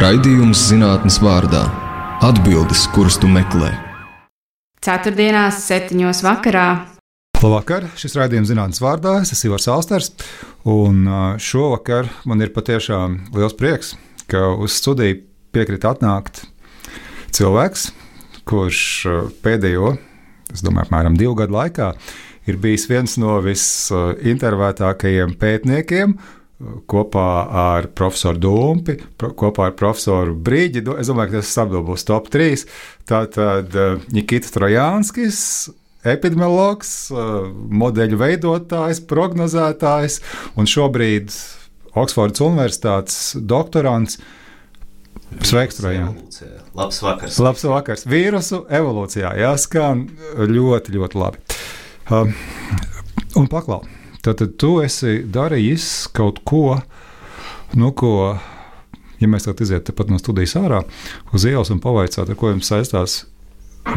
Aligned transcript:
Raidījums 0.00 0.56
zinātnes 0.70 1.18
vārdā- 1.20 1.60
atbildes, 2.28 2.86
kuras 2.94 3.18
tu 3.20 3.28
meklē. 3.28 3.68
Ceturtdienās, 4.80 5.58
septiņos 5.66 6.22
vakarā. 6.24 6.86
Labvakar, 7.42 7.84
šis 8.00 8.16
raidījums 8.16 8.48
zinātnes 8.48 8.80
vārdā. 8.80 9.20
Es 9.20 9.34
esmu 9.34 9.50
Ivars 9.50 9.68
Alsters, 9.68 10.08
un 10.64 11.04
šovakar 11.36 12.08
man 12.24 12.40
ir 12.40 12.48
patiešām 12.48 13.28
liels 13.34 13.52
prieks, 13.52 13.92
ka 14.26 14.56
uz 14.56 14.72
studiju 14.72 15.20
piekrīt 15.52 15.84
atnākt 15.84 16.46
cilvēks, 17.30 17.92
kurš 18.48 19.04
pēdējo, 19.44 19.98
es 20.50 20.62
domāju, 20.64 20.88
apmēram 20.88 21.18
divu 21.20 21.34
gadu 21.34 21.52
laikā 21.52 21.92
ir 22.48 22.56
bijis 22.56 22.88
viens 22.88 23.18
no 23.20 23.36
visintervētākajiem 23.44 25.36
pētniekiem 25.36 26.16
kopā 26.90 27.26
ar 27.62 27.88
profesoru 27.96 28.40
Dumpi, 28.40 28.96
kopā 29.18 29.70
ar 29.70 29.76
profesoru 29.78 30.34
Brīģi. 30.36 30.84
Es 31.00 31.10
domāju, 31.10 31.34
ka 31.34 31.42
tas 31.42 31.60
apdabūs 31.64 32.04
top 32.08 32.28
3. 32.32 32.64
Tātad 33.08 33.76
Nikita 34.12 34.52
Trojānskis, 34.56 35.40
epidemiologs, 36.08 36.92
modeļu 37.82 38.20
veidotājs, 38.20 39.02
prognozētājs 39.08 40.20
un 40.60 40.68
šobrīd 40.68 41.32
Oksfordas 41.98 42.44
Universitātes 42.44 43.22
doktorants. 43.36 44.20
Sveiks, 45.46 45.78
Trojāns! 45.78 46.42
Labs 46.74 46.98
vakars! 47.04 47.38
Labs 47.42 47.64
vakars! 47.66 48.04
Vīrusu 48.10 48.64
evolūcijā 48.66 49.30
jāskan 49.38 50.08
ļoti, 50.34 50.96
ļoti 50.98 51.22
labi. 51.22 51.58
Um, 52.10 52.34
un 53.38 53.50
paklau! 53.50 53.84
Tātad 54.20 54.56
tu 54.60 54.76
esi 54.84 55.20
darījis 55.24 56.10
kaut 56.16 56.42
ko, 56.44 56.76
nu, 57.80 57.92
ko, 57.96 58.36
ja 59.20 59.28
mēs 59.30 59.46
tagad 59.46 59.64
izietu 59.64 59.96
pat 59.96 60.12
no 60.12 60.20
studijas 60.20 60.58
ārā 60.60 60.82
uz 61.32 61.46
ielas 61.48 61.72
un 61.72 61.80
pavaicātu, 61.80 62.34
ar 62.34 62.40
ko 62.40 62.52
jums 62.52 62.68
saistās 62.68 63.22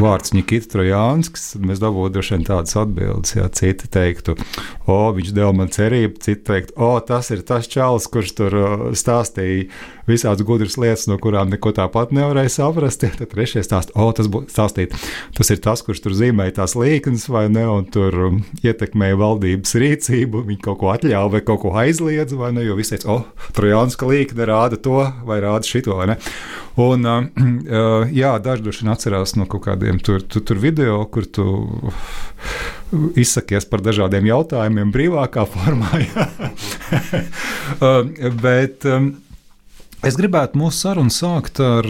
vārds 0.00 0.32
Nikita 0.34 0.70
Trojānskis, 0.72 1.50
tad 1.54 1.66
mēs 1.68 1.82
dabūtu 1.82 2.14
droši 2.16 2.34
vien 2.34 2.46
tādas 2.48 2.76
atbildes. 2.80 3.34
Jā, 3.36 3.50
citi 3.54 3.90
teiktu, 3.92 4.36
o, 4.88 4.96
viņš 5.14 5.34
deva 5.36 5.52
man 5.56 5.68
cerību, 5.74 6.16
citi 6.24 6.42
teiktu, 6.48 6.76
o, 6.80 6.94
tas 7.04 7.28
ir 7.34 7.44
tas 7.46 7.68
čalis, 7.70 8.08
kurš 8.10 8.34
tur 8.40 8.56
stāstīja 8.96 9.68
visādas 10.08 10.44
gudras 10.46 10.76
lietas, 10.80 11.06
no 11.10 11.18
kurām 11.22 11.50
neko 11.52 11.72
tāpat 11.76 12.12
nevarēja 12.14 12.52
saprast. 12.58 13.04
Tad 13.04 13.30
trešie 13.32 13.64
stāsta, 13.64 13.94
o, 13.96 14.10
tas, 14.16 14.28
stāstīt, 14.52 14.96
tas 15.36 15.52
ir 15.52 15.62
tas, 15.64 15.84
kurš 15.84 16.04
tur 16.04 16.16
zīmēja 16.18 16.58
tās 16.60 16.76
līknes 16.78 17.28
vai 17.32 17.46
ne, 17.52 17.64
un 17.70 17.86
tur 17.88 18.18
um, 18.28 18.42
ietekmēja 18.64 19.20
valdības 19.20 19.76
rīcību, 19.80 20.44
viņi 20.50 20.62
kaut 20.64 20.80
ko 20.82 20.92
atļāva 20.94 21.36
vai 21.36 21.44
kaut 21.46 21.62
ko 21.64 21.74
aizliedza, 21.80 22.38
vai 22.40 22.52
ne, 22.56 22.66
jo 22.66 22.76
visi 22.78 22.96
teica, 22.96 23.16
o, 23.16 23.48
Trojānska 23.56 24.08
līkne 24.08 24.48
rāda 24.50 24.80
to 24.80 25.00
vai 25.26 25.40
rāda 25.44 25.68
šito, 25.68 25.96
vai 26.00 26.12
ne. 26.14 26.18
Un, 26.80 27.06
uh, 27.08 28.08
jā, 28.10 28.34
daži 28.42 28.66
droši 28.66 28.84
vien 28.84 28.94
atcerās 28.94 29.36
no 29.38 29.48
kaut 29.50 29.66
kādiem 29.68 30.00
tur, 30.02 30.22
tur, 30.26 30.44
tur 30.44 30.60
video, 30.62 31.00
kur 31.06 31.26
tu 31.26 31.46
izsakies 33.18 33.66
par 33.66 33.82
dažādiem 33.82 34.26
jautājumiem 34.28 34.92
brīvākā 34.94 35.46
formā. 35.50 36.02
Bet 38.44 38.86
um, 38.90 39.12
es 40.08 40.18
gribētu 40.20 40.60
mūsu 40.60 40.84
sarunu 40.86 41.12
sākt 41.12 41.60
ar 41.64 41.88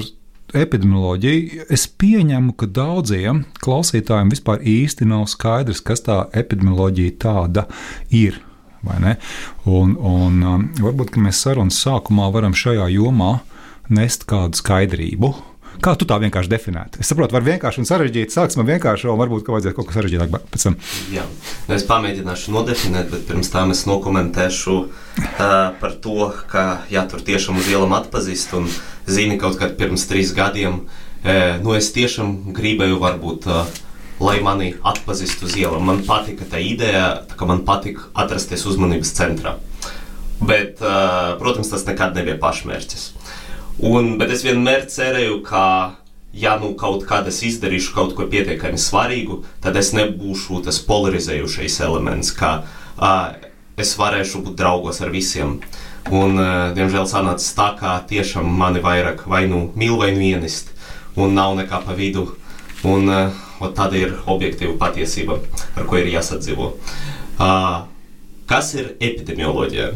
epidemioloģiju. 0.55 1.67
Es 1.73 1.87
pieņemu, 1.89 2.55
ka 2.59 2.69
daudziem 2.71 3.45
klausītājiem 3.65 4.33
vispār 4.33 4.63
īsti 4.63 5.09
nav 5.11 5.27
skaidrs, 5.33 5.83
kas 5.85 6.05
tā 6.07 6.25
epidemioloģija 6.33 7.17
tāda 7.25 7.67
ir. 8.15 8.41
Un, 8.85 9.95
un 9.97 10.43
um, 10.45 10.65
varbūt 10.77 11.17
mēs 11.17 11.41
sarunas 11.41 11.79
sākumā 11.81 12.29
varam 12.35 12.53
šajā 12.53 12.91
jomā 12.93 13.39
nest 13.89 14.27
kādu 14.29 14.61
skaidrību. 14.61 15.33
Kā 15.85 15.93
tu 16.01 16.07
tā 16.09 16.17
vienkārši 16.17 16.49
definētu? 16.49 17.03
Es 17.03 17.11
saprotu, 17.13 17.35
var 17.37 17.45
vienkārši 17.45 17.83
un 17.83 17.87
sarežģīti. 17.89 18.33
Sāksim 18.33 18.63
ar 18.63 18.69
vienkāršu, 18.71 19.11
un 19.13 19.19
varbūt 19.21 19.43
ka 19.45 19.53
vajadzētu 19.53 19.77
kaut 19.77 19.91
ko 19.91 19.97
sarežģītāku 19.99 20.39
pēc 20.55 20.63
tam. 20.65 20.77
Jā, 21.13 21.25
nu, 21.67 21.75
es 21.77 21.85
pamēģināšu 21.91 22.55
nodefinēt, 22.55 23.11
bet 23.13 23.27
pirms 23.29 23.53
tam 23.53 23.75
es 23.75 23.83
nokomentēšu 23.85 24.77
uh, 24.81 25.43
par 25.83 25.97
to, 26.01 26.31
ka 26.49 26.63
jā, 26.89 27.03
tur 27.11 27.21
tiešām 27.27 27.61
uz 27.61 27.69
ielam 27.69 27.93
atpazīst 27.99 28.55
un 28.57 28.71
zini 29.05 29.37
kaut 29.43 29.59
kad 29.61 29.77
pirms 29.77 30.07
trīs 30.09 30.33
gadiem. 30.33 30.87
Uh, 31.21 31.61
nu, 31.61 31.75
es 31.77 31.91
tiešām 31.93 32.55
gribēju 32.57 33.03
varbūt. 33.05 33.51
Uh, 33.53 33.83
lai 34.25 34.39
mani 34.41 34.71
atpazīstu 34.87 35.51
uz 35.51 35.59
ielas. 35.59 35.83
Man 35.85 36.01
patika 36.07 36.47
tā 36.49 36.63
ideja, 36.65 37.27
tā 37.29 37.37
ka 37.37 37.49
man 37.51 37.61
patika 37.67 38.07
atrasties 38.25 38.65
uzmanības 38.71 39.11
centrā. 39.19 39.57
Bet, 40.39 40.79
protams, 41.41 41.71
tas 41.73 41.83
nekad 41.89 42.15
nebija 42.15 42.39
pašmērķis. 42.39 43.05
Un, 43.83 44.15
bet 44.21 44.31
es 44.31 44.45
vienmēr 44.47 44.85
cerēju, 44.87 45.41
ka, 45.47 45.65
ja 46.35 46.55
nu 46.61 46.75
kaut 46.79 47.03
kad 47.09 47.27
es 47.27 47.41
izdarīšu 47.43 47.95
kaut 47.97 48.13
ko 48.15 48.27
pietiekami 48.31 48.79
svarīgu, 48.79 49.41
tad 49.65 49.75
es 49.81 49.91
nebūšu 49.97 50.61
tas 50.67 50.79
polarizējušais 50.87 51.81
elements, 51.83 52.31
ka 52.39 52.53
uh, 52.63 53.35
es 53.75 53.97
varēšu 53.99 54.45
būt 54.47 54.61
draugos 54.61 55.03
ar 55.03 55.11
visiem. 55.11 55.59
Un, 56.15 56.39
uh, 56.39 56.71
diemžēl 56.77 57.09
sanāca 57.11 57.51
tā, 57.59 57.69
ka 57.81 57.97
tiešām 58.07 58.47
mani 58.47 58.83
vairāk 58.85 59.27
vai 59.27 59.49
nu 59.51 59.67
mīl, 59.75 59.99
vai 59.99 60.13
nu 60.15 60.23
ienist, 60.23 60.71
un 61.19 61.35
nav 61.35 61.59
nekā 61.59 61.83
pa 61.83 61.99
vidu. 61.99 62.29
Un, 62.87 63.11
uh, 63.11 63.43
tāda 63.75 63.99
ir 63.99 64.15
objektīva 64.31 64.79
patiesība, 64.79 65.41
ar 65.75 65.91
ko 65.91 65.99
ir 65.99 66.15
jāsadzīvo. 66.15 66.75
Uh, 67.43 67.79
kas 68.47 68.75
ir 68.79 68.95
epidemioloģija? 69.03 69.95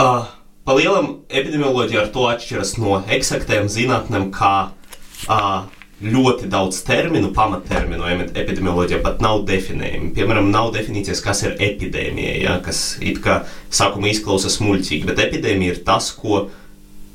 Uh, 0.00 0.30
Pa 0.64 0.76
lielam 0.76 1.12
epidemioloģija 1.32 2.04
ar 2.04 2.08
to 2.14 2.26
atšķiras 2.30 2.76
no 2.78 3.00
eksaktiem 3.10 3.68
zinātnēm, 3.72 4.28
kā 4.34 4.54
uh, 4.68 5.62
ļoti 6.00 6.48
daudz 6.52 6.80
terminu, 6.84 7.30
pamatterminu 7.36 8.06
epidemioloģijā 8.28 9.00
pat 9.04 9.20
nav 9.24 9.44
definējami. 9.48 10.12
Piemēram, 10.16 10.50
nav 10.52 10.72
definīcijas, 10.76 11.20
kas 11.24 11.44
ir 11.44 11.56
epidēmija, 11.60 12.34
ja, 12.40 12.56
kas 12.64 12.98
it 13.04 13.20
kā 13.24 13.42
sākumā 13.72 14.12
izklausās 14.14 14.60
muļķīgi, 14.64 15.08
bet 15.08 15.20
epidēmija 15.26 15.76
ir 15.76 15.82
tas, 15.84 16.10
ko 16.16 16.46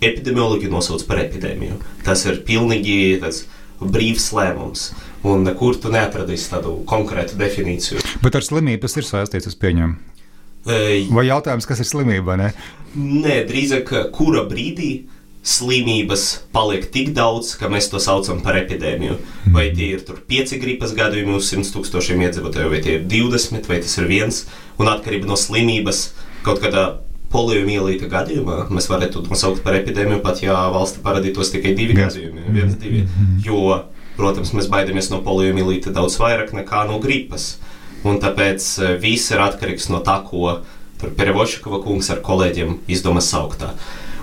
epidemiologi 0.06 0.70
nosauc 0.70 1.06
par 1.10 1.24
epidēmiju. 1.24 1.80
Tas 2.06 2.26
ir 2.30 2.44
pilnīgi 2.46 3.18
tas 3.24 3.46
brīvs 3.82 4.30
lēmums. 4.36 4.90
Un 5.26 5.46
nekur 5.48 5.80
tu 5.82 5.90
neatradīsi 5.94 6.52
tādu 6.52 6.78
konkrētu 6.90 7.40
definīciju. 7.40 8.04
Bet 8.22 8.38
ar 8.38 8.46
slimību 8.46 8.86
tas 8.86 9.00
ir 9.02 9.08
saistīts, 9.08 9.50
es 9.50 9.58
pieņemu. 9.58 10.15
Vai 10.66 11.28
jautājums, 11.28 11.68
kas 11.70 11.81
ir 11.84 11.90
slimība? 11.90 12.38
Ne? 12.42 12.53
Nē, 12.96 13.44
drīzāk, 13.50 13.92
kura 14.16 14.46
brīdī 14.50 15.06
slimības 15.46 16.24
paliek 16.56 16.88
tik 16.90 17.12
daudz, 17.14 17.52
ka 17.59 17.70
mēs 17.70 17.92
to 17.92 18.02
saucam 18.02 18.40
par 18.42 18.58
epidēmiju. 18.58 19.20
Vai 19.53 19.68
tie 19.78 19.92
ir 19.94 20.22
pieci 20.26 20.58
gripas 20.62 20.96
gadījumi 20.98 21.38
uz 21.38 21.52
100 21.53 21.70
tūkstošiem 21.76 22.24
iedzīvotāju, 22.26 22.72
vai 22.74 22.81
tie 22.81 22.98
ir 22.98 23.09
20, 23.12 23.70
vai 23.70 23.81
tas 23.84 23.98
ir 24.02 24.09
viens, 24.09 24.46
un 24.81 24.90
atkarībā 24.90 25.30
no 25.30 25.38
slimības 25.38 26.08
kaut 26.46 26.64
kādā 26.64 26.88
poliomielīta 27.34 28.09
gadījumā 28.09 28.66
mēs 28.74 28.88
varētu 28.90 29.22
to 29.22 29.34
nosaukt 29.34 29.62
par 29.66 29.78
epidēmiju, 29.78 30.22
pat 30.24 30.42
ja 30.44 30.56
valsts 30.74 31.02
parādītos 31.06 31.52
tikai 31.53 31.76
divi 31.78 31.97
gadījumi. 31.97 32.47
Viens, 32.56 32.78
divi. 32.82 33.06
Jo, 33.46 33.84
protams, 34.18 34.53
mēs 34.56 34.70
baidāmies 34.72 35.12
no 35.12 35.22
poliomielīta 35.26 35.94
daudz 35.94 36.18
vairāk 36.22 36.56
nekā 36.58 36.86
no 36.90 37.00
gripas. 37.03 37.56
Un 38.06 38.20
tāpēc 38.22 38.66
eh, 38.80 38.96
viss 39.02 39.34
ir 39.34 39.42
atkarīgs 39.42 39.90
no 39.94 40.02
tā, 40.06 40.20
ko 40.28 40.62
Perevošikova 41.06 41.82
kungs 41.84 42.10
ar 42.14 42.22
kolēģiem 42.26 42.80
izdomā 42.90 43.22
sauktā. 43.22 43.74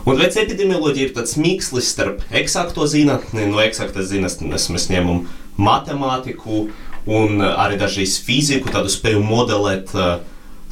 Un 0.09 0.19
veids 0.19 0.39
epidemioloģija 0.41 1.09
ir 1.09 1.13
tāds 1.15 1.37
mikslis 1.39 1.93
starp 1.93 2.25
eksakto 2.35 2.89
zinātni, 2.91 3.45
no 3.47 3.61
eksaktas 3.63 4.09
zinātnes 4.11 4.67
mēs 4.73 4.89
ņemam 4.91 5.27
matemātiku 5.63 6.65
un 7.07 7.43
arī 7.45 7.79
dažreiz 7.79 8.17
fiziku, 8.25 8.73
tādu 8.73 8.91
spēju 8.91 9.23
modelēt 9.23 9.93
uh, 9.95 10.17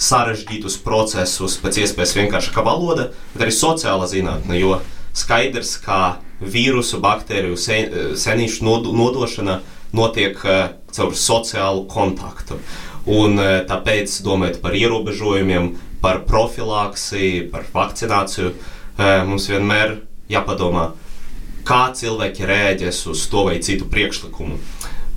sarežģītus 0.01 0.81
procesus 0.83 1.59
pēc 1.63 1.79
iespējas 1.85 2.17
vienkāršākā 2.19 2.65
valoda, 2.67 3.11
bet 3.35 3.47
arī 3.47 3.55
sociāla 3.55 4.09
zinātne, 4.11 4.59
jo 4.59 4.81
skaidrs, 5.15 5.77
ka 5.85 6.19
vīrusu, 6.41 6.99
baktēriju 7.05 7.59
sen, 7.61 7.95
senīšu 8.19 8.67
nodošana 8.67 9.61
notiek 9.95 10.43
uh, 10.43 10.73
caur 10.91 11.15
sociālu 11.15 11.87
kontaktu. 11.91 12.59
Un 13.11 13.39
e, 13.41 13.49
tāpēc, 13.67 14.21
domājot 14.23 14.61
par 14.63 14.77
ierobežojumiem, 14.79 15.73
par 16.03 16.23
profilaksi, 16.29 17.49
par 17.53 17.67
vakcināciju, 17.75 18.53
e, 18.53 19.13
mums 19.27 19.49
vienmēr 19.51 19.97
jāpadomā, 20.31 20.91
kā 21.67 21.83
cilvēki 21.97 22.47
rēģēs 22.49 23.03
uz 23.11 23.25
to 23.33 23.47
vai 23.49 23.59
citu 23.65 23.89
priekšlikumu. 23.91 24.61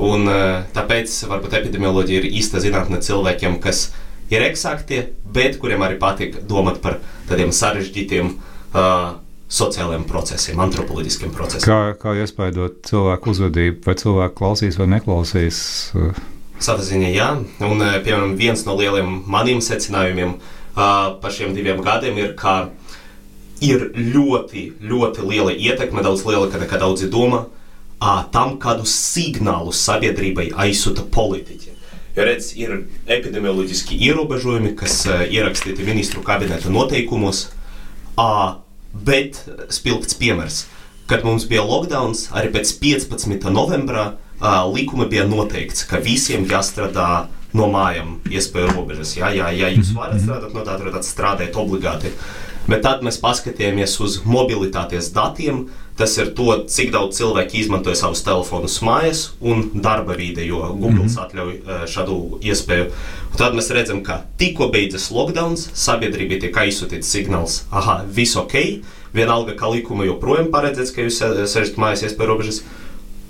Un, 0.03 0.25
e, 0.25 0.39
tāpēc 0.73 1.19
varbūt 1.29 1.57
epidemioloģija 1.59 2.23
ir 2.23 2.39
īsta 2.41 2.63
zinātne 2.63 3.01
cilvēkiem, 3.05 3.59
kas 3.63 3.91
ir 4.33 4.45
eksaktie, 4.47 5.03
bet 5.35 5.59
kuriem 5.61 5.85
arī 5.85 5.99
patīk 6.01 6.41
domāt 6.49 6.81
par 6.81 6.97
tādiem 7.29 7.51
sarežģītiem 7.53 8.29
uh, 8.31 9.19
sociālajiem 9.53 10.05
procesiem, 10.09 10.61
antropoloģiskiem 10.63 11.33
procesiem. 11.35 11.67
Kā, 11.67 11.93
kā 11.99 12.15
iespaidot 12.23 12.79
cilvēku 12.87 13.33
uzvedību, 13.35 13.83
vai 13.85 13.97
cilvēku 13.99 14.39
klausīs 14.39 14.79
vai 14.79 14.89
neklausīs? 14.95 15.59
Uh 15.93 16.32
Savā 16.63 16.79
ziņā, 16.79 17.09
jā. 17.11 17.29
Un, 17.59 17.81
eh, 17.81 17.97
piemēram, 18.05 18.37
viens 18.39 18.61
no 18.65 18.77
lieliem 18.79 19.23
maniem 19.27 19.59
secinājumiem 19.59 20.37
par 20.73 21.31
šiem 21.31 21.53
diviem 21.53 21.83
gadiem 21.83 22.17
ir, 22.17 22.33
ka 22.33 22.69
ir 23.61 23.91
ļoti, 23.93 24.63
ļoti 24.81 25.27
liela 25.27 25.51
ietekme, 25.51 26.01
daudz 26.01 26.23
lielāka 26.25 26.61
nekā 26.61 26.79
daudzi 26.79 27.09
domā, 27.11 27.45
tam, 28.31 28.57
kādu 28.59 28.87
signālu 28.89 29.71
sabiedrībai 29.75 30.49
aizsūta 30.65 31.05
politiķi. 31.11 31.69
Jo 32.15 32.25
redz, 32.27 32.51
ir 32.57 32.83
epidemioloģiski 33.09 33.97
ierobežojumi, 34.09 34.75
kas 34.77 34.99
uh, 35.07 35.23
ierakstīti 35.25 35.85
ministru 35.85 36.21
kabineta 36.21 36.69
noteikumos, 36.69 37.47
bet 38.93 39.39
spilgts 39.73 40.17
piemērs. 40.19 40.65
Kad 41.09 41.25
mums 41.25 41.47
bija 41.49 41.63
lockdown, 41.65 42.13
arī 42.37 42.51
pēc 42.53 42.75
15. 42.79 43.49
novembra 43.51 44.13
uh, 44.43 44.59
likuma 44.67 45.07
bija 45.07 45.23
noteikts, 45.29 45.87
ka 45.87 46.01
visiem 46.03 46.45
jāstrādā 46.49 47.27
no 47.53 47.69
mājām, 47.71 48.17
iespēju 48.29 48.73
robežas. 48.73 49.15
Jā, 49.17 49.31
jā, 49.33 49.51
ja 49.55 49.69
jūs 49.71 49.93
varat 49.95 50.21
strādāt 50.21 50.53
no 50.53 50.65
tā, 50.65 50.77
tad 50.83 51.07
strādājiet 51.07 51.55
obligāti. 51.55 52.11
Bet 52.67 52.83
tad 52.85 53.01
mēs 53.03 53.19
paskatījāmies 53.21 53.97
uz 54.03 54.21
mobilitātes 54.25 55.11
datiem, 55.13 55.67
Tas 55.93 56.15
ir 56.17 56.31
to, 56.33 56.47
cik 56.65 56.89
daudz 56.93 57.19
cilvēku 57.19 57.59
izmantoja 57.59 57.99
savus 57.99 58.23
telefonus 58.25 58.79
mājās 58.81 59.19
un 59.45 59.67
darba 59.77 60.15
vide, 60.17 60.41
jo 60.45 60.61
Google 60.71 61.03
mm 61.03 61.07
-hmm. 61.07 61.25
atļauj 61.25 61.87
šādu 61.87 62.15
iespēju. 62.41 62.85
Un 63.31 63.37
tad 63.37 63.53
mēs 63.53 63.69
redzam, 63.73 64.01
ka 64.03 64.23
tikko 64.37 64.67
beidzas 64.73 65.11
lockdown, 65.11 65.55
sabiedrībai 65.57 66.39
tiek 66.39 66.57
aizsūtīts 66.57 67.13
signāls, 67.13 67.61
ah, 67.71 68.01
viss 68.09 68.35
ok, 68.35 68.81
vienalga, 69.13 69.55
ka 69.55 69.69
likuma 69.69 70.05
joprojām 70.05 70.49
paredzēts, 70.49 70.95
ka 70.95 71.01
jūs 71.01 71.21
sēžat 71.45 71.77
mājās 71.77 72.03
iespēju 72.03 72.27
robežas. 72.27 72.63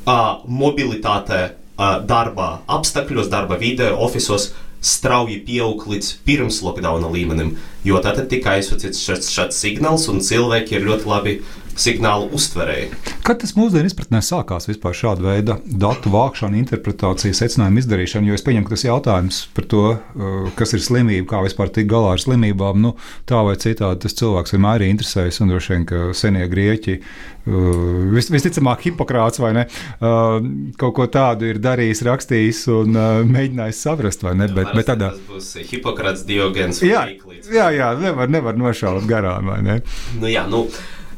Uh, 0.04 0.42
mobilitāte 0.52 1.38
uh, 1.80 2.02
darba 2.04 2.58
apstākļos, 2.68 3.30
darba 3.32 3.56
vidē, 3.56 3.94
oficiālos 3.96 4.50
strauji 4.84 5.38
pieaug 5.48 5.86
līdz 5.88 6.10
pirms 6.28 6.58
lockdowna 6.60 7.08
līmenim, 7.08 7.54
jo 7.88 8.02
tad 8.04 8.20
tika 8.28 8.58
aizsūtīts 8.58 9.00
šāds, 9.00 9.56
signāls, 9.56 10.10
un 10.12 10.20
cilvēki 10.20 10.76
ir 10.76 10.84
ļoti 10.90 11.08
labi 11.08 11.38
signālu 11.80 12.30
uztverēji. 12.36 12.92
Kad 13.24 13.40
tas 13.44 13.54
mūsdienu 13.58 13.90
izpratnē 13.90 14.20
sākās 14.26 14.68
vispār 14.70 14.96
šāda 14.98 15.24
veida 15.26 15.58
datu 15.64 16.12
vākšana, 16.14 16.60
interpretācija, 16.60 17.36
secinājuma 17.38 17.82
izdarīšana? 17.82 18.30
Jo 18.30 18.38
es 18.38 18.44
pieņemu, 18.46 18.68
ka 18.68 18.76
tas 18.76 18.86
jautājums 18.88 19.40
par 19.56 19.68
to, 19.72 19.84
uh, 19.96 20.50
kas 20.60 20.76
ir 20.76 20.84
slimība, 20.84 21.28
kā 21.32 21.44
vispār 21.46 21.72
tikt 21.74 21.92
galā 21.92 22.14
ar 22.16 22.24
slimībām, 22.24 22.82
nu, 22.84 22.96
tā 23.30 23.42
vai 23.48 23.56
citādi 23.62 24.04
tas 24.06 24.18
cilvēks 24.20 24.56
vienmēr 24.56 24.84
ir 24.84 24.94
interesējis. 24.94 25.40
Un 25.44 25.54
droši 25.54 25.74
vien, 25.74 25.86
ka 25.90 26.02
senie 26.18 26.48
grieķi, 26.52 26.98
uh, 27.00 27.70
vis, 28.14 28.32
visticamāk, 28.34 28.88
Hipokrāts 28.90 29.42
vai 29.44 29.54
ne, 29.60 29.68
uh, 30.00 30.40
kaut 30.80 30.98
ko 31.00 31.08
tādu 31.12 31.48
ir 31.52 31.62
darījis, 31.64 32.04
rakstījis 32.10 32.66
un 32.74 33.00
mēģinājis 33.30 33.86
saprast, 33.88 34.26
vai 34.26 34.36
ne? 34.40 34.50
Bet, 34.52 34.74
bet 34.76 34.90
tādā... 34.92 35.14
Tas 35.16 35.30
būs 35.30 35.72
Hipokrāts, 35.72 36.26
Diogens. 36.28 36.84
Jā, 36.84 37.06
jā, 37.52 37.70
jā, 37.74 37.94
nevar, 38.00 38.30
nevar 38.32 38.60
nošaut 38.60 39.08
garām, 39.10 39.50
vai 39.54 39.62
ne? 39.66 39.80
Nu, 40.20 40.28
jā, 40.32 40.46
nu, 40.52 40.66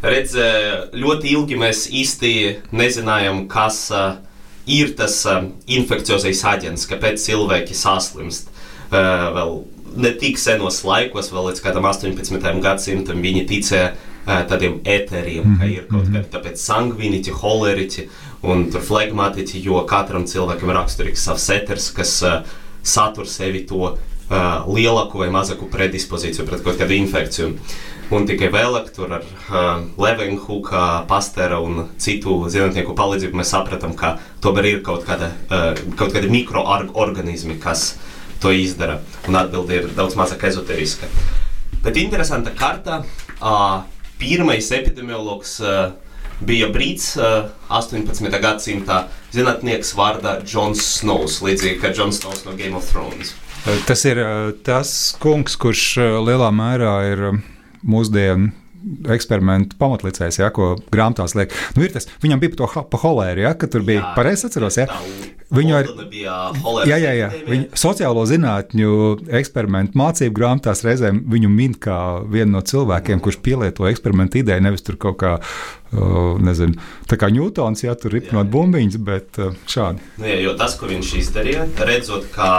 redz, 0.04 0.36
ļoti 0.96 1.32
ilgi 1.36 1.60
mēs 1.60 1.86
īsti 1.94 2.32
nezinājām, 2.76 3.46
kas 3.52 3.86
ir 4.66 4.96
tas 4.98 5.22
infekciozais 5.70 6.42
aģents, 6.50 6.88
kāpēc 6.90 7.22
cilvēki 7.22 7.78
saslimst. 7.78 8.50
Vēl 8.92 9.56
ne 9.96 10.12
tik 10.20 10.40
senos 10.42 10.82
laikos, 10.86 11.32
vēl 11.32 11.52
līdz 11.52 11.64
kādam 11.64 11.88
18. 11.88 12.60
gadsimtam, 12.64 13.22
viņi 13.24 13.46
ticēja 13.50 13.94
tādiem 14.26 14.80
eteriem, 14.90 15.56
ka 15.60 15.68
ir 15.70 15.86
kaut 15.90 16.10
kādi 16.10 16.32
tāpēc 16.34 16.58
sangviniķi, 16.58 17.34
holeriķi 17.44 18.08
un 18.50 18.66
flegmatiķi, 18.74 19.62
jo 19.68 19.84
katram 19.90 20.26
cilvēkam 20.30 20.72
ir 20.72 20.80
raksturīgs 20.80 21.26
savs 21.30 21.46
eters, 21.54 21.92
kas 21.94 22.18
satur 22.86 23.30
sevi 23.30 23.64
to 23.70 23.94
lielāku 24.66 25.22
vai 25.22 25.30
mazāku 25.34 25.70
predispozīciju 25.70 26.48
pret 26.50 26.66
kaut 26.66 26.82
kādu 26.82 26.98
infekciju. 26.98 27.52
Un 28.14 28.28
tikai 28.30 28.52
vēlāk 28.54 28.92
ar 29.02 29.24
uh, 29.24 29.80
Levenhuka, 29.98 31.06
Pastera 31.10 31.58
un 31.64 31.88
citu 31.98 32.44
zinātnieku 32.54 32.94
palīdzību 32.98 33.40
mēs 33.40 33.50
sapratām, 33.56 33.96
ka 33.98 34.20
tomēr 34.46 34.68
ir 34.70 34.84
kaut, 34.86 35.08
kāda, 35.08 35.32
uh, 35.50 35.72
kaut 35.98 36.14
kādi 36.14 36.30
mikroorganismi, 36.30 37.58
kas 37.62 37.96
to 38.44 38.54
izdara. 38.54 39.00
Un 39.26 39.40
atbilde 39.40 39.80
ir 39.80 39.88
daudz 39.98 40.14
mazāk 40.20 40.46
ezoteriska. 40.52 41.10
Bet 41.82 41.98
interesanta 41.98 42.54
karta. 42.54 43.02
Uh, 43.40 43.82
pirmais 44.22 44.70
epidemiologs 44.72 45.58
uh, 45.66 45.96
bija 46.46 46.70
brīts 46.70 47.16
uh, 47.18 47.50
18. 47.74 48.30
gadsimta 48.38 49.08
zinātnieks 49.34 49.96
vārdā 49.98 50.38
Jons 50.46 50.86
Snows, 51.00 51.42
līdzīgi 51.42 51.82
kā 51.82 51.90
Jons 51.90 52.22
Snows 52.22 52.46
no 52.46 52.54
Game 52.54 52.78
of 52.78 52.86
Thrones. 52.86 53.34
Tas 53.90 54.06
ir 54.06 54.22
tas 54.62 54.94
kungs, 55.18 55.58
kurš 55.58 55.90
lielā 56.22 56.54
mērā 56.54 56.96
ir. 57.10 57.28
Uh, 57.86 57.92
mūsdienu 57.92 58.54
eksperimentu 59.10 59.80
pamatlicējs, 59.82 60.44
ja, 60.44 60.52
ko 60.54 60.76
grāmatās 60.94 61.34
liek. 61.34 61.54
Nu, 61.74 61.88
tas, 61.90 62.06
viņam 62.22 62.42
bija 62.42 62.60
to 62.60 62.68
pa 62.92 63.00
holēru, 63.02 63.48
ja, 63.48 63.56
ka 63.58 63.70
tur 63.72 63.82
bija 63.86 64.12
pareizi 64.14 64.46
atceros. 64.46 64.78
Ja. 64.78 64.86
Viņu 65.56 65.74
ar, 65.78 65.90
jā, 66.14 66.98
jā, 67.02 67.14
jā. 67.18 67.30
Viņu 67.48 67.80
sociālo 67.82 68.24
zinātņu 68.30 68.92
eksperimentu 69.40 69.98
mācību 69.98 70.38
grāmatās 70.38 70.84
reizēm 70.86 71.24
viņu 71.34 71.50
min 71.54 71.74
kā 71.82 71.98
vienu 72.30 72.58
no 72.58 72.62
cilvēkiem, 72.66 73.22
kurš 73.26 73.40
pielieto 73.46 73.88
eksperimentu 73.90 74.44
ideju, 74.44 74.66
nevis 74.66 74.86
tur 74.86 75.00
kaut 75.02 75.18
kā, 75.22 75.36
uh, 75.38 76.42
nezinu, 76.46 76.78
tā 77.10 77.18
kā 77.22 77.30
Ņūtons, 77.34 77.86
ja 77.86 77.94
tur 77.98 78.14
ripnot 78.14 78.50
bumbiņas, 78.54 79.00
bet 79.06 79.42
uh, 79.42 79.56
šādi. 79.70 80.02
Nu, 80.22 80.30
jā, 80.30 80.42
jo 80.46 80.54
tas, 80.62 80.78
ko 80.78 80.90
viņš 80.90 81.16
izdarīja, 81.24 81.66
redzot, 81.90 82.30
ka 82.34 82.52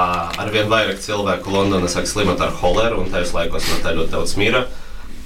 arvien 0.43 0.70
vairāk 0.70 1.02
cilvēku 1.02 1.55
Londonā 1.55 1.90
sāk 1.90 2.11
slimot 2.11 2.43
ar 2.43 2.55
holēru, 2.62 3.02
un 3.05 3.14
tajos 3.14 3.34
laikos 3.37 3.70
no 3.70 3.82
tā 3.82 3.94
ļoti 3.99 4.14
daudz 4.14 4.38
mīra 4.40 4.67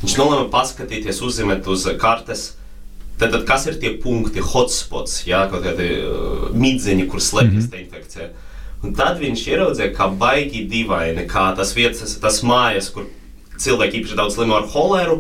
Viņš 0.01 0.17
nolēma 0.17 0.49
paskatīties, 0.53 1.21
uzzīmēt 1.25 1.67
uz 1.69 1.85
kartes. 2.01 2.55
Tad, 3.21 3.35
tad 3.35 3.43
kas 3.49 3.67
ir 3.69 3.77
tie 3.81 3.91
punkti, 4.01 4.41
hotspots, 4.41 5.19
jā, 5.29 5.43
kaut 5.53 5.67
kādi 5.67 5.91
uh, 6.01 6.47
midzeņi, 6.57 7.05
kur 7.11 7.21
slēpjas 7.21 7.53
mm 7.53 7.67
-hmm. 7.67 7.73
tā 7.75 7.83
infekcija. 7.83 8.29
Un 8.81 8.95
tad 8.97 9.19
viņš 9.21 9.43
ieraudzīja, 9.51 9.91
ka 9.97 10.09
baigi 10.09 10.65
dīvaini, 10.65 11.27
kā 11.29 11.51
tas 11.57 11.75
vietas, 11.77 12.17
tas 12.23 12.41
mājas, 12.41 12.89
kur 12.95 13.11
cilvēki 13.61 14.01
īpaši 14.01 14.17
daudz 14.17 14.39
slimo 14.39 14.57
ar 14.57 14.65
holēru, 14.73 15.19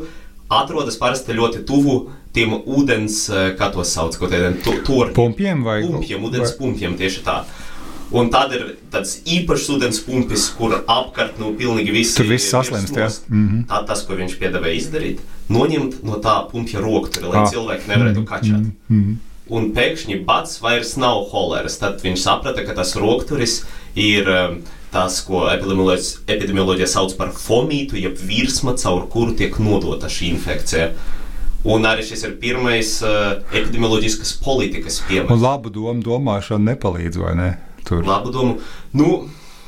atrodas 0.49 0.97
parasti 0.97 1.37
ļoti 1.37 1.67
tuvu 1.69 2.11
tiem 2.33 2.56
ūdens, 2.65 3.26
uh, 3.29 3.50
kā 3.59 3.69
to 3.75 3.85
sauc, 3.85 4.17
kaut 4.17 4.33
kādiem 4.33 4.56
turpiem. 4.65 5.12
Pumpiem 5.15 5.65
vai? 5.65 5.83
Pumpiem, 5.85 6.25
ūdens 6.25 6.55
vai? 6.55 6.59
pumpiem 6.59 6.97
tieši 6.97 7.21
tā. 7.26 7.44
Un 8.11 8.31
tad 8.31 8.51
ir 8.57 8.65
tāds 8.91 9.21
īpašs 9.23 9.69
ūdens 9.71 10.01
pumpis, 10.03 10.49
kur 10.59 10.75
apkārt 10.81 11.39
nu, 11.39 11.53
pilnīgi 11.59 11.93
viss 11.95 12.19
tur 12.19 12.27
viss 12.27 12.51
saslimst. 12.51 13.29
Mm 13.29 13.49
-hmm. 13.49 13.67
Tā 13.71 13.85
tas, 13.87 14.03
ko 14.03 14.19
viņš 14.19 14.35
piedāvāja 14.41 14.79
izdarīt, 14.79 15.21
noņemt 15.49 16.03
no 16.03 16.19
tā 16.19 16.51
pumpja 16.51 16.81
rokturi, 16.81 17.27
lai 17.27 17.45
ah. 17.45 17.51
cilvēki 17.51 17.89
nevarētu 17.89 18.21
-hmm. 18.21 18.26
kačāt. 18.26 18.64
Mm 18.88 19.02
-hmm. 19.02 19.17
Un 19.50 19.73
pēkšņi 19.75 20.25
bats 20.25 20.61
vairs 20.62 20.97
nav 20.97 21.25
holēras. 21.33 21.79
Tad 21.79 22.02
viņš 22.02 22.21
saprata, 22.23 22.64
ka 22.67 22.75
tas 22.75 22.97
rokturis 22.97 23.64
ir 23.95 24.29
um, 24.29 24.62
tas, 24.90 25.21
ko 25.21 25.49
epidemioloģija 26.26 26.87
sauc 26.87 27.14
par 27.17 27.33
fomītu, 27.35 27.97
jeb 27.97 28.19
virsma, 28.19 28.76
caur 28.76 29.09
kuru 29.09 29.33
tiek 29.33 29.59
nodota 29.59 30.07
šī 30.07 30.31
infekcija. 30.35 30.93
Un 31.64 31.83
arī 31.85 32.02
šis 32.02 32.23
ir 32.25 32.38
pirmais 32.40 33.02
uh, 33.02 33.43
epidemioloģiskas 33.52 34.33
politikas 34.45 35.02
piemērs. 35.09 35.35
Un 35.35 35.43
labu 35.43 35.71
domu 35.71 36.02
domāšana 36.02 36.73
nepalīdz, 36.73 37.19
vai 37.21 37.35
ne? 37.37 37.50
Tur. 37.90 38.06
Labu 38.06 38.32
domu. 38.35 38.59
Nu, 38.97 39.12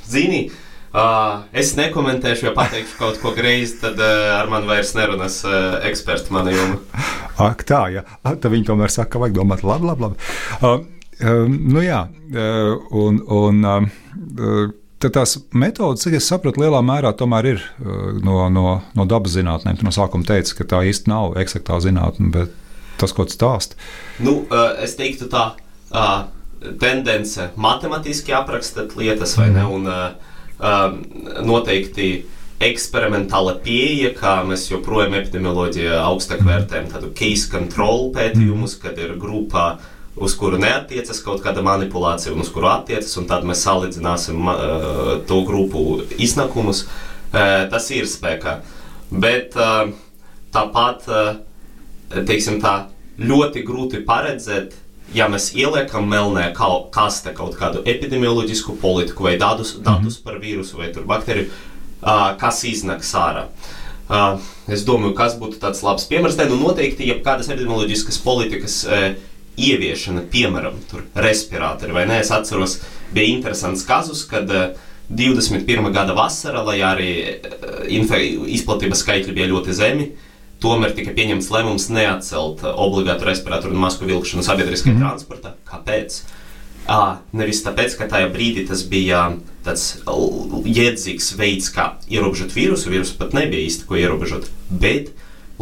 zini, 0.09 0.47
Uh, 0.93 1.47
es 1.57 1.71
nekomentēšu, 1.73 2.50
ja 2.50 2.50
pateikšu 2.52 2.99
kaut 2.99 3.17
ko 3.23 3.31
greizi, 3.33 3.79
tad 3.81 3.97
uh, 3.97 4.35
ar 4.37 4.50
mani 4.52 4.69
vairs 4.69 4.91
nerunās 4.93 5.38
uh, 5.47 5.79
eksperti 5.88 6.35
manā 6.37 6.52
jomā. 6.52 6.75
Ak, 7.49 7.64
tā, 7.64 7.87
jā. 7.95 8.02
Tad 8.21 8.45
viņi 8.52 8.67
tomēr 8.69 8.93
saka, 8.93 9.14
ka 9.14 9.23
vajag 9.23 9.38
domāt, 9.38 9.64
labi, 9.64 9.88
labi. 9.88 10.05
labi. 10.05 10.26
Uh, 10.61 10.83
uh, 11.25 11.49
nu 11.49 11.81
jā, 11.81 12.02
un, 12.93 13.23
un 13.25 13.64
uh, 13.64 14.67
tad 15.00 15.17
tās 15.17 15.38
metodas, 15.57 16.05
cik 16.05 16.19
es 16.21 16.29
sapratu, 16.29 16.61
lielā 16.61 16.85
mērā 16.85 17.14
tomēr 17.17 17.49
ir 17.55 17.64
no, 17.81 18.45
no, 18.52 18.76
no 18.93 19.09
dabas 19.09 19.33
zinātnēm. 19.38 19.81
Tu 19.81 19.88
no 19.88 19.95
sākuma 19.97 20.29
teici, 20.29 20.59
ka 20.61 20.69
tā 20.75 20.85
īsti 20.93 21.09
nav 21.09 21.41
eksaktā 21.41 21.81
zinātne, 21.81 22.29
bet 22.37 22.52
tas, 23.00 23.17
ko 23.17 23.25
tu 23.25 23.33
stāsti. 23.33 23.81
Nu, 24.21 24.43
es 24.85 24.93
teiktu 25.00 25.33
tā. 25.33 25.55
Uh, 25.88 26.29
tendence 26.81 27.50
matemātiski 27.61 28.35
aprakstot 28.37 28.97
lietas, 28.99 29.37
vai 29.38 29.50
ne? 29.54 29.64
Un, 29.66 29.88
uh, 29.90 30.31
noteikti 31.42 32.11
eksperimentāla 32.62 33.57
pieeja, 33.64 34.12
kā 34.14 34.37
mēs 34.47 34.69
joprojām 34.71 35.16
epidemioloģijā 35.19 35.99
augstāk 36.04 36.45
vērtējam, 36.47 36.92
tādu 36.92 37.11
case 37.19 37.50
control 37.50 38.12
pētījumus, 38.14 38.76
kad 38.83 38.99
ir 39.02 39.16
grupā, 39.19 39.81
uz 40.23 40.37
kuru 40.38 40.61
neatiecas 40.62 41.23
kaut 41.25 41.42
kāda 41.42 41.64
manipulācija, 41.66 42.35
un 42.35 42.45
uz 42.45 42.52
kuru 42.54 42.71
attiecas, 42.71 43.16
un 43.19 43.26
tad 43.31 43.47
mēs 43.49 43.64
salīdzināsim 43.66 44.47
uh, 44.47 44.61
to 45.26 45.40
grupu 45.49 46.02
iznākumus. 46.23 46.87
Uh, 47.33 47.66
tas 47.73 47.88
ir 47.90 48.07
spēkā. 48.07 48.61
Bet 49.11 49.57
uh, 49.59 49.88
tāpat, 50.54 51.09
uh, 51.11 52.23
teiksim 52.28 52.61
tā, 52.62 52.76
ļoti 53.19 53.64
grūti 53.66 54.04
paredzēt, 54.07 54.76
ja 55.14 55.28
mēs 55.31 55.50
ieliekam 55.57 56.09
melnē 56.09 56.50
kastē 56.92 57.35
kaut 57.37 57.57
kādu 57.61 57.83
epidemioloģisku 57.88 58.76
politiku 58.81 59.28
vai 59.28 59.37
datus, 59.38 59.76
datus 59.78 60.00
mm 60.00 60.09
-hmm. 60.09 60.25
par 60.25 60.38
vīrusu 60.40 60.78
vai 60.78 60.92
baktēriju, 61.07 61.49
uh, 62.02 62.37
kas 62.38 62.64
iznāks 62.64 63.14
ārā. 63.14 63.47
Uh, 64.09 64.40
es 64.69 64.85
domāju, 64.85 65.14
kas 65.14 65.37
būtu 65.38 65.59
tāds 65.61 65.83
labs 65.83 66.04
piemērs. 66.04 66.37
Te 66.37 66.49
nu 66.49 66.57
noteikti, 66.57 67.09
ja 67.09 67.14
kādas 67.14 67.49
epidemioloģiskas 67.49 68.19
politikas 68.19 68.85
uh, 68.85 69.14
ieviešana, 69.57 70.21
piemēram, 70.31 70.75
respiratori 71.14 71.92
vai 71.92 72.07
nē, 72.07 72.21
es 72.21 72.31
atceros, 72.31 72.81
bija 73.12 73.26
interesants 73.26 73.85
kazus, 73.85 74.25
kad 74.25 74.50
uh, 74.50 74.76
21. 75.09 75.92
gada 75.92 76.12
vasara, 76.12 76.62
lai 76.62 76.81
arī 76.81 77.12
uh, 78.00 78.47
izplatības 78.47 78.99
skaitļi 78.99 79.33
bija 79.33 79.47
ļoti 79.47 79.73
zemi, 79.73 80.11
tomēr 80.62 80.95
tika 80.97 81.14
pieņemts 81.16 81.50
lēmums 81.52 81.88
neatcelt 81.92 82.62
obligātu 82.73 83.28
respiratoru 83.28 83.75
un 83.75 83.83
masku 83.85 84.09
vilkšanu 84.09 84.45
sabiedriskajā 84.47 84.95
mm 84.95 85.00
-hmm. 85.00 85.09
transportā. 85.09 85.54
Kāpēc? 85.69 86.23
À, 86.90 87.23
nevis 87.33 87.62
tāpēc, 87.62 87.95
ka 87.99 88.09
tajā 88.11 88.31
brīdī 88.35 88.66
tas 88.69 88.83
bija 88.83 89.37
tāds 89.64 90.02
jēdzīgs 90.66 91.35
veids, 91.38 91.71
kā 91.71 91.92
ierobežot 92.11 92.54
vīrusu. 92.54 92.90
Vīrusu 92.90 93.19
pat 93.19 93.33
nebija 93.33 93.66
īsti 93.69 93.87
ko 93.87 93.97
ierobežot. 93.97 94.49
Bet 94.71 95.12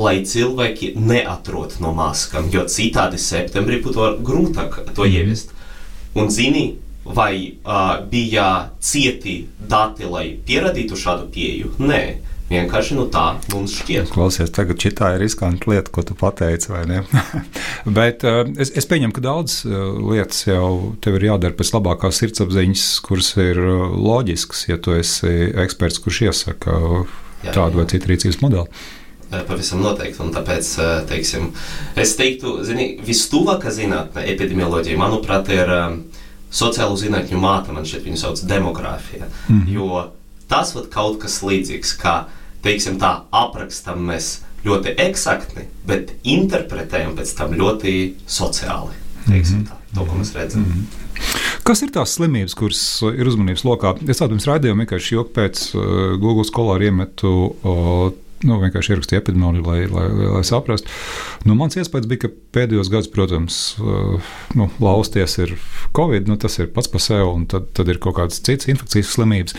lai 0.01 0.21
cilvēki 0.25 0.95
neatrod 0.97 1.77
no 1.81 1.93
maskām, 1.97 2.49
jo 2.53 2.65
citādi 2.65 3.19
septembrī 3.21 3.83
būtu 3.85 4.15
grūtāk 4.25 4.95
to 4.95 5.05
mhm. 5.05 5.13
ieviest. 5.13 5.53
Un 6.15 6.31
zini, 6.31 6.79
vai 7.05 7.35
uh, 7.65 8.01
bija 8.11 8.71
cieti 8.81 9.45
dati, 9.59 10.09
lai 10.11 10.39
pierādītu 10.47 10.99
šādu 10.99 11.29
pieeju? 11.35 11.75
Nē. 11.79 12.03
Vienkārši 12.51 12.97
nu, 12.99 13.05
tā 13.07 13.37
mums 13.53 13.77
šķiet. 13.79 14.09
Klausies, 14.11 14.51
tagad 14.51 14.83
šī 14.83 14.91
ir 14.91 15.21
riskanta 15.23 15.71
lieta, 15.71 15.91
ko 15.95 16.03
tu 16.03 16.17
pateici, 16.19 16.73
vai 16.73 16.83
ne? 16.91 17.03
Bet 17.99 18.25
uh, 18.27 18.43
es, 18.59 18.73
es 18.75 18.89
pieņemu, 18.91 19.15
ka 19.15 19.23
daudz 19.23 19.61
uh, 19.69 19.93
lietas 20.11 20.43
jau 20.49 20.97
tev 21.05 21.21
ir 21.21 21.29
jādara 21.29 21.55
pēc 21.55 21.71
labākās 21.77 22.19
sirdsapziņas, 22.19 22.87
kuras 23.07 23.31
ir 23.39 23.61
uh, 23.63 23.85
loģiskas, 23.95 24.65
ja 24.67 24.81
tu 24.83 24.97
esi 24.99 25.31
eksperts, 25.63 26.03
kurš 26.03 26.25
iesaka 26.27 26.75
jā, 26.75 27.53
tādu 27.53 27.79
jā. 27.79 27.85
vai 27.85 27.87
citu 27.93 28.11
rīcības 28.11 28.41
modeli. 28.43 28.83
Pavisam 29.31 29.85
noteikti. 29.85 30.19
Un 30.25 30.33
tāpēc, 30.35 30.73
teiksim, 31.07 31.53
es 32.03 32.17
teiktu, 32.19 32.57
zini, 32.67 32.97
vistuvākā 33.07 33.71
zinātnē, 33.71 34.25
epidemioloģija, 34.33 34.99
manuprāt, 34.99 35.53
ir 35.55 35.71
sociālo 36.51 36.99
zinātņu 36.99 37.39
māte, 37.39 37.71
man 37.71 37.87
šeit 37.87 38.03
viņu 38.09 38.19
sauc 38.19 38.43
demogrāfija. 38.51 39.31
Mm. 39.47 39.69
Jo 39.71 40.09
tas 40.51 40.75
ir 40.75 40.91
kaut 40.91 41.21
kas 41.23 41.39
līdzīgs, 41.47 41.95
kā 42.01 42.25
teiksim, 42.65 42.99
tā 43.01 43.13
aprakstam 43.33 44.03
mēs 44.11 44.41
ļoti 44.67 44.95
eksakti, 45.01 45.67
bet 45.89 46.15
interpretējam 46.29 47.15
pēc 47.19 47.35
tam 47.39 47.55
ļoti 47.57 47.95
sociāli. 48.29 48.97
Teiksim, 49.27 49.65
tā, 49.69 49.77
to, 49.95 50.05
ko 50.05 50.19
mēs 50.19 50.35
redzam. 50.37 50.65
Mm 50.65 50.73
-hmm. 50.73 51.07
Kas 51.65 51.83
ir 51.83 51.91
tās 51.93 52.15
slimības, 52.17 52.55
kuras 52.55 52.81
ir 53.05 53.29
uzmanības 53.29 53.65
lokā? 53.65 53.95
Es 54.09 54.19
tādu 54.19 54.37
jums 54.37 54.47
raidījumu 54.49 54.85
vienkārši 54.85 55.15
joku 55.15 55.35
pēc 55.37 55.75
uh, 55.75 55.83
Google 56.21 56.45
skolā 56.45 56.81
iemetu 56.83 57.31
uh, 57.63 58.13
nu, 58.47 58.57
vienkārši 58.63 58.95
ierakstīju 58.95 59.21
epidemioloģiju, 59.21 59.65
lai, 59.67 59.81
lai, 59.91 60.29
lai, 60.37 60.43
saprastu. 60.47 60.89
Nu, 61.49 61.57
mans 61.59 61.77
iespējas 61.77 62.09
bija, 62.09 62.25
ka 62.25 62.31
pēdējos 62.57 62.91
gados, 62.93 63.11
protams, 63.13 63.59
uh, 63.83 64.33
nu, 64.57 64.69
lausties 64.83 65.37
ir 65.43 65.55
Covid, 65.97 66.29
nu, 66.31 66.39
tas 66.41 66.57
ir 66.61 66.71
pats 66.75 66.91
par 66.91 67.05
sevi, 67.05 67.27
un 67.29 67.47
tad, 67.51 67.71
tad 67.77 67.91
ir 67.93 68.01
kaut 68.03 68.17
kādas 68.19 68.41
citas 68.41 68.71
infekcijas 68.73 69.13
slimības. 69.17 69.57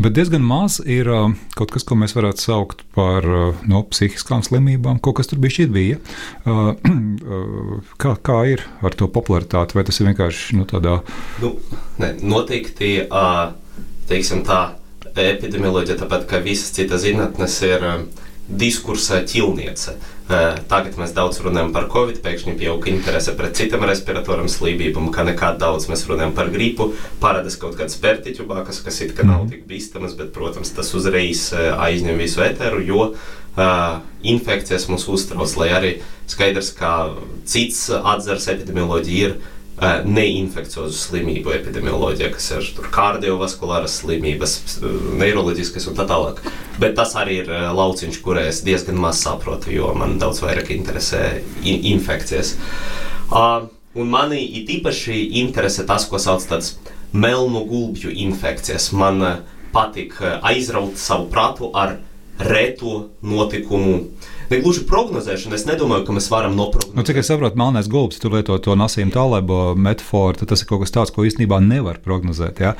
Bet 0.00 0.16
diezgan 0.16 0.44
maz 0.46 0.78
ir 0.80 1.10
uh, 1.12 1.28
kaut 1.58 1.74
kas, 1.74 1.86
ko 1.88 1.98
mēs 2.00 2.16
varētu 2.16 2.46
saukt 2.46 2.84
par 2.96 3.28
uh, 3.28 3.62
no, 3.68 3.84
psihiskām 3.92 4.44
slimībām. 4.46 5.00
Kaut 5.04 5.20
kas 5.20 5.30
tur 5.30 5.42
bija 5.42 5.58
šķiet 5.58 5.74
bija. 5.76 6.00
Kā, 8.02 8.12
kā 8.24 8.36
ir 8.50 8.62
ar 8.84 8.94
to 8.98 9.06
popularitāti? 9.10 9.76
Vai 9.76 9.84
tas 9.86 9.98
ir 10.00 10.08
vienkārši 10.08 10.56
nu, 10.58 10.66
tādā? 10.68 10.98
Nu, 11.42 11.54
ne, 12.02 12.12
noteikti, 12.26 12.94
teiksim 14.10 14.42
tā 14.46 14.62
epidemioloģija, 15.16 16.00
tāpat 16.00 16.26
kā 16.30 16.40
visas 16.44 16.72
citas 16.74 17.04
zinātnes, 17.04 17.58
ir 17.66 17.86
diskursa 18.48 19.22
ķilniece. 19.28 19.94
Tagad 20.70 20.96
mēs 20.96 21.12
daudz 21.14 21.40
runājam 21.44 21.72
par 21.74 21.88
covid, 21.92 22.20
pēkšņi 22.24 22.54
pieauga 22.60 22.88
interese 22.90 23.34
pret 23.36 23.56
citām 23.58 23.84
respiratoram 23.88 24.48
slīdībām, 24.50 25.10
kā 25.12 25.26
nekad 25.28 25.58
daudz 25.60 25.88
mēs 25.90 26.06
runājam 26.08 26.32
par 26.36 26.48
gripu. 26.54 26.90
Parādās 27.22 27.58
kaut 27.60 27.76
kādas 27.78 27.98
pērtiķu 28.00 28.46
bākas, 28.48 28.80
kas 28.84 29.02
it 29.04 29.14
kā 29.16 29.26
nav 29.26 29.44
mhm. 29.44 29.52
tik 29.52 29.66
bīstamas, 29.68 30.16
bet, 30.18 30.32
protams, 30.34 30.72
tas 30.76 30.92
uzreiz 30.96 31.50
aizņem 31.52 32.20
visu 32.22 32.44
eteru, 32.46 32.80
jo 32.86 33.08
uh, 33.12 34.00
infekcijas 34.22 34.88
mūs 34.88 35.08
uztrauc, 35.12 35.56
lai 35.60 35.70
arī 35.76 35.92
skaidrs, 36.30 36.72
ka 36.78 37.12
cits 37.48 37.90
atzars 37.92 38.48
epidemioloģija 38.54 39.28
ir 39.28 39.36
neinfekciozu 40.06 40.94
slimību 40.94 41.52
epidemioloģija, 41.56 42.30
kas 42.34 42.48
ir 42.54 42.88
kardiovaskulāras 42.94 43.98
slimības, 44.02 44.56
neiroloģiskas 45.18 45.88
un 45.90 45.98
tā 45.98 46.06
tālāk. 46.10 46.42
Bet 46.82 46.94
tas 46.98 47.14
arī 47.18 47.40
ir 47.42 47.52
lauciņš, 47.76 48.20
kurē 48.24 48.46
es 48.50 48.62
diezgan 48.66 49.00
maz 49.02 49.22
saprotu, 49.24 49.72
jo 49.74 49.92
man 49.98 50.18
daudz 50.22 50.42
vairāk 50.44 50.70
interesē 50.74 51.40
infekcijas. 51.64 52.54
Uh, 53.32 53.68
un 53.98 54.12
manī 54.12 54.42
it 54.60 54.70
īpaši 54.78 55.18
interesē 55.42 55.86
tas, 55.88 56.06
ko 56.08 56.20
sauc 56.22 56.46
tādas 56.46 56.76
melnu 57.12 57.64
gulbju 57.68 58.12
infekcijas. 58.26 58.92
Man 58.96 59.24
patīk 59.72 60.18
aizraut 60.42 61.00
savu 61.00 61.26
prātu 61.32 61.72
ar 61.74 61.98
reto 62.42 63.08
notikumu 63.22 63.98
uh, 63.98 64.30
negluži 64.52 64.84
prognozēšana. 64.88 65.56
Es 65.56 65.64
nedomāju, 65.68 66.04
ka 66.06 66.16
mēs 66.16 66.28
varam 66.32 66.56
noprognozēt. 66.58 66.96
Nu, 66.98 67.04
cik 67.06 67.20
es 67.22 67.30
saprotu, 67.30 67.58
melnais 67.60 67.88
gulbis, 67.90 68.20
tu 68.22 68.30
lieto 68.32 68.58
to 68.62 68.76
Nasīm 68.78 69.12
Talebo 69.14 69.72
metaforu, 69.78 70.36
tad 70.40 70.52
tas 70.52 70.64
ir 70.64 70.70
kaut 70.70 70.84
kas 70.84 70.94
tāds, 70.94 71.14
ko 71.14 71.26
īstenībā 71.28 71.60
nevar 71.64 72.00
prognozēt. 72.04 72.62
Ja, 72.62 72.74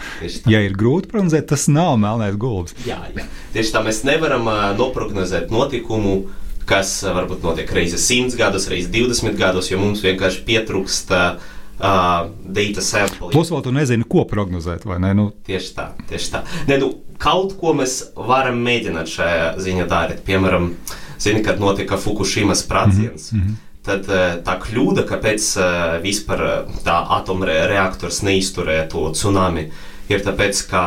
ja 0.51 0.63
ir 0.65 0.77
grūti 0.79 1.11
prognozēt, 1.13 1.49
tas 1.53 1.69
nav 1.73 1.97
melnais 2.03 2.37
gulbis. 2.41 2.77
Jā, 2.89 3.01
jā. 3.17 3.27
tieši 3.57 3.75
tā 3.75 3.85
mēs 3.87 4.03
nevaram 4.09 4.49
uh, 4.51 4.63
noprognozēt 4.79 5.53
notikumu. 5.55 6.23
Kas 6.63 7.01
varbūt 7.03 7.43
notiek 7.43 7.73
reizes 7.75 8.05
100 8.07 8.37
gadus, 8.39 8.69
reizes 8.71 8.93
20 8.95 9.35
gadus, 9.35 9.73
jo 9.73 9.81
mums 9.81 10.05
vienkārši 10.05 10.45
pietrūkst 10.47 11.11
uh, 11.11 11.49
data 11.83 12.85
sample. 12.87 13.33
Plus, 13.35 13.51
vēl 13.51 13.65
tu 13.67 13.73
nezini, 13.75 14.07
ko 14.07 14.23
prognozēt, 14.31 14.87
vai 14.87 15.01
ne? 15.03 15.11
Nu. 15.19 15.25
Tieši 15.49 15.73
tā, 15.75 15.89
tieši 16.07 16.31
tā. 16.37 16.45
Ne, 16.71 16.79
nu, 16.79 16.93
kaut 17.23 17.57
ko 17.59 17.75
mēs 17.75 18.13
varam 18.15 18.63
mēģināt 18.63 19.11
šajā 19.11 19.49
ziņā 19.67 19.89
darīt. 19.91 20.23
Piemēram, 20.29 20.71
uh, 20.71 21.02
zini, 21.23 21.43
kad 21.45 21.61
notika 21.61 21.97
Fukushimas 21.97 22.65
sprādziens. 22.67 23.33
Mm 23.33 23.41
-hmm. 23.41 23.61
Tad 23.83 24.07
eh, 24.07 24.37
tā 24.47 24.55
kļūda, 24.63 25.03
kāpēc 25.09 25.47
eh, 25.59 25.97
vispār 26.05 26.45
eh, 26.47 26.77
tā 26.87 27.01
atomreaktors 27.17 28.21
neizturēja 28.23 28.87
to 28.93 29.09
tsunami, 29.11 29.71
ir 30.09 30.23
tāpēc, 30.23 30.69
ka 30.71 30.83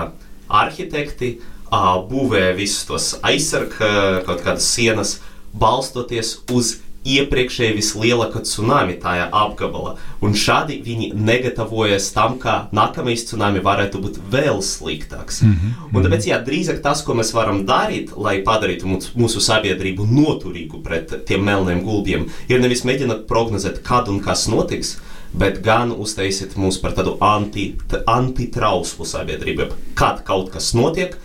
arhitekti 0.48 1.40
būvēja 2.10 2.54
visus 2.56 2.86
tos 2.88 3.08
aizsarga 3.26 4.22
kaut 4.24 4.44
kādas 4.46 4.68
sienas, 4.72 5.18
balstoties 5.52 6.38
uz 6.54 6.78
iepriekšēji 7.06 7.76
vislielākā 7.78 8.42
tsunami 8.46 8.98
tajā 9.02 9.28
apgabalā. 9.36 9.96
Un 10.26 10.34
šādi 10.38 10.80
viņi 10.86 11.12
negatavojas 11.14 12.10
tam, 12.16 12.40
ka 12.42 12.56
nākamais 12.76 13.28
tsunami 13.30 13.62
varētu 13.66 14.02
būt 14.02 14.20
vēl 14.34 14.62
sliktāks. 14.66 15.42
Mm 15.44 15.54
-hmm. 15.54 15.96
Un 15.96 16.04
tāpēc, 16.04 16.28
jā, 16.32 16.42
drīzāk 16.46 16.82
tas, 16.82 17.04
ko 17.04 17.14
mēs 17.14 17.34
varam 17.34 17.66
darīt, 17.66 18.16
lai 18.18 18.42
padarītu 18.42 18.86
mūsu 19.16 19.40
sabiedrību 19.40 20.08
noturīgu 20.12 20.84
pret 20.84 21.26
tiem 21.26 21.44
melniem 21.44 21.84
gulbiem, 21.84 22.26
ir 22.50 22.60
nevis 22.60 22.86
mēģināt 22.86 23.28
prognozēt, 23.28 23.84
kad 23.84 24.08
un 24.10 24.20
kas 24.20 24.48
notiks, 24.48 24.98
bet 25.34 25.62
gan 25.62 25.92
uztaisīt 25.92 26.56
mūs 26.56 26.82
par 26.82 26.92
tādu 26.92 27.18
anti, 27.22 27.76
antitrauslu 28.08 29.06
sabiedrību. 29.06 29.68
Kad 29.94 30.24
kaut 30.24 30.50
kas 30.50 30.74
notiek, 30.74 31.18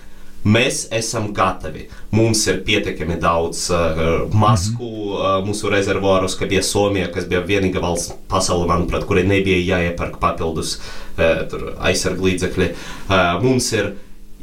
Mēs 0.44 0.86
esam 0.96 1.30
gatavi. 1.36 1.88
Mums 2.16 2.46
ir 2.48 2.62
pietiekami 2.64 3.18
daudz 3.20 3.66
uh, 3.74 4.00
masku 4.32 4.86
uh, 5.12 5.26
mūsu 5.44 5.68
rezervuāros, 5.72 6.36
kā 6.38 6.48
bija 6.48 6.62
Somija, 6.64 7.10
kas 7.12 7.26
bija 7.28 7.42
vienīgā 7.44 7.82
valsts 7.82 8.14
pasaulē, 8.30 8.68
manuprāt, 8.70 9.04
kurai 9.08 9.26
nebija 9.28 9.60
jāiepērk 9.60 10.16
papildus 10.22 10.78
uh, 10.78 11.44
aizsargu 11.84 12.30
līdzekļi. 12.30 12.70
Uh, 12.72 13.36
mums 13.44 13.68
ir 13.76 13.92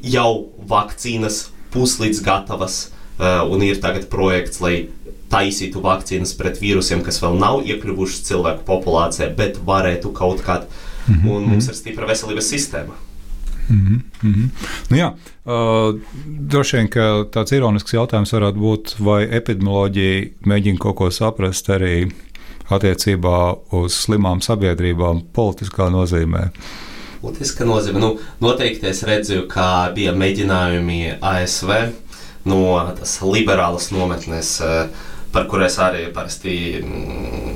jau 0.06 0.52
vakcīnas 0.70 1.48
puslīdz 1.74 2.22
gatavas, 2.26 2.78
uh, 3.18 3.42
un 3.50 3.66
ir 3.66 3.82
tagad 3.82 4.06
projekts, 4.14 4.62
lai 4.62 4.76
taisītu 5.34 5.82
vakcīnas 5.84 6.36
pret 6.38 6.62
vīrusiem, 6.62 7.02
kas 7.04 7.18
vēl 7.24 7.42
nav 7.42 7.66
iekļuvuši 7.66 8.22
cilvēku 8.30 8.64
populācijā, 8.70 9.32
bet 9.36 9.58
varētu 9.66 10.14
kaut 10.16 10.46
kādā. 10.46 10.70
Mm 11.08 11.16
-hmm. 11.16 11.32
Un 11.32 11.50
mums 11.50 11.68
ir 11.68 11.76
stipra 11.76 12.06
veselības 12.06 12.54
sistēma. 12.54 13.07
Mm 13.70 14.02
-hmm. 14.22 14.50
nu, 14.90 14.98
jā, 14.98 15.14
uh, 15.46 16.00
droši 16.40 16.78
vien 16.78 16.88
tāds 17.32 17.54
ironisks 17.56 17.94
jautājums 17.94 18.34
varētu 18.34 18.58
būt, 18.58 18.96
vai 19.00 19.24
epidemioloģija 19.24 20.30
mēģina 20.46 20.78
kaut 20.80 20.96
ko 20.96 21.12
saprast 21.12 21.70
arī 21.70 22.12
attiecībā 22.70 23.58
uz 23.72 23.94
slimām 23.94 24.42
sabiedrībām, 24.42 25.22
politiskā 25.34 25.90
nozīmē. 25.92 26.50
Politiska 27.22 27.66
nozīme. 27.66 28.00
Nu, 28.00 28.20
noteikti 28.40 28.88
es 28.88 29.04
redzu, 29.04 29.48
ka 29.48 29.92
bija 29.96 30.14
mēģinājumi 30.14 31.18
ASV 31.22 31.72
no 32.46 32.94
tās 33.00 33.20
liberālas 33.22 33.92
nometnes, 33.92 34.62
par 35.32 35.48
kurām 35.48 35.70
arī 35.78 36.14
parasti 36.14 36.84
mm, 36.84 37.56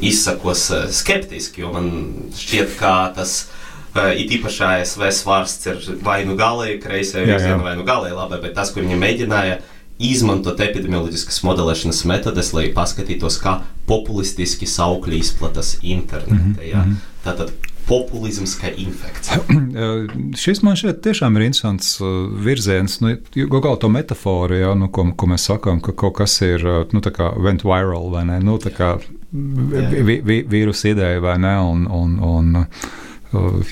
izsakos 0.00 0.70
skeptiski, 0.90 1.60
jo 1.60 1.72
man 1.72 1.90
šķiet, 2.36 2.76
ka 2.78 3.12
tas 3.14 3.42
ir 3.42 3.59
It 3.90 4.30
īpaši 4.36 4.64
ASV 4.68 5.08
svārsts 5.16 5.66
ir 5.70 5.80
vai 6.06 6.20
nu 6.28 6.36
galēji 6.38 6.78
kreisē 6.82 7.24
virzienā, 7.26 7.58
vai 7.64 7.74
nu 7.78 7.86
galēji 7.86 8.16
labai, 8.16 8.38
bet 8.44 8.54
tas, 8.58 8.70
ko 8.70 8.84
viņi 8.84 8.98
mēģināja, 9.00 9.56
izmantot 10.00 10.60
epidemioloģiskas 10.64 11.42
modelēšanas 11.44 12.04
metodes, 12.08 12.54
lai 12.56 12.70
paskatītos, 12.76 13.40
kā 13.42 13.58
populistiski 13.90 14.68
saukļi 14.70 15.18
izplatās 15.20 15.74
internetā. 15.82 16.64
Ja? 16.64 16.86
Tātad 17.24 17.52
populisms 17.90 18.54
kā 18.60 18.70
infekcija. 18.70 19.42
Šis 20.42 20.62
man 20.64 20.78
šeit 20.78 21.02
tiešām 21.04 21.36
ir 21.36 21.48
interesants 21.48 21.96
uh, 22.00 22.30
virziens. 22.46 23.00
Nu, 23.02 23.16
kā 23.34 23.74
to 23.82 23.90
metaforu, 23.92 24.56
ja, 24.60 24.72
nu, 24.78 24.88
ko, 24.94 25.08
ko 25.18 25.30
mēs 25.30 25.48
sakām, 25.50 25.82
ka 25.84 25.94
kaut 25.98 26.20
kas 26.20 26.38
ir 26.46 26.64
nu, 26.94 27.02
went 27.42 27.66
viral 27.66 28.10
vai 28.14 28.24
ne? 28.30 28.40
Nu, 28.44 28.56
tā 28.62 28.72
kā 28.74 28.94
vi, 29.32 30.20
vi, 30.22 30.40
vīrusu 30.48 30.94
ideja 30.94 31.20
vai 31.22 31.36
ne? 31.42 31.56
Un, 31.66 31.86
un, 31.90 32.16
un, 32.24 32.66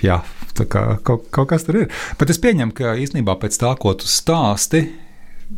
jā, 0.05 0.21
tā 0.59 0.67
kā 0.71 0.85
kaut, 1.07 1.29
kaut 1.35 1.51
kas 1.53 1.67
tur 1.67 1.83
ir. 1.83 1.93
Bet 2.21 2.33
es 2.33 2.41
pieņemu, 2.43 2.75
ka 2.77 2.97
īstenībā 2.99 3.39
pēc 3.43 3.59
tā, 3.61 3.75
ko 3.81 3.95
tu 3.99 4.09
stāsti, 4.11 4.85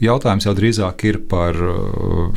jautājums 0.03 0.47
jau 0.47 0.55
drīzāk 0.57 1.07
ir 1.09 1.19
par 1.31 1.57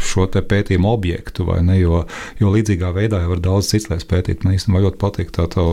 šo 0.02 0.28
pētījumu 0.34 0.90
objektu, 0.90 1.46
vai 1.50 1.62
ne? 1.66 1.78
Jo, 1.82 2.04
jo 2.42 2.54
līdzīgā 2.54 2.94
veidā 2.96 3.22
jau 3.24 3.34
var 3.36 3.44
daudz 3.44 3.70
citas 3.74 3.92
lietas 3.92 4.10
pētīt. 4.10 4.44
Man 4.46 4.58
īstenībā 4.58 4.84
ļoti 4.88 5.02
patīk 5.02 5.34
tā 5.36 5.48
tā 5.52 5.68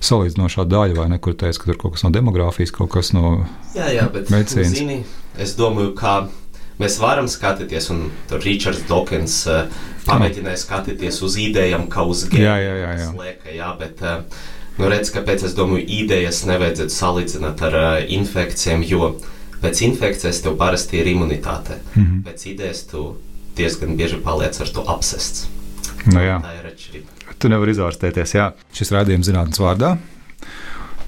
salīdzinošā 0.00 0.64
daļa, 0.68 0.96
vai 0.96 1.08
ne, 1.12 1.18
kur 1.20 1.34
teica, 1.36 1.60
ka 1.60 1.70
tur 1.70 1.80
kaut 1.80 1.96
kas 1.96 2.04
no 2.06 2.12
demogrāfijas, 2.14 2.72
kaut 2.72 2.92
kas 2.94 3.12
no 3.16 3.42
jā, 3.76 3.90
jā, 3.92 4.06
bet, 4.12 4.30
medicīnas. 4.32 4.76
Zini, 4.78 5.00
es 5.40 5.52
domāju, 5.58 5.92
ka 5.98 6.14
mēs 6.80 6.96
varam 7.02 7.28
skatīties, 7.28 7.90
un 7.92 8.06
tur 8.30 8.40
Ričards 8.44 8.86
Dawkins 8.88 9.42
uh, 9.50 9.66
pamēģināja 10.06 10.62
skatīties 10.62 11.20
uz 11.26 11.36
idejām, 11.42 11.84
kā 11.92 12.06
uz 12.08 12.24
gēnu. 12.30 12.46
Jā, 12.46 12.56
jā, 12.64 12.78
jā. 12.80 12.94
jā. 13.02 13.10
Lieka, 13.20 13.52
jā 13.58 13.68
bet, 13.82 14.00
uh, 14.00 14.48
nu, 14.80 14.88
redz, 14.90 15.12
kāpēc 15.14 15.44
es 15.48 15.54
domāju, 15.56 15.84
idejas 16.00 16.42
nevajadzētu 16.48 16.94
salīdzināt 16.94 17.62
ar 17.68 17.76
uh, 17.78 17.88
infekcijām, 18.16 18.84
jo 18.86 19.14
pēc 19.60 19.82
infekcijas 19.86 20.42
tev 20.44 20.56
parasti 20.60 21.00
ir 21.00 21.10
imunitāte. 21.12 21.80
Mm 21.94 22.02
-hmm. 22.04 22.22
Pēc 22.26 22.46
idejas 22.52 22.84
tu 22.90 23.16
diezgan 23.56 23.96
bieži 23.96 24.20
paliec 24.24 24.60
ar 24.60 24.68
to 24.68 24.84
apsests. 24.88 25.48
Nu 26.06 26.20
jā. 26.20 26.40
Tā 26.40 26.54
ir 26.60 26.70
atšķirība. 26.72 27.34
Tu 27.38 27.48
nevari 27.48 27.72
izvērstēties. 27.72 28.34
Jā. 28.34 28.52
Šis 28.72 28.92
rādījums 28.92 29.28
zinātnīs 29.28 29.60
vārdā. 29.60 29.96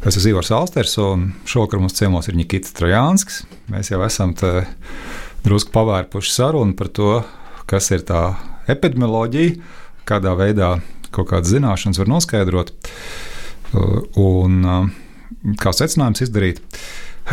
Es 0.04 0.16
esmu 0.16 0.30
Ivars 0.30 0.50
Alsters, 0.50 0.98
un 0.98 1.32
šovakar 1.46 1.80
mums 1.80 1.94
ciemos 1.94 2.28
ir 2.28 2.34
Nikita 2.34 2.68
Trojānskis. 2.74 3.44
Mēs 3.70 3.92
jau 3.92 4.00
esam 4.02 4.34
drusku 5.44 5.70
pavērpuši 5.70 6.32
sarunu 6.32 6.74
par 6.74 6.88
to, 6.88 7.22
kas 7.66 7.90
ir 7.90 8.02
tā 8.02 8.34
epidemioloģija, 8.66 9.54
kādā 10.04 10.34
veidā 10.38 10.80
kaut 11.14 11.28
kādas 11.30 11.52
zināšanas 11.52 12.00
var 12.00 12.08
noskaidrot 12.08 12.72
un 13.72 14.60
kā 15.58 15.72
secinājums 15.74 16.22
izdarīt. 16.26 16.60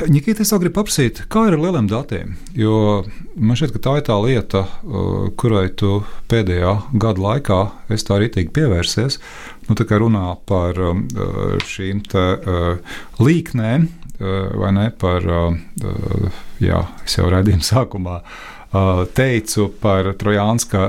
Nikita, 0.06 0.44
es 0.46 0.52
gribu 0.54 0.76
paprasīt, 0.78 1.24
kā 1.34 1.48
ir 1.50 1.56
ar 1.58 1.64
lieliem 1.64 1.88
datiem? 1.90 2.36
Jo 2.54 3.02
man 3.34 3.58
šķiet, 3.58 3.74
ka 3.74 3.82
tā 3.88 3.94
ir 3.98 4.04
tā 4.06 4.18
lieta, 4.22 4.62
uh, 4.64 5.32
kurai 5.34 5.66
tu 5.74 6.04
pēdējā 6.30 6.76
gada 7.02 7.24
laikā 7.26 7.60
esi 7.96 8.06
tā 8.06 8.20
rītīgi 8.22 8.54
pievērsies. 8.54 9.18
Nu, 9.68 9.78
tā 9.78 9.88
kā 9.90 9.98
runā 10.02 10.36
par 10.50 10.78
šīm 11.70 12.00
te, 12.10 12.24
līknēm, 13.22 13.84
vai 14.62 14.72
ne 14.74 14.88
par, 14.98 15.28
jā, 16.58 16.80
es 17.06 17.18
jau 17.20 17.28
redzēju 17.30 17.66
sākumā 17.68 18.16
teicu 19.18 19.70
par 19.82 20.12
Trojānska 20.22 20.84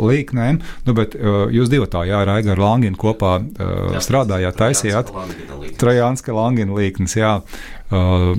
līknēm, 0.00 0.60
nu, 0.86 0.94
bet 0.96 1.16
jūs 1.52 1.68
divi 1.68 1.88
tā, 1.92 2.06
jā, 2.08 2.22
Raiga 2.24 2.54
ar 2.54 2.62
Langinu 2.62 2.96
kopā 3.00 3.34
jā, 3.44 4.00
strādājāt, 4.04 4.56
taisījāt 4.56 5.12
Trojānska 5.76 6.32
Langina 6.36 6.76
līknes, 6.78 7.18
jā. 7.18 7.34
Uh, 7.92 8.32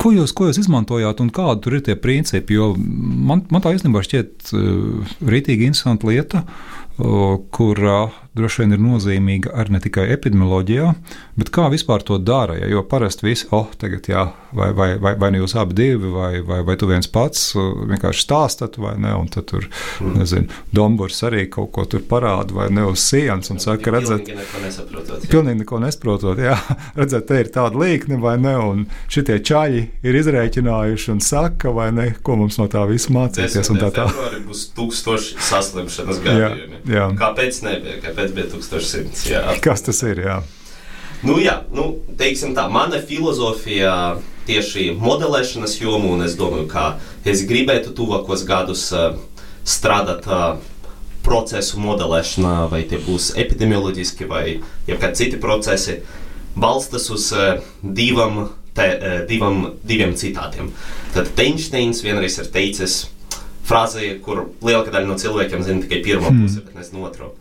ko 0.00 0.12
jūs, 0.14 0.34
ko 0.36 0.50
jūs 0.50 0.60
izmantojāt 0.62 1.20
un 1.24 1.32
kādi 1.34 1.64
tur 1.64 1.78
ir 1.78 1.84
tie 1.86 1.96
principi? 1.98 2.58
Jo 2.58 2.72
man, 2.76 3.44
man 3.52 3.64
tā 3.64 3.72
īstenībā 3.76 4.02
šķiet 4.06 4.52
uh, 4.54 5.16
rītīgi 5.26 5.70
interesanta 5.70 6.10
lieta, 6.10 6.44
uh, 6.44 7.36
kur 7.54 7.82
uh, 7.82 8.20
droši 8.36 8.62
vien 8.62 8.76
ir 8.76 8.82
nozīmīga 8.82 9.54
arī 9.56 9.76
ne 9.76 9.80
tikai 9.82 10.06
epidemioloģijā, 10.14 10.92
bet 11.38 11.50
kā 11.54 11.68
vispār 11.72 12.04
to 12.06 12.18
dara. 12.22 12.58
Ja? 12.60 12.68
Jo 12.70 12.84
parasti 12.88 13.26
visi, 13.26 13.48
oh, 13.56 13.68
tagad, 13.80 14.08
jā, 14.10 14.26
vai, 14.56 14.70
vai, 14.76 14.88
vai, 15.02 15.14
vai 15.18 15.32
nu 15.32 15.42
jūs 15.42 15.56
abi 15.60 15.76
divi, 15.78 16.10
vai, 16.12 16.40
vai, 16.46 16.60
vai 16.66 16.76
tu 16.80 16.88
viens 16.90 17.08
pats 17.10 17.48
vienkārši 17.56 18.24
stāstat, 18.26 18.78
vai 18.82 18.94
ne, 19.00 19.12
un 19.16 19.30
tad 19.32 19.48
tur, 19.50 19.68
mm. 20.00 20.16
nezinu, 20.20 20.60
Dombors 20.76 21.22
arī 21.26 21.46
kaut 21.52 21.72
ko 21.74 21.86
tur 21.90 22.04
parāda, 22.08 22.54
vai 22.56 22.68
ne 22.74 22.86
uz 22.90 23.04
sienas, 23.04 23.50
un 23.52 23.60
saka, 23.62 23.92
pilnīgi 23.96 24.36
neko 24.36 24.62
nesaprotot. 24.64 25.26
Pilnīgi 25.32 25.62
neko 25.62 25.80
nesprotot, 25.82 26.42
jā, 26.42 26.56
redzat, 26.98 27.26
te 27.28 27.40
ir 27.42 27.52
tāda 27.54 27.80
līkne, 27.80 28.20
vai 28.22 28.36
ne, 28.40 28.56
un 28.60 28.84
šitie 29.12 29.38
čaļi 29.46 29.84
ir 30.06 30.20
izrēķinājuši 30.22 31.12
un 31.14 31.22
saka, 31.24 31.72
vai 31.74 31.88
ne, 31.96 32.08
ko 32.26 32.38
mums 32.40 32.58
no 32.60 32.68
tā 32.72 32.84
visa 32.90 33.12
mācīties, 33.14 33.72
un 33.72 33.80
tā 33.82 33.92
tā. 33.94 34.08
būs 34.46 34.68
tūkstoši 34.76 35.36
saslimšanas 35.48 36.22
gadījumi. 36.24 36.80
Jā, 36.84 36.96
jā. 36.96 37.06
Kāpēc 37.20 37.60
nebija? 37.66 37.98
Kāpēc 38.04 38.25
pēc 38.26 38.34
bija 38.36 38.50
1100. 38.52 39.26
Jā. 39.30 39.42
Kas 39.62 39.84
tas 39.86 40.02
ir? 40.06 40.22
Jā? 40.26 40.40
Nu, 41.24 41.38
jā, 41.40 41.62
nu, 41.72 41.96
teiksim 42.18 42.54
tā, 42.56 42.66
mana 42.70 43.00
filozofija 43.00 44.18
tieši 44.46 44.92
modelēšanas 45.00 45.78
jomā, 45.80 46.12
un 46.16 46.24
es 46.26 46.36
domāju, 46.38 46.68
ka 46.70 46.98
es 47.26 47.44
gribētu 47.48 47.94
tuvākos 47.96 48.44
gadus 48.46 48.84
uh, 48.94 49.16
strādāt 49.66 50.28
uh, 50.28 50.58
procesu 51.26 51.80
modelēšanā, 51.82 52.68
vai 52.70 52.84
tie 52.86 53.00
būs 53.02 53.32
epidemioloģiski 53.40 54.28
vai 54.30 54.44
kādi 54.86 55.22
citi 55.22 55.40
procesi, 55.42 55.98
balstas 56.54 57.08
uz 57.10 57.30
uh, 57.34 57.64
divam, 57.82 58.52
te, 58.76 58.86
uh, 58.92 59.18
divam, 59.26 59.72
diviem 59.82 60.14
citātiem. 60.18 60.70
Tad 61.16 61.32
Einsteins 61.42 62.04
vienreiz 62.04 62.38
ir 62.38 62.52
teicis 62.54 63.06
frāzi, 63.66 64.12
kur 64.22 64.46
lielākā 64.60 64.92
daļa 64.94 65.10
no 65.10 65.18
cilvēkiem 65.18 65.66
zina 65.66 65.82
tikai 65.82 66.04
pirmo 66.04 66.30
hmm. 66.30 66.44
pusi, 66.44 66.62
bet 66.68 66.94
ne 66.94 67.02
otru 67.08 67.32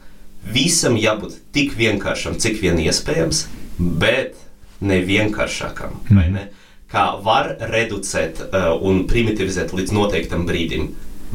visam 0.45 0.97
jābūt 0.99 1.39
tik 1.55 1.73
vienkāršam, 1.77 2.37
cik 2.41 2.59
vien 2.61 2.79
iespējams, 2.81 3.45
bet 3.79 4.37
ne 4.85 5.01
vienkāršākam. 5.05 5.99
Mm. 6.11 6.35
Ne? 6.35 6.45
Kā 6.91 7.07
var 7.23 7.55
reducēt 7.71 8.41
uh, 8.45 8.71
un 8.77 9.05
primitivizēt 9.09 9.73
līdz 9.75 9.95
noteiktam 9.95 10.45
brīdim, 10.47 10.91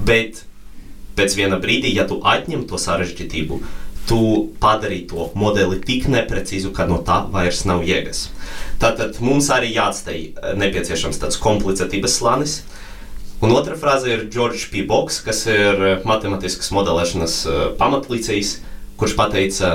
bet 0.07 0.45
pēc 1.19 1.37
viena 1.37 1.59
brīdī, 1.61 1.93
ja 1.97 2.07
tu 2.09 2.21
atņem 2.25 2.67
to 2.71 2.79
sarežģītību, 2.81 3.61
tu 4.09 4.21
padarīji 4.63 5.09
to 5.11 5.29
modeli 5.39 5.79
tik 5.85 6.09
neprecīzu, 6.11 6.73
ka 6.75 6.87
no 6.89 7.01
tā 7.07 7.21
vairs 7.31 7.65
nav 7.69 7.85
jēgas. 7.87 8.29
Tātad 8.83 9.21
mums 9.23 9.51
arī 9.53 9.75
jāatstāj 9.75 10.23
uh, 10.31 10.55
nepieciešams 10.61 11.21
tāds 11.21 11.41
komplicētības 11.43 12.17
slānis. 12.23 12.61
Un 13.41 13.55
otra 13.57 13.73
frāze 13.81 14.11
ir 14.13 14.27
George 14.33 14.67
P. 14.71 14.83
Boks, 14.87 15.23
kas 15.25 15.47
ir 15.51 15.79
uh, 15.81 15.93
matemātiskas 16.09 16.73
modelēšanas 16.77 17.37
pamatlīcējs, 17.81 18.59
kurš 19.01 19.17
teica, 19.33 19.71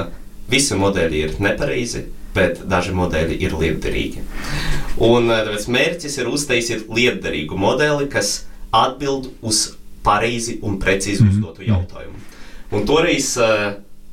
visi 0.51 0.77
modeļi 0.77 1.23
ir 1.25 1.33
nepareizi, 1.41 2.05
bet 2.35 2.61
daži 2.69 2.93
modeļi 2.95 3.37
ir 3.41 3.55
lietderīgi. 3.57 4.23
Un 5.05 5.31
eh, 5.31 5.41
tāpēc 5.47 5.69
mērķis 5.71 6.19
ir 6.21 6.29
uztaisīt 6.31 6.91
lietderīgu 6.91 7.57
modeli, 7.59 8.09
kas 8.11 8.45
atbild 8.75 9.31
uz 9.41 9.71
pareizi 10.05 10.59
un 10.61 10.77
precīzi 10.79 11.23
mm 11.23 11.29
-hmm. 11.29 11.37
uzdotu 11.37 11.65
jautājumu. 11.65 12.21
Un 12.71 12.85
toreiz, 12.85 13.37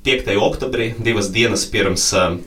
5. 0.04 0.30
Eh, 0.30 0.36
oktobrī, 0.36 0.92
divas 0.98 1.30
dienas 1.30 1.66
pirms 1.66 2.12
eh, 2.12 2.38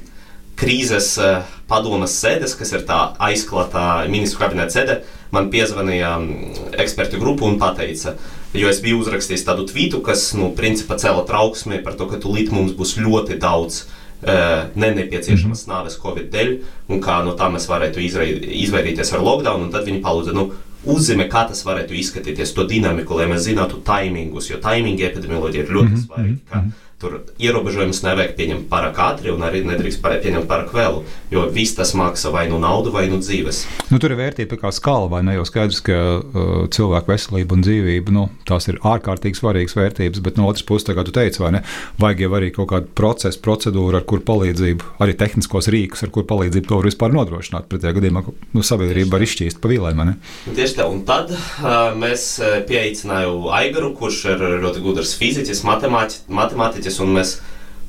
krīzes 0.56 1.20
padomas 1.68 2.16
sēdes, 2.24 2.56
kas 2.56 2.72
ir 2.72 2.86
tā 2.88 3.16
aizklātā 3.20 4.08
ministru 4.10 4.40
kabineta 4.40 4.72
sēde, 4.72 5.02
man 5.32 5.50
piezvanīja 5.52 6.18
mm, 6.18 6.74
ekspertu 6.80 7.20
grupa 7.20 7.46
un 7.46 7.60
teica, 7.60 8.16
Jo 8.56 8.70
es 8.72 8.82
biju 8.84 9.02
uzrakstījis 9.04 9.46
tādu 9.48 9.66
tvītu, 9.70 10.02
kas, 10.06 10.30
nu, 10.38 10.52
principā 10.56 10.98
cēla 11.02 11.26
trauksmi 11.28 11.82
par 11.84 11.98
to, 12.00 12.08
ka 12.12 12.22
tūlīt 12.24 12.54
mums 12.56 12.76
būs 12.78 12.96
ļoti 13.02 13.40
daudz 13.42 13.82
uh, 13.84 14.72
ne 14.76 14.92
nepieciešamas 15.00 15.66
mhm. 15.66 15.74
nāves 15.74 16.00
Covid 16.02 16.32
dēļ, 16.34 16.54
un 16.90 17.04
kā 17.04 17.20
no 17.26 17.36
tā 17.40 17.50
mēs 17.54 17.68
varētu 17.72 18.04
izvairīties 18.04 19.14
ar 19.16 19.26
lockdown. 19.26 19.68
Tad 19.74 19.88
viņi 19.90 20.04
palūdza, 20.06 20.36
nu, 20.38 20.50
uzzīmē, 20.86 21.28
kā 21.32 21.46
tas 21.50 21.64
varētu 21.66 21.98
izskatīties, 21.98 22.54
to 22.56 22.66
dinamiku, 22.70 23.18
lai 23.20 23.30
mēs 23.32 23.48
zinātu 23.48 23.82
taimingus, 23.86 24.50
jo 24.52 24.60
taimingi 24.64 25.08
epidemioloģija 25.08 25.66
ir 25.66 25.78
ļoti 25.78 25.92
mm 25.92 25.96
-hmm. 25.96 26.06
svarīga. 26.08 26.64
Tur 27.06 27.20
ierobežojumus 27.38 28.00
nevajag 28.02 28.32
pieņemt 28.34 28.64
pārāk 28.72 28.98
ātri, 28.98 29.30
un 29.30 29.44
arī 29.46 29.60
nedrīkst 29.62 30.02
pieņemt 30.02 30.48
pārāk 30.50 30.72
vēlu, 30.74 31.04
jo 31.30 31.44
viss 31.54 31.76
tas 31.78 31.92
maksā 31.94 32.32
vai 32.34 32.48
nu 32.50 32.58
naudu, 32.58 32.90
vai 32.96 33.04
nu 33.12 33.20
dzīves. 33.22 33.60
Nu, 33.92 34.00
tur 34.02 34.16
ir 34.16 34.18
vērtība 34.18 34.58
kā 34.58 34.72
skala, 34.74 35.06
vai 35.12 35.20
ne? 35.28 35.36
Jau 35.38 35.44
skaidrs, 35.46 35.84
ka 35.86 36.00
uh, 36.18 36.56
cilvēku 36.74 37.14
veselība 37.14 37.54
un 37.54 37.62
dzīvība, 37.62 38.14
nu, 38.16 38.24
tās 38.50 38.66
ir 38.72 38.80
ārkārtīgi 38.82 39.38
svarīgas 39.38 39.78
vērtības, 39.78 40.24
bet 40.26 40.40
no 40.42 40.48
otras 40.50 40.66
puses, 40.66 40.90
kā 40.98 41.06
tu 41.06 41.14
teici, 41.14 41.44
vai 41.44 41.52
ne, 41.60 41.62
vajag 42.02 42.26
jau 42.26 42.32
arī 42.40 42.50
kaut 42.56 42.72
kādu 42.74 42.90
procesu, 42.98 43.42
procedūru, 43.46 44.00
ar 44.00 44.08
kur 44.10 44.26
palīdzību, 44.26 44.96
arī 45.06 45.14
tehniskos 45.22 45.70
rīkus, 45.76 46.08
ar 46.08 46.14
kur 46.16 46.26
palīdzību 46.26 46.72
to 46.72 46.82
var 46.82 46.90
vispār 46.90 47.14
nodrošināt. 47.14 47.70
Pretējā 47.70 48.00
gadījumā 48.00 48.26
nu, 48.26 48.66
sabiedrība 48.66 49.20
var 49.20 49.28
izšķīst 49.28 49.62
pa 49.62 49.70
vīlēm. 49.70 50.02
Tieši 50.50 50.80
tā, 50.80 50.90
un 50.90 51.06
tad 51.06 51.30
uh, 51.36 51.94
mēs 52.02 52.28
pieaicinājām 52.66 53.46
Aigaru, 53.62 53.94
kurš 54.00 54.24
ir 54.34 54.44
ļoti 54.66 54.82
gudrs 54.84 55.14
fiziķis, 55.20 55.64
matemātiķis 55.68 56.95
mērķis, 56.96 57.02
un 57.04 57.14
mēs 57.16 57.40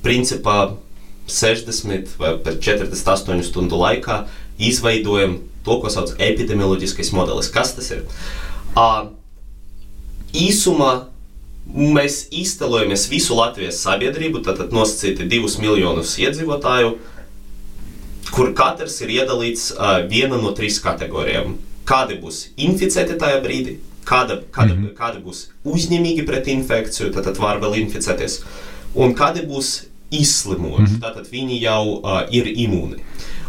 principā 0.02 0.76
60 1.26 2.18
vai 2.18 2.36
48 2.44 3.42
stundu 3.42 3.76
laikā 3.76 4.26
izveidojam 4.58 5.40
to, 5.64 5.80
ko 5.80 5.90
sauc 5.90 6.14
par 6.14 6.26
epidemioloģiskais 6.26 7.12
modelis. 7.12 7.50
Kas 7.50 7.74
tas 7.74 7.90
ir? 7.90 8.04
Uh, 8.76 9.10
īsumā 10.32 11.08
mēs 11.66 12.28
iztēlojamies 12.30 13.08
visu 13.10 13.34
Latvijas 13.34 13.80
sabiedrību, 13.82 14.44
tātad 14.46 14.72
nosacīti 14.72 15.26
divus 15.26 15.58
miljonus 15.58 16.16
iedzīvotāju, 16.22 16.96
kur 18.30 18.52
katrs 18.54 19.00
ir 19.02 19.10
iedalīts 19.16 19.72
uh, 19.74 20.04
viena 20.06 20.38
no 20.38 20.54
trīs 20.54 20.78
kategorijām. 20.82 21.58
Kādi 21.86 22.18
būs 22.22 22.48
inficēti 22.58 23.18
tajā 23.18 23.42
brīdī, 23.42 23.76
kāda, 24.06 24.40
kāda, 24.54 24.74
mm 24.74 24.84
-hmm. 24.84 24.94
kādi 24.94 25.22
būs 25.22 25.48
uzņēmīgi 25.66 26.26
pret 26.26 26.48
infekciju, 26.50 27.12
tad, 27.14 27.36
var 27.38 27.60
vēl 27.62 27.76
inficēties, 27.82 28.40
un 28.96 29.14
kādi 29.16 29.44
būs 29.46 29.72
izslimojuši, 30.14 30.82
mm 30.82 30.96
-hmm. 30.96 31.02
tātad 31.02 31.30
viņi 31.30 31.60
jau 31.60 31.82
uh, 31.98 32.22
ir 32.30 32.46
imūni. 32.46 33.02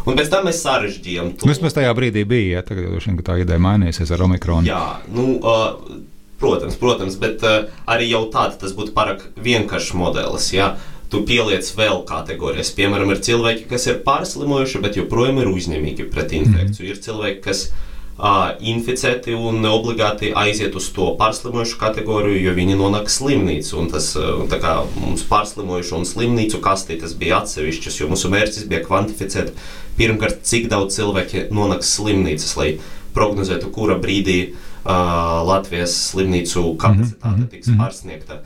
Un 0.06 0.16
pēc 0.16 0.30
tam 0.32 0.46
mēs 0.48 0.62
sarežģījām 0.64 1.32
to. 1.36 1.48
Vismaz 1.48 1.74
tajā 1.76 1.94
brīdī 1.94 2.24
bija, 2.24 2.58
ja 2.58 2.62
tagad 2.62 3.00
šī 3.04 3.16
tā 3.22 3.40
ideja 3.40 3.58
mainīsies 3.58 4.10
ar 4.10 4.22
omikronu. 4.22 4.66
Jā, 4.66 5.00
nu, 5.14 5.38
uh, 5.38 5.98
protams, 6.40 6.76
protams, 6.76 7.16
bet 7.16 7.42
uh, 7.42 7.68
arī 7.86 8.08
jau 8.10 8.24
tāda 8.32 8.56
tas 8.60 8.72
būtu 8.72 8.94
pārāk 8.96 9.26
vienkāršs 9.36 9.94
modelis. 9.94 10.52
Ja? 10.52 10.76
Tu 11.08 11.22
pieliec 11.24 11.64
vēl 11.76 12.04
kategorijas. 12.04 12.72
Piemēram, 12.76 13.10
ir 13.10 13.20
cilvēki, 13.24 13.68
kas 13.68 13.86
ir 13.86 14.02
pārslimojuši, 14.04 14.80
bet 14.80 14.96
joprojām 14.96 15.38
ir 15.40 15.48
uzņēmīgi 15.48 16.10
pret 16.12 16.32
infekciju. 16.32 16.84
Mm. 16.84 16.90
Ir 16.90 17.00
cilvēki, 17.00 17.40
kas 17.44 17.62
uh, 17.68 17.76
inficēti 18.18 19.34
un 19.38 19.62
obligāti 19.70 20.32
aiziet 20.34 20.74
uz 20.74 20.88
to 20.90 21.12
pārslimojušu 21.18 21.78
kategoriju, 21.78 22.40
jo 22.48 22.54
viņi 22.56 22.78
nonāk 22.78 23.10
slimnīcu. 23.14 23.76
Un 23.78 23.90
tas 23.92 24.10
uh, 24.18 24.42
kā, 24.50 24.80
mums 24.98 25.22
pārslimojušu 25.28 26.00
un 26.00 26.06
slimnīcu 26.08 26.58
kastītes 26.62 27.14
bija 27.18 27.38
atsevišķas, 27.44 28.00
jo 28.00 28.08
mūsu 28.10 28.30
mērķis 28.32 28.66
bija 28.70 28.82
kvantificēt 28.86 29.52
pirmkārt, 29.98 30.42
cik 30.42 30.66
daudz 30.72 30.98
cilvēki 30.98 31.46
nonāks 31.54 31.92
slimnīcas, 31.94 32.56
lai 32.58 32.72
prognozētu, 33.14 33.70
kura 33.74 33.94
brīdī 34.02 34.38
uh, 34.48 35.44
Latvijas 35.46 35.94
slimnīcu 36.10 36.74
kapacitāte 36.74 37.36
mm 37.36 37.44
-hmm. 37.44 37.52
tiks 37.54 37.70
pārsniegta. 37.78 38.42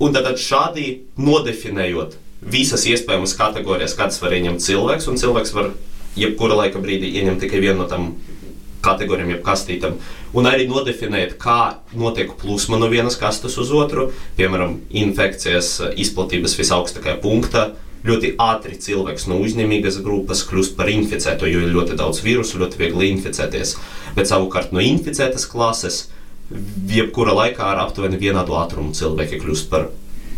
Un 0.00 0.12
tad 0.12 0.34
šādi 0.34 1.02
nodefinējot 1.16 2.16
visas 2.40 2.86
iespējamas 2.88 3.36
kategorijas, 3.36 3.94
kādas 3.94 4.18
var 4.22 4.32
ieņemt 4.32 4.64
cilvēks, 4.64 5.08
un 5.08 5.16
cilvēks 5.20 5.54
var 5.54 5.70
jebkura 6.16 6.56
laika 6.56 6.78
brīdī 6.78 7.12
ieņemt 7.20 7.40
tikai 7.40 7.60
vienu 7.60 7.82
no 7.82 7.88
tām 7.88 8.14
kategorijām, 8.84 9.34
jeb 9.34 9.44
kastītām, 9.46 9.98
un 10.36 10.48
arī 10.48 10.66
nodefinēt, 10.70 11.36
kā 11.40 11.80
notiek 11.96 12.32
plūsma 12.40 12.80
no 12.80 12.90
vienas 12.92 13.18
kastes 13.20 13.58
uz 13.60 13.72
otru, 13.76 14.10
piemēram, 14.38 14.78
infekcijas 15.02 15.76
izplatības 16.00 16.58
visaugstākajā 16.60 17.20
punktā. 17.22 17.70
Ļoti 18.00 18.30
ātri 18.40 18.78
cilvēks 18.80 19.26
no 19.28 19.36
uzņēmīgas 19.44 19.98
grupas 20.00 20.40
kļūst 20.48 20.72
par 20.78 20.88
inficēto, 20.88 21.44
jo 21.44 21.60
ir 21.60 21.74
ļoti 21.74 21.98
daudz 22.00 22.22
vīrusu, 22.24 22.56
ļoti 22.62 22.80
viegli 22.80 23.10
inficēties. 23.12 23.74
Bet 24.16 24.30
savukārt 24.30 24.72
no 24.72 24.80
inficētas 24.80 25.44
klases, 25.50 26.06
jebkura 26.88 27.34
laikā 27.36 27.66
ar 27.74 27.82
aptuveni 27.84 28.16
vienādu 28.20 28.56
ātrumu 28.56 28.96
cilvēki 28.96 29.42
kļūst 29.42 29.68
par 29.68 29.90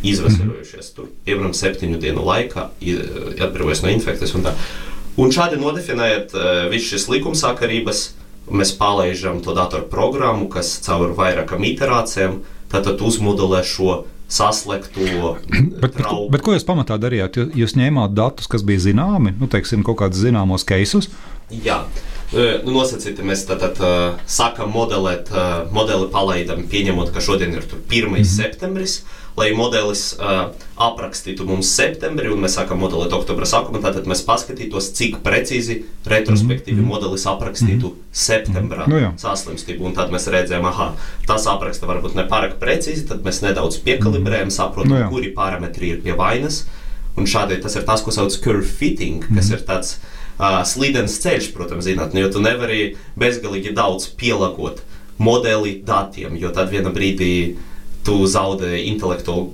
izvesaļojušies. 0.07 0.91
Tur, 0.97 1.11
piemēram, 1.27 1.55
septiņu 1.57 2.01
dienu 2.03 2.25
laikā 2.27 2.67
atbrīvojas 3.47 3.85
no 3.85 3.93
infekcijas. 3.95 4.35
Un, 4.37 4.47
tā. 4.47 4.55
un 5.23 5.33
šādi 5.35 5.61
nodefinējot 5.61 6.35
uh, 6.37 6.51
visu 6.73 6.93
šīs 6.93 7.09
likumsakarības, 7.13 8.03
mēs 8.51 8.75
palaižam 8.79 9.43
to 9.45 9.55
datoru 9.55 9.87
programmu, 9.91 10.49
kas 10.53 10.75
caur 10.85 11.15
vairākām 11.19 11.65
iterācijām 11.69 12.41
uzmodelē 13.05 13.63
šo 13.67 14.03
saslēgto 14.33 15.05
bet, 15.81 15.99
bet, 15.99 16.09
bet 16.33 16.45
ko 16.45 16.55
jūs 16.57 16.65
pamatā 16.65 16.97
darījāt? 17.01 17.37
Jūs, 17.37 17.53
jūs 17.63 17.77
ņēmāt 17.77 18.15
datus, 18.17 18.49
kas 18.51 18.65
bija 18.65 18.81
zināmi, 18.89 19.35
nu, 19.41 19.49
teiksim, 19.53 19.85
kaut 19.85 20.01
kādus 20.01 20.25
zināmos 20.25 20.65
keisus? 20.69 21.11
Jā. 21.53 21.83
Nu, 22.33 22.73
nosacīti 22.73 23.25
mēs 23.29 23.43
tātad 23.45 23.77
uh, 23.85 24.15
sākam 24.25 24.71
modelēt, 24.73 25.29
uh, 25.35 25.67
modeli 25.75 26.07
palaidam, 26.15 26.63
pieņemot, 26.71 27.11
ka 27.13 27.21
šodien 27.21 27.53
ir 27.53 27.67
1. 27.69 28.09
Mm 28.09 28.15
-hmm. 28.15 28.25
septembris, 28.25 29.03
lai 29.37 29.49
modelis 29.57 30.13
uh, 30.19 30.51
aprakstītu 30.77 31.47
mums 31.49 31.71
septembrī, 31.73 32.29
un 32.33 32.43
mēs 32.45 32.59
sākam 32.59 32.83
modelēt 32.83 33.15
oktobra 33.17 33.49
sākumā, 33.49 33.81
tātad 33.85 34.09
mēs 34.11 34.25
paskatītos, 34.27 34.91
cik 34.99 35.19
precīzi 35.25 35.79
retrospektīvi 36.09 36.77
mm 36.77 36.85
-hmm. 36.85 36.93
modelis 36.93 37.27
aprakstītu 37.27 37.89
mm 37.89 37.95
-hmm. 37.95 38.13
septembrā 38.13 38.87
nu, 38.89 38.99
jā. 39.01 39.13
saslimstību, 39.17 39.89
un 39.89 39.97
tad 39.97 40.13
mēs 40.13 40.29
redzējām, 40.29 40.69
aha, 40.69 40.93
tas 41.27 41.47
apraksta 41.47 41.87
varbūt 41.87 42.15
ne 42.15 42.29
pārāk 42.29 42.59
precīzi, 42.61 43.09
tad 43.09 43.25
mēs 43.25 43.43
nedaudz 43.43 43.79
piekalibrējam, 43.79 44.51
saprotam, 44.51 44.99
nu, 44.99 45.11
kuri 45.11 45.33
parametri 45.33 45.89
ir 45.89 46.03
pie 46.03 46.13
vainas, 46.13 46.67
un 47.17 47.25
šādi 47.25 47.61
tas 47.63 47.77
ir 47.77 47.83
tas, 47.83 48.03
ko 48.03 48.11
sauc 48.11 48.41
curve 48.45 48.67
fitting, 48.67 49.25
kas 49.35 49.49
mm 49.49 49.55
-hmm. 49.55 49.55
ir 49.55 49.67
tāds 49.67 49.97
uh, 50.39 50.63
slīdens 50.65 51.21
ceļš, 51.25 51.53
protams, 51.53 51.85
zinātnē, 51.85 52.21
jo 52.21 52.31
tu 52.31 52.41
nevari 52.41 52.97
bezgalīgi 53.17 53.75
daudz 53.75 54.09
pielāgot 54.09 54.83
modeli 55.19 55.83
datiem, 55.87 56.37
jo 56.37 56.51
tad 56.51 56.71
vienā 56.71 56.93
brīdī 56.93 57.57
tu 58.07 58.23
zaudē 58.27 58.77
intelektuālu 58.83 59.53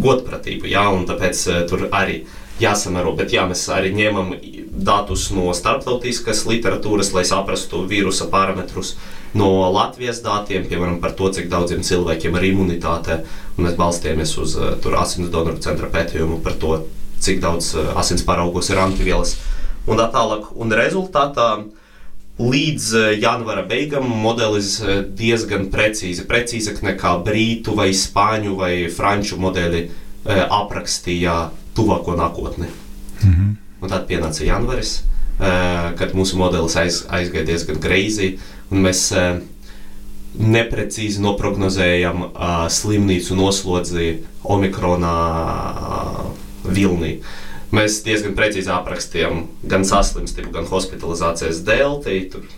godpratību, 0.00 0.68
ja, 0.70 0.88
un 0.92 1.06
tāpēc 1.08 1.42
uh, 1.48 1.60
tur 1.70 1.88
arī 1.90 2.24
jāsamēro. 2.60 3.14
Bet 3.18 3.32
jā, 3.34 3.46
mēs 3.48 3.64
arī 3.72 3.92
ņemam 3.96 4.34
datus 4.70 5.28
no 5.34 5.50
starptautiskas 5.56 6.44
literatūras, 6.48 7.12
lai 7.16 7.24
saprastu 7.28 7.82
vīrusa 7.88 8.28
parametrus, 8.32 8.94
no 9.36 9.50
Latvijas 9.72 10.22
datiem, 10.24 10.66
piemēram, 10.68 11.00
par 11.02 11.14
to, 11.18 11.30
cik 11.34 11.50
daudziem 11.52 11.84
cilvēkiem 11.86 12.36
ir 12.38 12.48
imunitāte. 12.50 13.22
Mēs 13.60 13.76
balstījāmies 13.80 14.36
uz 14.42 14.56
uh, 14.58 14.76
asins 15.00 15.32
donoru 15.32 15.60
centra 15.62 15.90
pētījumu 15.92 16.40
par 16.44 16.58
to, 16.60 16.82
cik 17.20 17.42
daudz 17.42 17.74
uh, 17.76 17.92
asins 18.00 18.24
paraugos 18.26 18.72
ir 18.72 18.80
antivielas 18.80 19.36
un 19.88 20.00
tā 20.00 20.08
tālāk. 20.12 20.50
Un 20.60 20.72
rezultātā 20.76 21.50
līdz 22.40 23.18
janvāra 23.20 23.64
beigām 23.68 24.06
modelis 24.22 24.78
diezgan 25.16 25.68
precīzi, 25.72 26.24
precīzāk 26.28 26.80
nekā 26.84 27.16
brītu 27.26 27.74
vai 27.76 27.90
spāņu 27.96 28.56
vai 28.58 28.74
franču 28.92 29.38
modeli 29.40 29.88
aprakstīja 30.24 31.50
tuvāko 31.76 32.16
nākotni. 32.16 32.68
Mm 33.22 33.32
-hmm. 33.32 33.54
Un 33.80 33.88
tad 33.88 34.08
pienāca 34.08 34.44
janvāris, 34.44 35.02
kad 35.96 36.14
mūsu 36.14 36.36
modelis 36.36 36.76
aiz, 36.76 37.04
aizgāja 37.08 37.46
diezgan 37.46 37.80
greizi, 37.80 38.38
un 38.70 38.82
mēs 38.84 39.12
neprecīzi 40.38 41.20
noprognozējam 41.20 42.24
slimnīcu 42.68 43.34
noslodzi 43.34 44.18
Omikronā 44.44 45.16
vilnī. 46.64 47.18
Uh, 47.18 47.49
Mēs 47.70 48.00
diezgan 48.02 48.32
precīzi 48.34 48.70
aprakstījām 48.74 49.44
gan 49.70 49.84
saslimstību, 49.86 50.50
gan 50.56 50.66
hospitalizācijas 50.66 51.60
delti. 51.66 52.16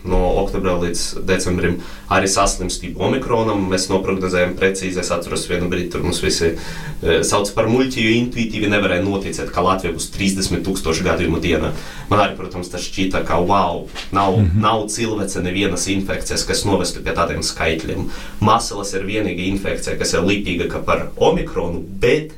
No 0.09 0.21
oktobra 0.41 0.79
līdz 0.81 1.03
decembrim 1.29 1.83
arī 2.13 2.31
saslimstību 2.33 3.03
omikronam. 3.09 3.67
Mēs 3.69 3.91
noprognozējām 3.91 4.55
precīzi. 4.57 5.03
Es 5.03 5.13
atceros, 5.13 5.45
vienu 5.51 5.69
brīdi 5.73 5.91
tur 5.93 6.07
mums 6.07 6.23
visi 6.25 6.55
e, 6.55 7.19
sauc 7.29 7.53
par 7.53 7.69
muļķi, 7.69 8.07
jo 8.07 8.15
intuitīvi 8.23 8.71
nevarēja 8.73 9.05
noticēt, 9.05 9.53
ka 9.53 9.65
Latvijā 9.67 9.93
būs 9.99 10.09
30 10.17 10.65
tūkstoši 10.65 11.05
gadījumu 11.05 11.43
dienā. 11.45 11.75
Man 12.09 12.23
arī, 12.25 12.39
protams, 12.39 12.73
tas 12.73 12.87
šķita, 12.89 13.21
ka 13.29 13.37
wow, 13.43 13.85
nav, 14.17 14.39
mm 14.39 14.47
-hmm. 14.47 14.63
nav 14.65 14.87
cilvēce 14.97 15.45
nevienas 15.45 15.89
infekcijas, 15.93 16.47
kas 16.49 16.65
novestu 16.65 17.05
pie 17.05 17.13
tādiem 17.13 17.45
skaitļiem. 17.45 18.09
Masalas 18.41 18.95
ir 18.97 19.05
vienīgā 19.05 19.45
infekcija, 19.53 19.99
kas 19.99 20.15
ir 20.15 20.25
līdzīga 20.25 20.85
par 20.87 21.11
omikronu, 21.17 21.85
bet 22.01 22.33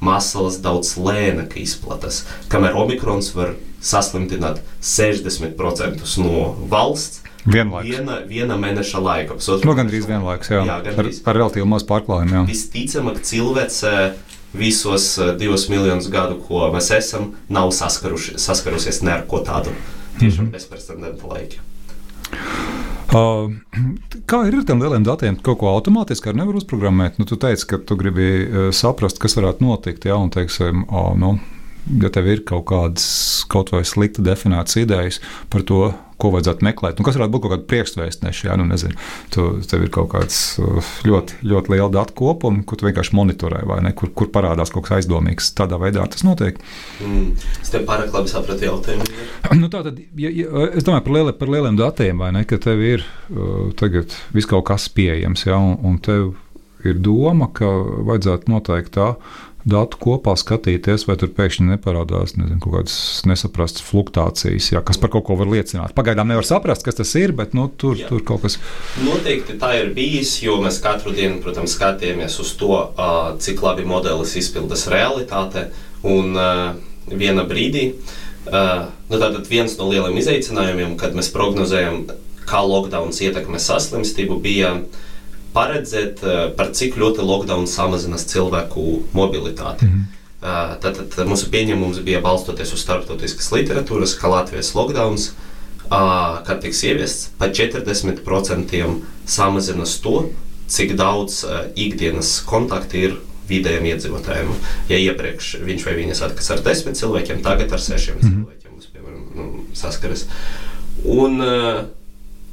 masalas 0.00 0.58
daudz 0.64 0.94
lēnāk 0.98 1.56
izplatās. 1.60 2.24
Kamēr 2.52 2.76
omikrons 2.80 3.32
var 3.36 3.54
saslimtināt 3.80 4.62
60% 4.82 6.06
no 6.24 6.54
valsts. 6.70 7.24
Vienlaikus. 7.40 7.88
Viena, 7.88 8.18
viena 8.28 8.56
mēneša 8.60 9.00
laika. 9.00 9.38
Nu, 9.64 9.72
gan 9.72 9.88
drīz 9.88 10.04
vienlaikus, 10.08 10.50
jā. 10.52 10.60
jā 10.68 10.76
gandrīz. 10.84 11.22
ar, 11.22 11.30
ar 11.32 11.38
relatīvi 11.38 11.68
mazu 11.68 11.88
pārklājumu. 11.88 12.42
Visticamāk, 12.50 13.22
cilvēce 13.24 13.94
visos 14.52 15.14
eh, 15.18 15.32
divus 15.40 15.68
miljonus 15.72 16.10
gadu, 16.12 16.36
ko 16.44 16.68
mēs 16.74 16.90
esam, 16.98 17.32
nav 17.48 17.72
saskarusies 17.72 19.00
ne 19.06 19.16
ar 19.16 19.24
ko 19.30 19.40
tādu. 19.46 19.72
Tiešām 20.18 20.44
mm 20.44 20.48
-hmm. 20.48 20.52
bezprecedenta 20.52 21.26
laika. 21.26 21.69
Uh, 23.10 23.50
kā 24.30 24.44
ir 24.46 24.54
ar 24.54 24.66
tiem 24.66 24.82
lieliem 24.82 25.02
datiem? 25.06 25.38
Kaut 25.42 25.58
ko 25.62 25.70
automātiski 25.72 26.30
nevar 26.38 26.60
uzprogrammēt. 26.60 27.18
Nu, 27.18 27.26
tu 27.26 27.38
teici, 27.40 27.66
ka 27.72 27.80
tu 27.82 27.96
gribi 27.98 28.28
uh, 28.44 28.68
saprast, 28.70 29.18
kas 29.22 29.34
varētu 29.38 29.66
notikt. 29.66 30.06
Ja, 30.06 30.18
un, 30.20 30.30
teiksim, 30.30 30.84
nu, 31.18 31.32
ja 32.02 32.12
tev 32.12 32.28
ir 32.30 32.44
kaut 32.48 32.68
kādas 32.70 33.08
kaut 33.50 33.72
vai 33.74 33.82
slikti 33.88 34.24
definētas 34.24 34.78
idejas 34.80 35.20
par 35.52 35.64
to, 35.66 35.90
ko 36.20 36.30
vajadzētu 36.34 36.66
meklēt. 36.66 36.98
Nu, 36.98 37.06
kas 37.06 37.16
varētu 37.16 37.32
būt 37.34 37.44
kaut 37.44 37.52
kāda 37.54 37.66
priekšvēstneša, 37.70 38.48
ja 38.50 38.56
nu 38.60 38.66
nezinu, 38.68 38.96
tu, 39.32 39.46
tev 39.70 39.86
ir 39.86 39.92
kaut 39.94 40.10
kāds 40.12 40.40
uh, 40.60 40.90
ļoti, 41.08 41.40
ļoti 41.48 41.74
liels 41.74 41.94
datu 41.94 42.16
kopums, 42.18 42.66
ko 42.68 42.76
tu 42.76 42.88
vienkārši 42.88 43.16
monitorē, 43.16 43.62
vai 43.68 43.80
ne, 43.86 43.94
kur, 43.96 44.12
kur 44.16 44.28
parādās 44.34 44.72
kaut 44.74 44.86
kas 44.86 44.98
aizdomīgs. 45.00 45.52
Tādā 45.56 45.80
veidā 45.80 46.04
tas 46.12 46.24
notiek. 46.26 46.60
Mm, 47.00 47.32
es 47.62 47.72
tev 47.72 47.86
pārāk 47.88 48.12
labi 48.16 48.32
sapratu 48.32 48.68
jautājumu. 48.68 49.08
Nu, 49.56 49.70
tā 49.72 49.82
tad, 49.86 49.98
ja, 50.20 50.28
ja, 50.28 50.68
es 50.76 50.84
domāju 50.86 51.06
par, 51.08 51.16
lieli, 51.16 51.36
par 51.40 51.54
lieliem 51.56 51.80
datiem, 51.80 52.20
vai 52.20 52.30
ne, 52.36 52.44
ka 52.48 52.60
tev 52.60 52.84
ir 52.84 53.06
uh, 53.32 53.72
tagad 53.80 54.12
viss 54.36 54.50
kaut 54.50 54.68
kas 54.68 54.90
pieejams, 54.92 55.48
ja, 55.48 55.56
un, 55.56 55.78
un 55.88 55.98
tev 56.04 56.34
ir 56.86 57.00
doma, 57.02 57.50
ka 57.52 57.68
vajadzētu 58.08 58.52
noteikti 58.52 58.94
tā 58.96 59.10
datu 59.68 59.98
kopā 60.00 60.34
skatīties, 60.40 61.04
vai 61.08 61.16
tur 61.20 61.32
pēkšņi 61.36 61.66
neparādās 61.68 62.36
nezinu, 62.38 62.60
kaut 62.62 62.78
kādas 62.78 62.96
nesaprastas 63.28 63.84
fluktuācijas, 63.84 64.70
jā, 64.72 64.82
kas 64.86 65.00
par 65.00 65.12
kaut 65.12 65.26
ko 65.28 65.36
var 65.40 65.50
liecināt. 65.52 65.94
Pagaidām 65.96 66.30
nevar 66.30 66.46
saprast, 66.48 66.84
kas 66.86 66.96
tas 67.00 67.12
ir, 67.20 67.34
bet 67.36 67.52
nu, 67.56 67.68
tur, 67.68 67.98
jā. 68.00 68.08
tur 68.08 68.24
kaut 68.26 68.46
kas. 68.46 68.56
Noteikti 69.04 69.58
tā 69.60 69.74
ir 69.82 69.92
bijis, 69.96 70.38
jo 70.44 70.56
mēs 70.64 70.80
katru 70.84 71.12
dienu, 71.16 71.42
protams, 71.44 71.76
skatījāmies 71.76 72.38
uz 72.40 72.54
to, 72.60 72.72
cik 73.42 73.60
labi 73.66 73.84
modelis 73.88 74.36
izpildas 74.40 74.86
realitāte. 74.92 75.68
Un 76.08 76.32
vienā 77.10 77.44
brīdī, 77.48 77.90
nu, 78.48 79.20
viens 79.50 79.76
no 79.76 79.90
lieliem 79.90 80.16
izaicinājumiem, 80.22 80.96
kad 81.00 81.16
mēs 81.16 81.28
prognozējam, 81.34 82.06
kā 82.48 82.64
lockdowns 82.66 83.20
ietekmē 83.22 83.60
saslimstību, 83.62 84.40
bija 84.42 84.74
paredzēt, 85.54 86.22
par 86.56 86.72
cik 86.76 86.96
ļoti 87.00 87.24
lockdown 87.26 87.66
samazinās 87.70 88.26
cilvēku 88.30 89.02
mobilitāti. 89.16 89.86
Mm 89.86 89.92
-hmm. 89.92 90.16
Tātad 90.80 91.26
mūsu 91.28 91.50
pieņēmums 91.52 92.00
bija 92.04 92.20
balstoties 92.24 92.72
uz 92.72 92.80
starptautiskas 92.80 93.50
literatūras, 93.52 94.14
ka 94.16 94.28
Latvijas 94.28 94.74
lockdowns, 94.74 95.32
kad 96.46 96.60
tiks 96.62 96.82
ieviests, 96.84 97.28
pa 97.38 97.48
40% 97.48 98.94
samazinās 99.26 99.98
to, 100.00 100.30
cik 100.68 100.96
daudz 100.96 101.44
ikdienas 101.76 102.40
kontakti 102.46 103.04
ir 103.08 103.16
vidējiem 103.50 103.86
iedzīvotājiem. 103.92 104.50
Ja 104.88 104.98
iepriekš 104.98 105.54
viņš 105.66 105.86
vai 105.86 105.94
viņa 105.98 106.18
satikas 106.18 106.50
ar 106.54 106.64
desmit 106.64 106.98
cilvēkiem, 107.00 107.42
tagad 107.42 107.72
ar 107.72 107.82
sešiem 107.82 108.16
mm 108.16 108.22
-hmm. 108.22 108.32
cilvēkiem 108.32 108.72
mums, 108.72 108.86
piemēram, 108.94 109.24
nu, 109.36 109.64
saskaras. 109.74 110.26
Un, 111.04 111.40
uh, 111.40 111.84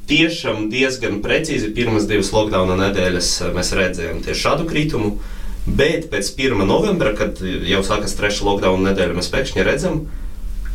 tiešām 0.08 0.68
diezgan 0.72 1.20
precīzi 1.24 1.70
pirmas 1.76 2.08
divas 2.08 2.32
lockdowna 2.34 2.78
nedēļas 2.86 3.32
eh, 3.42 3.52
mēs 3.56 3.74
redzējām 3.76 4.22
tieši 4.24 4.44
šādu 4.46 4.68
kritumu. 4.68 5.18
Bet 5.68 6.08
pēc 6.08 6.30
1. 6.32 6.64
novembra, 6.64 7.12
kad 7.16 7.42
jau 7.44 7.82
sākas 7.84 8.16
trešā 8.16 8.46
lockdowna 8.46 8.90
nedēļa, 8.90 9.18
mēs 9.18 9.28
pēkšņi 9.34 9.66
redzam, 9.66 9.98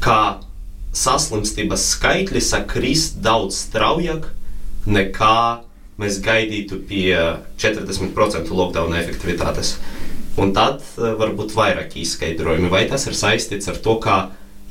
ka 0.04 0.38
saslimstības 0.94 1.88
skaitļi 1.96 2.42
sakrist 2.46 3.18
daudz 3.26 3.58
straujāk 3.66 4.28
nekā 4.86 5.64
mēs 6.02 6.20
gaidītu 6.22 6.84
pie 6.90 7.16
40% 7.62 8.54
lockdowna 8.54 9.02
efektivitātes. 9.02 9.78
Un 10.38 10.54
tad 10.54 10.82
eh, 10.98 11.14
var 11.18 11.34
būt 11.38 11.58
vairāk 11.58 11.98
izskaidrojumi, 12.02 12.70
vai 12.74 12.86
tas 12.90 13.10
ir 13.10 13.18
saistīts 13.18 13.70
ar 13.72 13.82
to, 13.82 13.98
ka 14.04 14.18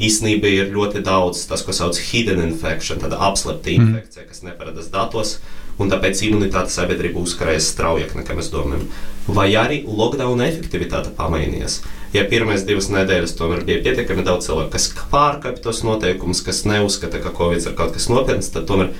īstenībā 0.06 0.50
ir 0.50 0.70
ļoti 0.74 1.02
daudz 1.06 1.46
tas, 1.50 1.64
ko 1.64 1.74
sauc 1.76 1.96
par 1.96 2.08
hidden 2.10 2.42
infection, 2.44 3.00
tāda 3.02 3.20
apslēpta 3.28 3.72
mm. 3.72 3.88
infekcija, 3.88 4.28
kas 4.28 4.44
neparādās 4.46 4.90
datos. 4.92 5.36
Un 5.80 5.88
tāpēc 5.88 6.20
imunitāte 6.26 6.70
sabiedrība 6.70 7.22
uzkarēs 7.22 7.70
straujāk 7.72 8.12
nekā 8.18 8.36
mēs 8.36 8.50
domājam. 8.52 8.84
Vai 9.32 9.48
arī 9.56 9.80
lockdown 9.88 10.42
efektivitāte 10.44 11.14
pamainījās. 11.16 11.80
Ja 12.12 12.26
pirmās 12.28 12.66
divas 12.68 12.90
nedēļas 12.92 13.32
tomēr 13.38 13.62
bija 13.64 13.80
pietiekami 13.86 14.24
daudz 14.26 14.50
cilvēku, 14.50 14.74
kas 14.74 14.90
pārkāpj 15.14 15.62
tos 15.64 15.80
noteikumus, 15.86 16.42
kas 16.44 16.66
neuzskata, 16.68 17.22
ka 17.24 17.32
Covid 17.38 17.70
ir 17.70 17.76
kaut 17.78 17.96
kas 17.96 18.10
nopietns, 18.12 18.52
tad 18.52 18.68
tomēr 18.68 18.92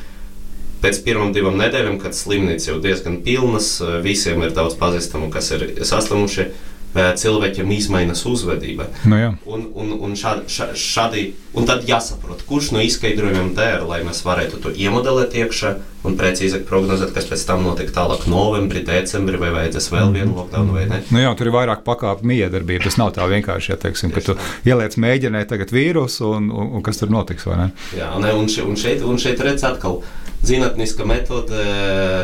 pēc 0.83 1.03
pirmām 1.05 1.35
divām 1.37 1.61
nedēļām, 1.61 2.01
kad 2.03 2.17
slimnīca 2.17 2.73
jau 2.73 2.81
diezgan 2.83 3.21
pilnas, 3.27 3.75
visiem 4.03 4.43
ir 4.43 4.57
daudz 4.57 4.79
pazīstamu, 4.81 5.29
kas 5.35 5.53
ir 5.55 5.67
saslimuši 5.87 6.49
cilvēkiem 6.92 7.70
izmaiņas 7.72 8.24
uzvedība. 8.28 8.88
Nu, 9.09 9.16
jā. 9.16 9.31
un, 9.48 9.64
un, 9.72 9.94
un, 9.96 10.16
šādi, 10.18 10.44
šādi, 10.76 11.22
un 11.57 11.68
tad 11.68 11.87
jāsaprot, 11.88 12.44
kurš 12.48 12.72
no 12.76 12.83
izskaidrojumiem 12.85 13.55
der, 13.57 13.87
lai 13.88 14.02
mēs 14.05 14.20
varētu 14.26 14.61
to 14.61 14.72
iemodelēt 14.76 15.37
iekšā 15.40 15.72
un 16.05 16.16
precīzāk 16.18 16.66
prognozēt, 16.68 17.14
kas 17.14 17.28
pēc 17.31 17.44
tam 17.48 17.62
notiek 17.64 17.92
tālāk 17.94 18.26
novembrī, 18.31 18.83
decembrī, 18.85 19.38
vai 19.40 19.52
vajadzēs 19.55 19.88
vēl 19.92 20.09
mhm. 20.11 20.18
vienu 20.18 20.37
lockdown 20.37 20.72
vai 20.74 20.85
ne. 20.90 21.00
Nu, 21.14 21.22
jā, 21.22 21.33
tur 21.38 21.48
ir 21.48 21.57
vairāk 21.57 21.85
pakāpju 21.87 22.28
miedarbība. 22.28 22.85
Tas 22.88 22.98
nav 23.00 23.14
tā 23.16 23.28
vienkārši, 23.31 23.72
ja 23.72 23.78
teiksim, 23.81 24.12
ka 24.12 24.24
tu 24.26 24.37
ieliec 24.68 24.98
mēģinē 25.00 25.46
tagad 25.48 25.72
vīrusu 25.72 26.28
un, 26.37 26.50
un, 26.52 26.74
un 26.76 26.85
kas 26.85 27.00
tur 27.00 27.12
notiks, 27.14 27.46
vai 27.48 27.61
ne? 27.62 27.70
Jā, 27.96 28.12
ne, 28.20 28.35
un, 28.37 28.50
še, 28.52 28.66
un 28.68 28.76
šeit, 28.78 29.07
un 29.07 29.20
šeit 29.22 29.40
redz 29.40 29.64
atkal 29.68 30.02
zinātniska 30.42 31.07
metode 31.07 31.66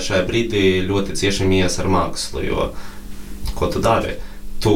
šajā 0.05 0.25
brīdī 0.27 0.65
ļoti 0.89 1.15
cieši 1.19 1.47
mijas 1.49 1.79
ar 1.79 1.91
mākslu, 1.93 2.43
jo 2.45 2.73
ko 3.59 3.71
tu 3.71 3.83
dari? 3.83 4.19
Tu 4.63 4.75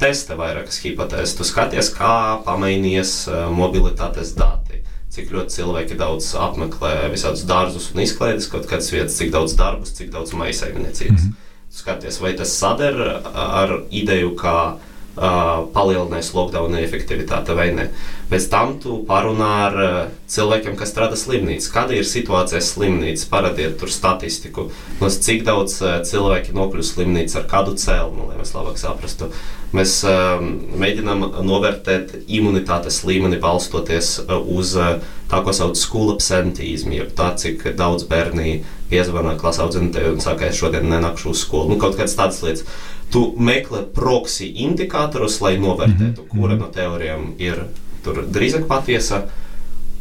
testē 0.00 0.36
vairākas 0.38 0.80
hipotēzes. 0.84 1.36
Tu 1.36 1.46
skaties, 1.48 1.92
kā 1.96 2.40
pamainījies 2.46 3.14
eh, 3.28 3.44
mobilitātes 3.54 4.34
dati. 4.38 4.80
Cik 5.10 5.32
ļoti 5.34 5.56
cilvēki 5.56 5.98
daudz 5.98 6.28
apmeklē 6.38 7.10
visādus 7.10 7.42
dārzus 7.48 7.90
un 7.90 8.04
izklaides, 8.04 8.46
kaut 8.50 8.68
kādas 8.70 8.92
vietas, 8.94 9.16
cik 9.18 9.32
daudz 9.34 9.56
darbus, 9.58 9.92
cik 9.96 10.12
daudz 10.14 10.32
maisaimniecības. 10.38 11.24
Mm 11.24 11.32
-hmm. 11.32 11.48
Skaties, 11.70 12.20
vai 12.20 12.32
tas 12.34 12.52
sader 12.58 12.96
ar 13.34 13.82
ideju, 13.90 14.36
ka 14.36 14.78
uh, 15.16 15.66
palielinās 15.74 16.32
lockdown 16.36 16.76
efektivitāte 16.80 17.56
vai 17.56 17.70
ne. 17.76 17.86
Pēc 18.30 18.46
tam 18.50 18.76
tu 18.82 19.00
parunā 19.08 19.50
ar 19.66 19.78
uh, 19.80 20.00
cilvēkiem, 20.30 20.76
kas 20.78 20.92
strādā 20.94 21.18
slimnīcā. 21.18 21.70
Kāda 21.74 21.96
ir 21.98 22.08
situācija 22.08 22.62
slimnīcā? 22.64 23.28
Parādiet 23.32 23.78
tur 23.80 23.90
statistiku. 23.92 24.68
Mums 25.00 25.20
cik 25.24 25.46
daudz 25.48 25.80
uh, 25.82 25.98
cilvēki 26.06 26.54
nokļūst 26.56 26.98
slimnīcā 26.98 27.42
ar 27.42 27.48
kādu 27.50 27.76
cēlumu, 27.80 28.30
lai 28.30 28.38
mēs 28.40 28.54
labāk 28.56 28.78
saprastu. 28.80 29.32
Mēs 29.70 30.00
mēģinām 30.02 31.20
novērtēt 31.46 32.24
imunitātes 32.26 33.04
līmeni 33.06 33.38
balstoties 33.38 34.16
uz 34.26 34.72
tā, 34.74 35.38
ko 35.46 35.54
sauc 35.54 35.76
par 35.76 35.78
skolu 35.78 36.16
absentīzmu, 36.16 36.96
jeb 36.96 37.12
tā, 37.14 37.28
cik 37.38 37.62
daudz 37.78 38.02
bērni 38.10 38.64
piezvanā 38.90 39.36
klasē 39.38 39.62
audzinātājai 39.68 40.16
un 40.16 40.24
saka, 40.24 40.48
es 40.50 40.58
šodien 40.58 40.90
nenākšu 40.90 41.30
uz 41.30 41.44
skolu. 41.44 41.70
Nu, 41.70 41.78
kaut 41.78 41.94
kādas 42.00 42.18
tādas 42.18 42.42
lietas 42.42 42.66
tu 43.10 43.34
meklē 43.38 43.84
proksi 43.94 44.48
indikatorus, 44.64 45.40
lai 45.40 45.58
novērtētu, 45.58 46.22
mm 46.22 46.26
-hmm. 46.26 46.40
kura 46.40 46.56
no 46.56 46.66
teorijām 46.66 47.34
ir 47.38 47.64
drīzāk 48.04 48.66
patiesa, 48.66 49.22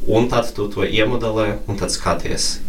un 0.07 0.29
tad 0.29 0.53
tu 0.55 0.67
to 0.67 0.83
iemodelē 0.83 1.57
un 1.67 1.77
tad 1.77 1.91
skaties. 1.91 2.59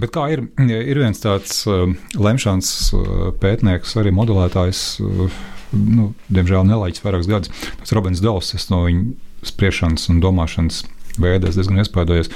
Bet 0.00 0.10
kā 0.14 0.28
ir, 0.32 0.44
ir 0.58 0.98
viens 0.98 1.20
tāds 1.20 1.64
uh, 1.66 1.90
lemšanas 2.14 2.92
uh, 2.92 3.32
pētnieks, 3.40 3.96
arī 3.96 4.12
modelētājs, 4.14 5.00
uh, 5.00 5.30
nu, 5.72 6.14
diemžēl 6.28 6.66
nelaiķis 6.68 7.04
vairākus 7.04 7.30
gadus, 7.30 7.50
tas 7.80 7.92
Robins 7.92 8.20
Dovs, 8.20 8.54
es 8.54 8.70
no 8.70 8.84
viņa 8.84 9.04
spriešanas 9.44 10.08
un 10.08 10.20
domāšanas 10.20 10.84
veidā 11.18 11.50
diezgan 11.50 11.78
iespaidojos. 11.82 12.30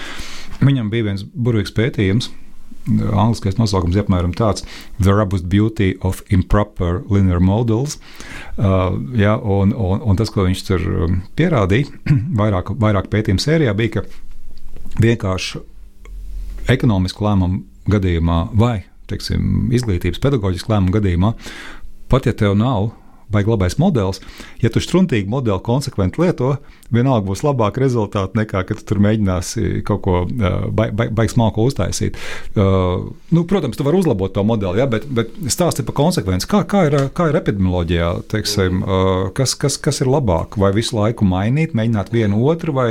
Viņam 0.61 0.91
bija 0.91 1.05
viens 1.11 1.25
burvīgs 1.25 1.75
pētījums, 1.75 2.31
Angliskais 2.89 3.59
nosaukums 3.59 3.97
ir 3.97 4.05
apmēram 4.07 4.33
tāds- 4.37 4.65
The 5.03 5.13
Robust 5.13 5.49
Beauty 5.53 5.95
of 6.01 6.23
Improper 6.33 7.03
Linear 7.11 7.41
Models. 7.41 7.99
Uh, 8.57 8.97
ja, 9.19 9.37
un, 9.37 9.75
un, 9.77 10.01
un 10.01 10.17
tas, 10.17 10.33
ko 10.33 10.47
viņš 10.49 10.65
tur 10.67 10.87
um, 11.05 11.19
pierādīja, 11.37 11.93
vairāk, 12.41 12.73
vairāk 12.81 13.11
pētījumu 13.13 13.45
sērijā, 13.45 13.75
bija, 13.77 13.99
ka 13.99 15.03
vienkārši 15.05 15.61
ekonomisku 16.73 17.25
lēmumu 17.25 17.65
gadījumā 17.89 18.39
vai 18.59 18.79
teiksim, 19.09 19.69
izglītības 19.73 20.21
pedagoģisku 20.21 20.73
lēmumu 20.73 20.97
gadījumā, 20.99 21.33
pat 22.13 22.29
ja 22.29 22.35
tev 22.37 22.57
nav 22.59 22.91
baigi 23.33 23.53
labais 23.53 23.79
modelis. 23.81 24.23
Ja 24.63 24.71
tu 24.73 24.83
struntīgi 24.83 25.29
modeli 25.31 25.61
konsekventi 25.65 26.23
lieto, 26.23 26.57
vienalga 26.95 27.27
būs 27.29 27.45
labāka 27.45 27.83
rezultāta 27.83 28.39
nekā, 28.39 28.63
kad 28.69 28.81
tu 28.81 28.87
tur 28.89 29.01
mēģināsi 29.05 29.83
kaut 29.87 30.03
ko 30.07 30.23
ba, 30.29 30.89
ba, 30.93 31.27
smalko 31.29 31.67
uztaisīt. 31.69 32.17
Uh, 32.57 33.11
nu, 33.35 33.45
protams, 33.49 33.77
tu 33.77 33.85
vari 33.87 34.01
uzlabot 34.01 34.33
to 34.33 34.45
modeli, 34.47 34.81
ja, 34.81 34.89
bet, 34.91 35.05
bet 35.13 35.35
stāsti 35.53 35.85
par 35.87 35.99
konsekvenci. 35.99 36.49
Kā, 36.49 36.63
kā, 36.69 36.87
ir, 36.89 36.97
kā 37.17 37.29
ir 37.31 37.39
epidemioloģijā, 37.41 38.11
teiksim, 38.33 38.83
uh, 38.83 39.29
kas, 39.37 39.55
kas, 39.61 39.77
kas 39.81 40.01
ir 40.05 40.11
labāk? 40.13 40.57
Vai 40.61 40.73
visu 40.77 40.97
laiku 40.97 41.29
mainīt, 41.29 41.77
mēģināt 41.79 42.13
vienu 42.15 42.41
otru, 42.49 42.75
vai 42.77 42.91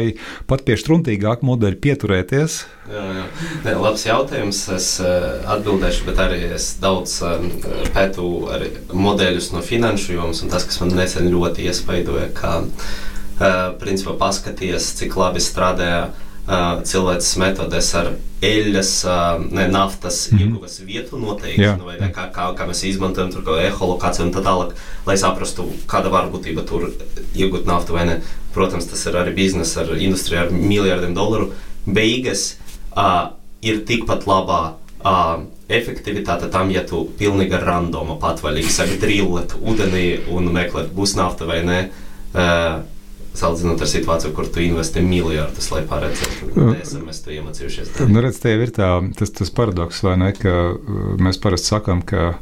pat 0.50 0.66
pie 0.68 0.78
struntīgāka 0.78 1.46
modeļa 1.48 1.82
pieturēties? 1.82 2.60
Jā, 2.88 3.04
jā. 3.18 3.26
Ne, 3.66 3.74
labs 3.82 4.06
jautājums. 4.08 4.62
Es 4.78 4.88
atbildēšu, 5.02 6.06
bet 6.08 6.22
arī 6.24 6.40
es 6.56 6.70
daudz 6.80 7.18
pētu 7.96 8.28
modeļus 8.96 9.50
no 9.56 9.64
finanšu 9.66 10.16
jomas, 10.28 10.44
un 10.44 10.50
tas, 10.52 10.66
kas 10.68 10.80
man 10.82 10.96
nesen 10.96 11.30
ļoti 11.32 11.68
iespaidoja, 11.68 12.30
ka 12.36 12.60
uh, 12.62 13.76
principā 13.80 14.16
paskaties, 14.20 14.94
cik 15.00 15.16
labi 15.18 15.42
strādāja 15.44 16.10
uh, 16.10 16.82
cilvēks 16.84 17.30
metodes 17.40 17.92
ar 17.96 18.12
eļļas, 18.44 18.92
uh, 19.08 19.46
ne, 19.48 19.68
naftas 19.72 20.28
mm 20.32 20.44
ieguves 20.44 20.80
vietu 20.86 21.18
noteikšanu, 21.22 21.88
vai 21.88 21.98
ne, 22.02 22.12
kā, 22.14 22.28
kā, 22.34 22.50
kā 22.58 22.68
mēs 22.68 22.84
izmantojam 22.90 23.32
tur 23.34 23.46
kaut 23.48 23.64
eholokāciju 23.64 24.28
un 24.28 24.34
tā 24.36 24.44
tālāk, 24.46 24.76
lai 25.08 25.18
saprastu, 25.18 25.66
kāda 25.90 26.12
varbūtība 26.14 26.66
tur 26.68 26.90
iegūt 27.34 27.68
naftu 27.70 27.96
vai 27.98 28.06
ne. 28.12 28.20
Protams, 28.54 28.88
tas 28.90 29.04
ir 29.06 29.18
arī 29.18 29.36
biznesa 29.38 29.84
ar 29.84 29.96
industriju 29.98 30.44
ar 30.46 30.54
miljardiem 30.54 31.14
dolāru. 31.18 31.52
Beigas 31.86 32.58
uh, 32.98 33.38
ir 33.62 33.84
tikpat 33.88 34.26
labā 34.30 34.62
uh, 35.02 35.46
efektivitāte 35.68 36.52
tam, 36.52 36.72
ja 36.72 36.84
tu 36.88 37.04
pilnīgi 37.20 37.60
randoma 37.64 38.18
patvaļīgi 38.22 38.74
saki 38.74 39.00
drillēt 39.02 39.58
ūdenī 39.60 40.06
un 40.32 40.52
meklēt, 40.56 40.94
būs 40.96 41.18
nafta 41.20 41.50
vai 41.50 41.64
nē. 41.68 41.82
Uh, 42.38 42.86
Salīdzinot 43.38 43.84
ar 43.86 43.90
situāciju, 43.92 44.32
kur 44.34 44.48
tu 44.50 44.64
investē 44.64 45.02
miljardus, 45.06 45.68
lai 45.70 45.84
paredzētu, 45.86 46.48
ka 46.56 46.64
mēs 47.06 47.20
to 47.22 47.34
iemācījušies. 47.36 47.92
Darīt. 47.94 48.10
Nu, 48.10 48.24
redz, 48.26 48.40
ir 48.50 48.72
tā, 48.74 48.88
tas, 49.20 49.30
tas 49.38 49.52
paradoks, 49.54 50.00
vai 50.08 50.16
ne, 50.18 50.32
ka 50.34 50.54
mēs 51.22 51.38
parasti 51.44 51.70
sakām, 51.70 52.02
ka 52.02 52.40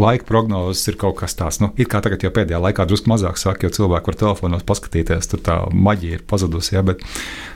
laika 0.00 0.24
prognozes 0.30 0.88
ir 0.88 0.96
kaut 1.02 1.18
kas 1.20 1.36
tāds, 1.36 1.60
nu, 1.60 1.68
it 1.76 1.92
kā 1.92 2.00
tagad 2.04 2.24
jau 2.24 2.32
pēdējā 2.32 2.62
laikā 2.64 2.88
drusku 2.88 3.12
mazāk 3.12 3.36
saka, 3.42 3.68
jo 3.68 3.76
cilvēki 3.76 4.12
var 4.14 4.20
telefonos 4.24 4.64
paskatīties, 4.72 5.28
tur 5.28 5.44
tā 5.44 5.58
maģija 5.68 6.22
ir 6.22 6.26
pazudusi, 6.30 6.72
ja, 6.78 6.86
bet 6.88 7.04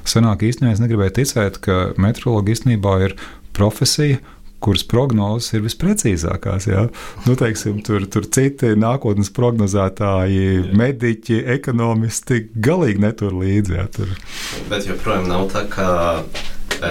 senāk 0.05 0.45
īstenībā 0.45 0.77
es 0.77 0.85
negribēju 0.85 1.17
ticēt, 1.23 1.57
ka 1.65 1.81
meteorologi 1.97 2.53
īstenībā 2.53 2.99
ir 3.09 3.17
profesija, 3.57 4.21
kuras 4.67 4.85
prognozes 4.89 5.55
ir 5.55 5.65
visprecīzākās. 5.67 6.67
Ja? 6.71 6.87
Nu, 7.27 7.37
teiksim, 7.39 7.81
tur, 7.87 8.05
tur 8.11 8.27
citi 8.27 8.75
nākotnes 8.79 9.31
prognozētāji, 9.37 10.75
mediķi, 10.77 11.41
ekonomisti 11.57 12.43
galīgi 12.53 13.07
netur 13.07 13.39
līdzi. 13.39 13.79
Ja? 13.79 13.87
Tur. 13.95 14.13
Bet 14.71 14.91
joprojām 14.91 15.31
nav 15.31 15.49
tā, 15.55 15.67
ka 15.71 15.89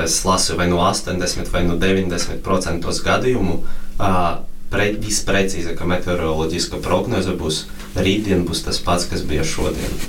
es 0.04 0.22
lasu 0.26 0.58
vai 0.58 0.70
no 0.72 0.80
80 0.82 1.52
vai 1.54 1.66
no 1.68 1.78
90% 1.82 3.00
gadījumu. 3.06 3.62
Uh, 3.96 4.44
pre, 4.72 4.90
visprecīzākā 5.00 5.88
meteoroloģiska 5.88 6.82
prognoze 6.84 7.36
būs 7.38 7.64
rītdien, 7.96 8.44
būs 8.48 8.66
tas 8.66 8.82
pats, 8.84 9.08
kas 9.12 9.24
bija 9.28 9.46
šodien. 9.48 10.02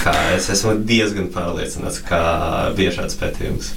Kā 0.00 0.14
es 0.34 0.48
esmu 0.52 0.78
diezgan 0.88 1.28
pārliecināts, 1.32 2.00
ka 2.04 2.20
bija 2.76 2.92
šāds 2.96 3.18
pētījums. 3.20 3.72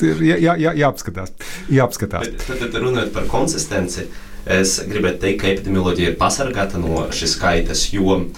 Ir 0.00 0.22
jā, 0.24 0.36
jā, 0.40 0.54
jā, 0.60 0.74
jāapskatās. 0.84 1.32
jāapskatās. 1.72 2.28
Bet, 2.28 2.44
tad, 2.46 2.60
tad 2.62 2.76
runājot 2.82 3.12
par 3.14 3.26
konsistenci, 3.30 4.06
es 4.50 4.78
gribētu 4.88 5.22
teikt, 5.24 5.40
ka 5.42 5.50
epidemioloģija 5.52 6.12
ir 6.12 6.20
pasargāta 6.20 6.80
no 6.80 7.06
šīs 7.14 7.36
skaitas, 7.36 7.86
jo 7.94 8.16
uh, 8.16 8.30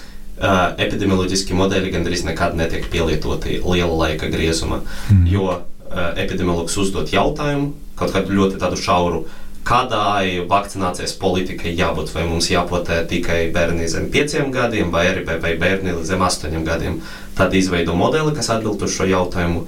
epidemioloģiski 0.77 1.55
modeļi 1.57 1.93
gandrīz 1.93 2.25
nekad 2.27 2.57
netiek 2.59 2.89
pielietoti 2.91 3.61
liela 3.63 3.93
laika 4.05 4.31
griezuma. 4.31 4.81
Mm. 5.09 5.29
Jo 5.31 5.47
uh, 5.53 6.11
epidemiologs 6.19 6.77
uzdod 6.79 7.13
jautājumu, 7.13 7.73
kaut 7.99 8.15
kādu 8.15 8.35
ļoti 8.35 8.83
šauru. 8.83 9.23
Kādai 9.63 10.43
vakcinācijas 10.49 11.13
politikai 11.21 11.71
jābūt, 11.77 12.11
vai 12.15 12.25
mums 12.27 12.49
jāpotē 12.51 12.99
tikai 13.07 13.45
bērni 13.55 13.87
zem 13.87 14.09
pieciem 14.11 14.51
gadiem, 14.51 14.91
vai 14.91 15.05
arī 15.11 15.23
vai 15.27 15.53
bērni 15.59 15.95
zem 16.03 16.25
astoņiem 16.25 16.65
gadiem. 16.67 16.99
Tad 17.37 17.55
izveido 17.55 17.95
modeli, 17.95 18.35
kas 18.35 18.51
atbild 18.51 18.83
uz 18.83 18.95
šo 18.97 19.07
jautājumu. 19.07 19.63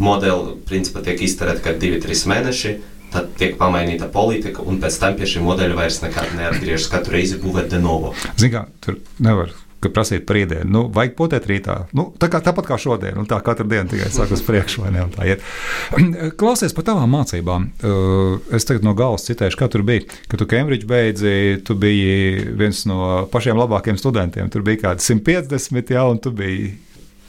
Modeli 0.00 0.54
principā 0.68 1.02
tiek 1.04 1.18
izterēti 1.26 1.64
kā 1.66 1.74
2-3 1.76 2.22
mēneši, 2.30 2.76
tad 3.12 3.34
tiek 3.40 3.58
pamainīta 3.60 4.06
politika, 4.12 4.62
un 4.62 4.78
pēc 4.80 5.00
tam 5.02 5.18
pie 5.18 5.28
šī 5.28 5.42
modeļa 5.44 5.76
vairs 5.76 5.98
nekad 6.06 6.30
neatgriežas. 6.38 6.88
Katru 6.94 7.18
reizi 7.18 7.40
būvēt 7.42 7.74
de 7.74 7.82
novo. 7.82 8.14
Zinām, 8.40 8.70
tur 8.80 9.02
nevar 9.18 9.52
ka 9.80 9.90
prasīt 9.92 10.26
par 10.28 10.36
rītdienu. 10.36 10.68
Nu, 10.68 10.82
vajag 10.92 11.14
potēt 11.18 11.46
rītā. 11.48 11.76
Nu, 11.96 12.10
tā 12.20 12.28
kā, 12.32 12.42
tāpat 12.44 12.68
kā 12.68 12.76
šodien, 12.80 13.16
un 13.20 13.28
tā 13.28 13.38
katru 13.44 13.66
dienu 13.70 13.88
tikai 13.90 14.10
sāk 14.12 14.32
uz 14.36 14.42
priekšu, 14.44 14.84
vai 14.84 14.92
ne? 14.94 15.36
Klausies 16.40 16.76
par 16.76 16.86
tavām 16.90 17.10
mācībām. 17.16 17.68
Uh, 17.80 18.36
es 18.56 18.68
tagad 18.68 18.84
no 18.86 18.94
galvas 18.98 19.24
citēšu, 19.28 19.58
kā 19.60 19.70
tur 19.72 19.84
bija. 19.86 20.04
Kad 20.28 20.42
tu 20.42 20.48
Cambridge 20.50 20.88
beidzi, 20.90 21.60
tu 21.64 21.76
biji 21.80 22.50
viens 22.60 22.84
no 22.90 23.26
pašiem 23.32 23.60
labākajiem 23.60 24.00
studentiem. 24.00 24.52
Tur 24.52 24.66
bija 24.66 24.84
kādi 24.88 25.06
150, 25.08 25.94
jā, 25.96 26.04
un 26.12 26.20
tu 26.20 26.34
biji 26.36 26.74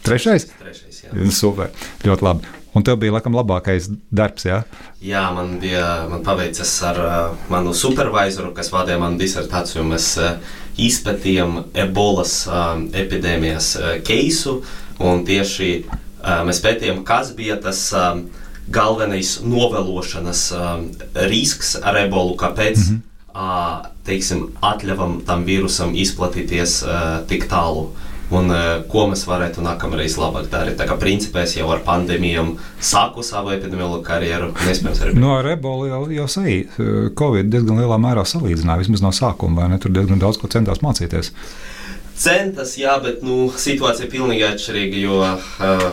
trešais. 0.06 0.50
Trešais, 0.60 1.06
jā. 1.06 1.14
Nu, 1.16 1.32
super, 1.36 1.72
ļoti 2.04 2.28
labi. 2.28 2.58
Un 2.72 2.86
tev 2.88 3.02
bija 3.02 3.18
laikam 3.18 3.36
labākais 3.36 3.90
darbs, 4.16 4.46
jā? 4.48 4.62
Jā, 5.04 5.26
man 5.36 5.58
bija 5.60 6.06
man 6.08 6.22
paveicas 6.24 6.72
ar 6.88 7.00
uh, 7.04 7.48
manu 7.52 7.74
supervizoru, 7.76 8.54
kas 8.56 8.72
vadīja 8.72 9.00
manu 9.02 9.20
disertāciju. 9.20 9.84
Mēs 9.90 10.08
uh, 10.24 10.54
izpētījām 10.78 11.64
ebolas 11.74 12.46
uh, 12.48 12.78
epidēmijas 12.94 13.76
uh, 13.80 13.90
keisu, 14.08 14.62
tieši 15.02 15.72
uh, 15.82 16.44
mēs 16.48 16.62
pētījām, 16.64 17.02
kas 17.08 17.34
bija 17.38 17.58
tas 17.62 17.88
uh, 17.98 18.22
galvenais 18.72 19.40
novēlošanas 19.44 20.44
uh, 20.54 20.70
risks 21.32 21.76
ar 21.82 21.98
ebolu, 22.06 22.38
kāpēc 22.40 22.78
mm 22.78 22.86
-hmm. 22.88 23.02
uh, 23.34 23.90
teiksim, 24.06 24.48
atļavam 24.62 25.22
tam 25.26 25.46
vīrusam 25.46 25.96
izplatīties 25.96 26.84
uh, 26.84 27.28
tik 27.28 27.50
tālu. 27.50 27.90
Uh, 27.90 28.08
un 28.32 28.52
uh, 28.52 28.60
ko 28.92 29.06
mēs 29.12 29.26
varētu 29.28 29.64
nākamreiz 29.66 30.16
labāk 30.20 30.48
darīt. 30.52 30.78
Tā 30.80 30.88
kā 30.88 30.96
principā 31.00 31.44
es 31.44 31.56
jau 31.58 31.68
ar 31.74 31.82
pandēmijām 31.86 32.54
sāku 32.80 33.26
savu 33.28 33.52
epidemiologu 33.56 34.04
karjeru. 34.08 34.52
No 35.12 35.20
nu, 35.20 35.32
ar 35.36 35.50
ebolu 35.52 35.90
jau, 35.90 36.02
jau 36.16 36.28
sēž. 36.32 36.80
Covid 37.18 37.52
diezgan 37.52 37.82
lielā 37.82 38.00
mērā 38.02 38.24
salīdzināja, 38.28 38.86
vismaz 38.86 39.04
no 39.04 39.12
sākuma, 39.16 39.64
vai 39.64 39.72
ne? 39.74 39.82
Tur 39.82 39.94
diezgan 39.96 40.22
daudz 40.22 40.40
ko 40.40 40.50
centās 40.52 40.84
mācīties. 40.86 41.34
Centas, 42.22 42.76
jā, 42.78 42.96
bet 43.04 43.24
nu, 43.26 43.50
situācija 43.58 44.06
ir 44.06 44.14
pilnīgi 44.14 44.46
atšķirīga, 44.48 45.02
jo 45.02 45.22
uh, 45.26 45.88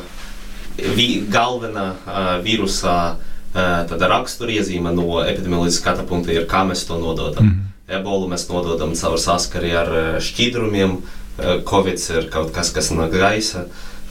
vi, 0.95 1.09
galvenā 1.33 1.87
uh, 1.95 2.33
vīrusa 2.45 2.97
uh, 3.17 3.97
raksturiezīme 4.15 4.93
no 4.95 5.23
epidemioloģiskā 5.25 5.95
skata 5.97 6.07
punkta 6.07 6.35
ir, 6.37 6.47
kā 6.51 6.63
mēs 6.69 6.87
to 6.87 7.01
nododam. 7.01 7.45
Mm 7.45 7.51
-hmm. 7.51 7.65
Ebolu 7.99 8.29
mēs 8.29 8.45
nododam 8.53 8.93
caur 8.95 9.19
saskari 9.19 9.73
ar 9.73 9.89
šķidrumiem, 10.21 10.91
uh, 10.93 11.15
Covid 11.39 12.03
ir 12.17 12.29
kaut 12.35 12.53
kas, 12.55 12.73
kas 12.75 12.91
no 12.91 13.07
gaisa. 13.13 13.67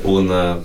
Un, 0.08 0.32
uh, 0.32 0.64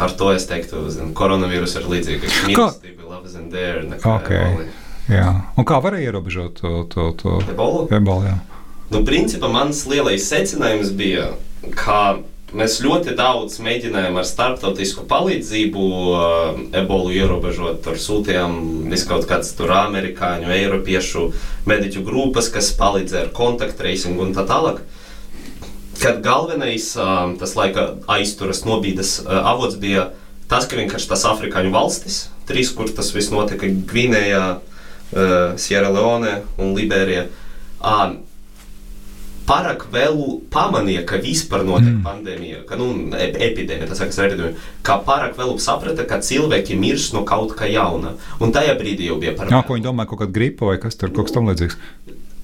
ar 0.00 0.14
to 0.16 0.32
es 0.34 0.46
teiktu, 0.50 0.86
ka 0.90 1.08
koronavīrus 1.16 1.76
ir 1.78 1.86
līdzīgs. 1.90 2.40
Mīlestība, 2.48 3.06
love 3.08 3.30
and 3.36 3.52
dare. 3.52 3.84
Okay. 4.16 4.70
Jā. 5.10 5.28
Un 5.58 5.66
kā 5.66 5.80
varēja 5.82 6.10
ierobežot 6.10 6.60
to, 6.62 6.72
to, 6.90 7.10
to 7.18 7.38
ebolu? 7.50 7.86
ebolu 7.92 8.28
jā. 8.28 8.36
nu, 8.94 9.02
principā 9.06 9.50
mans 9.50 9.82
lielais 9.90 10.26
secinājums 10.30 10.92
bija, 10.96 11.32
ka 11.74 12.20
mēs 12.54 12.78
ļoti 12.82 13.14
daudz 13.18 13.58
mēģinājām 13.62 14.16
ar 14.18 14.26
starptautisku 14.26 15.04
palīdzību 15.10 15.88
uh, 15.90 16.62
ebolu 16.80 17.12
ierobežot. 17.14 17.82
Tur 17.84 17.98
sūtījām 18.02 18.56
viskaut 18.90 19.26
kāds 19.30 19.52
tur 19.58 19.74
amerikāņu, 19.76 20.50
eiropiešu 20.54 21.28
mediķu 21.70 22.02
grupas, 22.06 22.50
kas 22.54 22.72
palīdzēja 22.78 23.28
ar 23.28 23.36
kontaktreisingu 23.36 24.26
un 24.26 24.34
tā 24.34 24.46
tālāk. 24.48 24.80
Uh, 24.80 24.99
kad 26.00 26.22
galvenais 26.24 26.92
tas 27.40 27.54
laika 27.58 27.94
aizturas 28.10 28.64
nobīdes 28.64 29.18
avots 29.26 29.76
bija 29.80 30.10
tas, 30.50 30.66
ka 30.66 30.78
vienkārši 30.80 31.10
tas 31.12 31.26
afrikāņu 31.30 31.70
valstis, 31.74 32.24
trīs, 32.48 32.72
kur 32.74 32.90
tas 32.90 33.12
viss 33.14 33.32
notika- 33.32 33.68
Gvinējā, 33.92 34.58
Sierra 35.60 35.92
Leone 35.94 36.40
un 36.58 36.74
Liberija. 36.74 37.28
Pārāk 39.50 39.88
vēlu 39.90 40.36
pamanīja, 40.52 41.02
ka 41.02 41.18
vispār 41.18 41.64
notiek 41.66 41.90
mm. 41.90 42.02
pandēmija, 42.04 42.60
ka 42.68 42.76
nu, 42.78 42.86
epidēmija, 43.18 43.88
tas 43.90 44.02
ir 44.04 44.28
epidēmija, 44.28 44.66
kā 44.86 45.00
pārāk 45.02 45.34
vēlu 45.40 45.56
saprata, 45.58 46.04
ka 46.06 46.20
cilvēki 46.22 46.76
mirst 46.78 47.16
no 47.16 47.24
kaut 47.26 47.56
kā 47.58 47.66
jauna. 47.66 48.14
Un 48.38 48.54
tajā 48.54 48.76
brīdī 48.78 49.08
jau 49.10 49.18
bija 49.18 49.34
par. 49.34 49.50
Jā, 49.50 49.64
ko 49.66 49.74
viņi 49.74 49.88
domāja, 49.88 50.12
kaut 50.12 50.22
kāda 50.22 50.36
gripa 50.36 50.70
vai 50.70 50.78
kas 50.78 50.94
tur, 50.94 51.10
kaut 51.10 51.26
kas 51.26 51.34
tam 51.34 51.50
līdzīgs. 51.50 51.80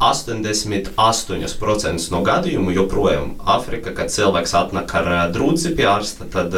88% 0.00 2.10
no 2.12 2.20
gadījumu 2.26 2.70
joprojām 2.76 3.28
Āfrika, 3.56 3.90
kad 3.96 4.12
cilvēks 4.12 4.52
atnāk 4.58 4.88
ar 4.98 5.06
drudzi 5.32 5.70
pie 5.76 5.86
ārsta, 5.88 6.22
tad 6.32 6.50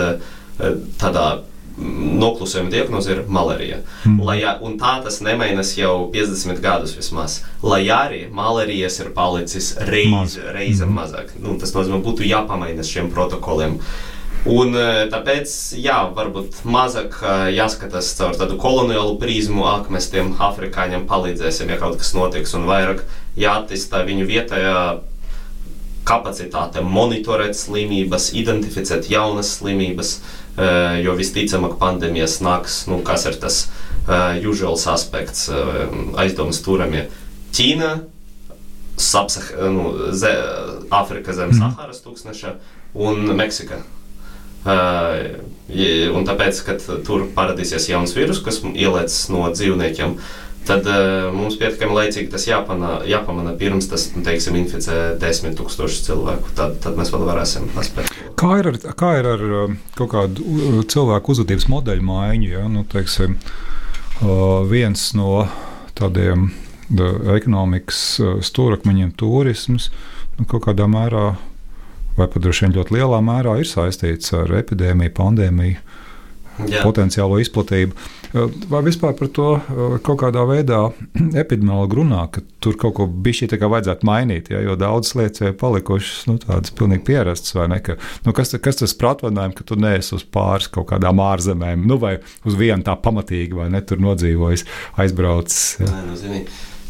tādā 0.98 1.26
noklusējuma 1.78 2.72
diagnoze 2.72 3.14
ir 3.14 3.22
malārija. 3.30 3.80
Mm. 4.04 4.18
Lai, 4.26 4.38
un 4.64 4.76
tā 4.80 4.98
tas 5.04 5.20
nemainās 5.24 5.74
jau 5.78 6.08
50 6.14 6.60
gadus 6.64 6.96
vismaz. 6.98 7.40
Lai 7.62 7.84
arī 7.94 8.24
malārijas 8.34 8.98
ir 9.02 9.12
palicis 9.16 9.74
reiz, 9.86 10.38
reize 10.54 10.86
mm. 10.86 10.94
mazāk. 10.98 11.34
Nu, 11.38 11.58
tas 11.60 11.74
nozīmē, 11.76 12.00
būtu 12.04 12.26
jāpamaina 12.26 12.86
šiem 12.86 13.12
protokoliem. 13.14 13.78
Un, 14.48 14.72
tāpēc, 15.12 15.52
jā, 15.82 15.96
varbūt 16.14 16.62
mazāk 16.66 17.18
jāskatās 17.52 18.12
caur 18.16 18.36
tādu 18.38 18.56
koloniālu 18.60 19.16
prizmu, 19.20 19.64
ak, 19.66 19.90
mēs 19.92 20.08
tiem 20.12 20.30
afrikāņiem 20.40 21.08
palīdzēsim, 21.10 21.74
ja 21.74 21.80
kaut 21.80 21.98
kas 22.00 22.14
notiks, 22.16 22.54
un 22.56 22.68
vairāk 22.70 23.02
jāattīstā 23.38 24.02
viņu 24.08 24.26
vietējā 24.28 24.80
kapacitāte 26.08 26.82
monitorēt 26.84 27.56
slimības, 27.58 28.30
identificēt 28.38 29.10
jaunas 29.12 29.58
slimības, 29.58 30.14
eh, 30.56 31.00
jo 31.04 31.14
visticamāk 31.18 31.76
pandēmijas 31.80 32.40
nāks, 32.44 32.86
nu, 32.88 33.02
kas 33.04 33.26
ir 33.28 33.36
tas 33.40 33.66
uh, 34.08 34.32
usuāls 34.40 34.86
aspekts, 34.88 35.48
uh, 35.52 35.84
aizdomas 36.16 36.62
turamie. 36.64 37.08
Ķīna, 37.52 37.98
Sapsah, 38.98 39.52
nu, 39.70 39.92
ze, 40.16 40.32
Āfrika 40.90 41.34
zem 41.36 41.52
mm. 41.52 41.58
Saharas 41.60 42.00
tūkstneša 42.02 42.54
un 42.98 43.28
Meksika. 43.36 43.82
Uh, 44.64 45.38
un 46.16 46.26
tāpēc, 46.26 46.64
kad 46.66 46.82
tur 47.06 47.28
parādīsies 47.36 47.90
jauns 47.92 48.16
vīrus, 48.16 48.40
kas 48.42 48.58
ielēc 48.64 49.14
no 49.30 49.44
dzīvniekiem, 49.52 50.16
uh, 50.16 50.47
tad 50.68 50.86
uh, 50.86 51.28
mums 51.32 51.56
pietiekami 51.58 51.96
laicīgi 51.96 52.30
tas 52.32 52.44
jāpana, 52.48 52.98
jāpamana 53.08 53.54
pirms 53.58 53.88
tas, 53.90 54.08
nu, 54.14 54.22
teiksim, 54.26 54.58
inficē 54.60 55.16
desmit 55.20 55.56
tūkstošus 55.58 56.04
cilvēku. 56.08 56.52
Tad, 56.58 56.76
tad 56.84 56.98
mēs 56.98 57.12
vēl 57.14 57.24
varēsim 57.28 57.70
paspēt. 57.74 58.12
Kā 58.38 58.58
ir 58.60 58.70
ar, 58.70 58.78
kā 58.98 59.14
ir 59.18 59.26
ar 59.32 59.44
eh, 59.46 59.72
kaut 59.98 60.12
kādu 60.12 60.84
cilvēku 60.92 61.34
uzvedības 61.34 61.66
modeļu 61.72 62.04
maiņu? 62.06 62.50
Ja? 62.52 62.66
Nu, 62.70 62.84
teiksim, 62.88 63.38
uh, 63.40 64.60
viens 64.68 65.08
no 65.18 65.46
tādiem 65.98 66.50
da, 66.88 67.10
ekonomikas 67.34 68.02
stūrakmeņiem, 68.46 69.16
turisms, 69.18 69.90
nu, 70.38 70.46
kaut 70.46 70.68
kādā 70.68 70.86
mērā 70.90 71.32
vai 72.18 72.26
pat 72.26 72.42
droši 72.42 72.66
vien 72.66 72.76
ļoti 72.78 72.98
lielā 72.98 73.18
mērā 73.24 73.58
ir 73.62 73.68
saistīts 73.70 74.34
ar 74.36 74.52
epidēmiju, 74.60 75.14
pandēmiju, 75.14 75.82
Jā. 76.66 76.80
potenciālo 76.82 77.38
izplatību. 77.38 77.94
Uh, 77.94 78.17
Vai 78.32 78.82
vispār 78.84 79.14
par 79.16 79.30
to 79.32 79.46
uh, 79.56 79.94
kaut 80.04 80.18
kādā 80.20 80.42
veidā 80.48 80.80
epidemiologi 81.42 81.96
runā, 81.96 82.26
ka 82.32 82.42
tur 82.64 82.76
kaut 82.80 82.96
ko 82.98 83.06
bišķi 83.08 83.50
tā 83.54 83.58
kā 83.60 83.70
vajadzētu 83.72 84.08
mainīt, 84.08 84.50
ja, 84.52 84.60
jo 84.64 84.76
daudzas 84.80 85.16
lietas 85.16 85.42
jau 85.42 85.52
ir 85.52 85.56
palikušas 85.60 86.26
nu, 86.28 86.36
tādas 86.42 86.74
pilnīgi 86.76 87.06
pierastas, 87.08 87.56
vai 87.56 87.68
ne? 87.72 87.80
Ka, 87.84 87.96
nu, 88.26 88.34
kas, 88.36 88.52
kas 88.64 88.82
tas 88.82 88.96
par 88.98 89.14
atvaļinājumu, 89.14 89.56
ka 89.56 89.68
tu 89.70 89.78
neesi 89.80 90.14
uz 90.18 90.26
pāris 90.28 90.68
kaut 90.74 90.90
kādām 90.92 91.22
ārzemēm, 91.24 91.86
nu, 91.88 91.96
vai 92.02 92.18
uz 92.44 92.58
vienu 92.58 92.84
tā 92.84 92.98
pamatīgi, 93.00 93.56
vai 93.56 93.70
ne, 93.72 93.80
tur 93.86 94.02
nodzīvojis, 94.04 94.66
aizbraucis. 95.00 95.64
Ja. 95.80 95.90
Nē, 95.94 96.04
nu, 96.10 96.20
zini, 96.20 96.44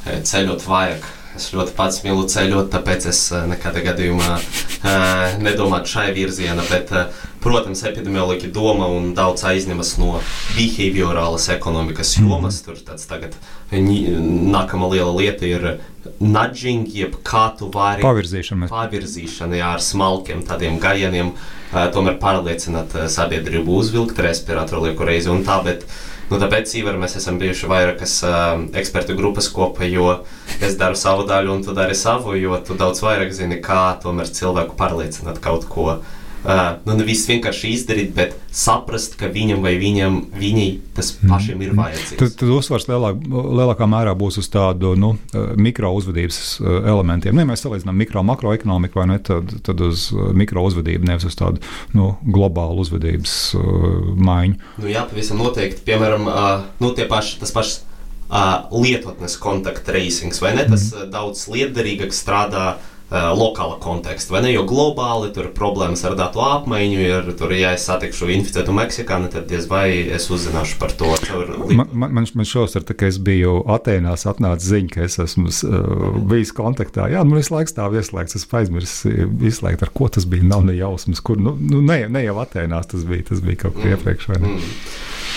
ceļot 0.09 0.67
vajag. 0.67 1.09
Es 1.39 1.53
ļoti 1.55 1.75
pats 1.77 2.01
mīlu 2.03 2.25
ceļot, 2.27 2.67
tāpēc 2.73 3.05
es 3.13 3.21
eh, 3.31 3.45
nekādā 3.47 3.85
gadījumā 3.87 4.31
eh, 4.35 5.37
nedomāju 5.39 5.87
šai 5.93 6.09
virzienā. 6.17 6.65
Bet, 6.67 6.91
eh, 6.91 7.21
protams, 7.45 7.85
epidemiologi 7.87 8.51
domā 8.51 8.89
un 8.91 9.13
daudz 9.15 9.45
aizņemas 9.47 9.93
no 10.01 10.17
behaviorālas 10.57 11.47
ekonomikas 11.55 12.17
jomas. 12.19 12.59
Tur 12.67 12.81
tāds 12.83 13.07
tagad 13.07 13.39
nākamā 13.71 14.91
liela 14.97 15.15
lieta 15.15 15.47
ir 15.47 15.69
nudging, 16.19 16.91
jeb 16.91 17.15
kā 17.23 17.45
tu 17.55 17.71
vari 17.71 18.03
Pavirzīšana 18.03 18.67
pavirzīšana 18.73 19.61
jā, 19.61 19.73
ar 19.77 19.85
smalkiem 19.85 20.43
tādiem 20.49 20.81
gājieniem, 20.83 21.35
tomēr 21.95 22.19
pārliecināt 22.19 22.97
sabiedrību 23.13 23.79
uzvilkt 23.79 24.19
respiratoru 24.25 24.89
lieku 24.89 25.07
reizi 25.07 25.31
un 25.31 25.45
tā, 25.47 25.61
bet 25.63 25.87
nu, 26.29 26.39
tāpēc 26.41 26.75
īvar 26.81 27.01
mēs 27.01 27.17
esam 27.21 27.41
bijuši 27.41 27.71
vairākas 27.71 28.15
uh, 28.29 28.47
ekspertu 28.79 29.17
grupas 29.19 29.51
kopā, 29.55 29.89
jo 29.89 30.21
es 30.61 30.79
daru 30.81 30.99
savu 30.99 31.27
daļu 31.29 31.57
un 31.57 31.67
tu 31.67 31.75
dari 31.77 31.97
savu, 31.99 32.37
jo 32.39 32.61
tu 32.65 32.77
daudz 32.79 33.03
vairāk 33.05 33.35
zini, 33.35 33.61
kā 33.65 33.99
tomēr 34.03 34.31
cilvēku 34.31 34.79
pārliecināt 34.79 35.43
kaut 35.45 35.69
ko. 35.73 35.91
Uh, 35.99 36.17
nu, 36.45 36.95
nevis 36.95 37.25
vienkārši 37.29 37.73
izdarīt, 37.75 38.13
bet 38.17 38.37
saprast, 38.55 39.17
ka 39.19 39.29
viņam 39.33 39.63
vai 39.65 39.75
viņam, 39.81 40.19
viņai 40.39 40.69
tas 40.97 41.11
pašam 41.19 41.63
ir 41.65 41.75
vajadzīgs. 41.79 42.19
Tad, 42.21 42.35
tad 42.41 42.53
uzsvars 42.55 42.89
lielāk, 42.91 43.21
lielākā 43.29 43.89
mērā 43.91 44.15
būs 44.19 44.39
uz 44.43 44.49
tādu 44.53 44.95
nu, 44.99 45.15
mikro 45.59 45.93
uzvedības 45.99 46.39
eh, 46.61 46.79
elementiem. 46.93 47.37
Nu, 47.37 47.45
ja 47.45 47.51
mēs 47.51 47.65
salīdzinām 47.67 47.99
mikro 47.99 48.23
un 48.23 48.31
makroekonomiku, 48.31 49.03
vai 49.03 49.09
ne, 49.13 49.19
tad, 49.25 49.53
tad 49.67 49.83
uz 49.85 50.09
eh, 50.15 50.31
mikro 50.39 50.65
uzvedību, 50.69 51.09
nevis 51.11 51.29
uz 51.29 51.39
tādu 51.39 51.63
nu, 51.97 52.13
globālu 52.23 52.83
uzvedības 52.83 53.35
uh, 53.57 53.65
maiņu. 54.19 54.59
Nu, 54.83 54.89
jā, 54.91 55.03
pavisam 55.09 55.41
noteikti. 55.41 55.83
Piemēram, 55.87 56.27
uh, 56.29 56.67
nu, 56.83 56.93
paši, 57.09 57.39
tas 57.43 57.53
pašs 57.55 57.75
uh, 58.29 58.69
lietotnes 58.75 59.39
kontakta 59.41 59.93
tracings, 59.93 60.43
vai 60.45 60.55
ne? 60.59 60.67
Tas 60.69 60.91
mm. 60.93 61.11
daudz 61.15 61.47
lietderīgāk 61.53 62.15
strādā 62.15 62.65
uh, 62.77 62.95
lokāla 63.11 63.79
konteksta, 63.81 64.35
vai 64.35 64.43
ne? 64.45 64.51
Jo 64.53 64.67
globāli 64.69 65.31
tur 65.33 65.47
ir 65.49 65.53
problēmas 65.57 66.03
ar 66.05 66.13
datu 66.19 66.43
apmaiņu, 66.45 66.99
ir 67.01 67.31
tur, 67.41 67.55
ja 67.57 67.71
es 67.73 67.87
satikšu 67.89 68.29
inficētu 68.35 68.75
meksikāni, 68.77 69.31
tad 69.33 69.47
diez 69.49 69.65
vai 69.71 69.87
es 70.13 70.27
uzzināšu 70.29 70.77
par 70.81 70.93
to. 70.93 71.15
Man, 71.73 71.89
man, 71.93 72.13
man, 72.19 72.27
man 72.37 72.49
šovasar, 72.49 72.85
tā, 72.85 72.97
kad 72.99 73.09
es 73.09 73.21
biju 73.25 73.63
Atēnās, 73.73 74.27
atnāca 74.29 74.61
ziņa, 74.65 74.91
ka 74.93 75.07
es 75.07 75.17
esmu 75.25 75.49
uh, 75.49 76.19
bijis 76.29 76.53
kontaktā. 76.57 77.07
Jā, 77.09 77.23
man 77.25 77.41
visu 77.41 77.55
laiku 77.55 77.73
stāv 77.73 77.97
ieslēgts, 77.97 78.37
es 78.37 78.45
aizmirsu 78.61 79.13
izslēgt, 79.49 79.87
ar 79.87 79.93
ko 79.95 80.11
tas 80.13 80.29
bija. 80.29 80.45
Nav 80.49 80.67
ne 80.69 80.77
jausmas, 80.77 81.23
kur, 81.25 81.41
nu, 81.41 81.55
nu 81.57 81.81
ne, 81.85 82.03
ne 82.13 82.25
jau 82.27 82.37
Atēnās 82.45 82.93
tas 82.93 83.07
bija, 83.09 83.25
tas 83.33 83.41
bija 83.45 83.65
kaut 83.65 83.79
kur 83.79 83.89
iepriekš. 83.95 84.29
vai 84.35 84.43
ne? 84.43 84.53
Mm. 84.53 84.75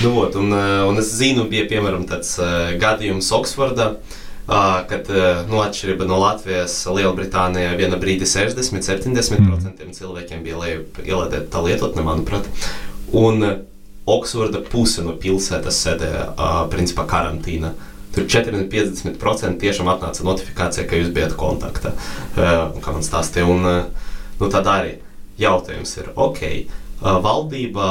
Nu, 0.02 0.12
vot, 0.18 0.36
un, 0.40 0.52
uh, 0.52 0.90
un 0.90 1.00
es 1.00 1.14
zinu, 1.16 1.48
bija 1.52 1.70
piemēram 1.72 2.04
tāds 2.10 2.36
uh, 2.42 2.76
gadījums 2.82 3.32
Oksfordā. 3.38 3.94
Uh, 3.96 4.20
kad, 4.90 5.08
uh, 5.10 5.42
nu, 5.48 5.62
atšķirība 5.64 6.06
no 6.10 6.18
Latvijas, 6.20 6.74
Lielbritānijā 6.92 7.76
viena 7.80 8.00
brīdi 8.02 8.28
60-70% 8.28 9.86
cilvēkiem 9.96 10.42
bija 10.44 10.74
ielādēta 11.06 11.62
lietotne, 11.64 12.04
manuprāt. 12.04 12.50
Un 13.16 13.46
uh, 13.48 13.54
Oksforda 14.12 14.60
puse 14.66 15.06
no 15.06 15.14
pilsētas 15.22 15.78
sēdēja 15.86 16.26
uh, 16.34 16.60
principā 16.74 17.06
karantīnā. 17.08 17.72
Tur 18.12 18.28
40-50% 18.28 19.62
tiešām 19.62 19.88
atnāca 19.94 20.26
notifikācija, 20.28 20.84
ka 20.90 21.00
jūs 21.00 21.14
bijat 21.16 21.38
kontaktā. 21.40 21.94
Uh, 22.36 22.76
kā 22.84 22.92
man 22.92 23.08
stāstīja, 23.08 23.48
un 23.48 23.64
nu, 23.64 24.50
tad 24.52 24.68
arī 24.68 24.98
jautājums 25.40 25.96
ir, 26.02 26.12
ok, 26.20 26.42
valdība 27.02 27.88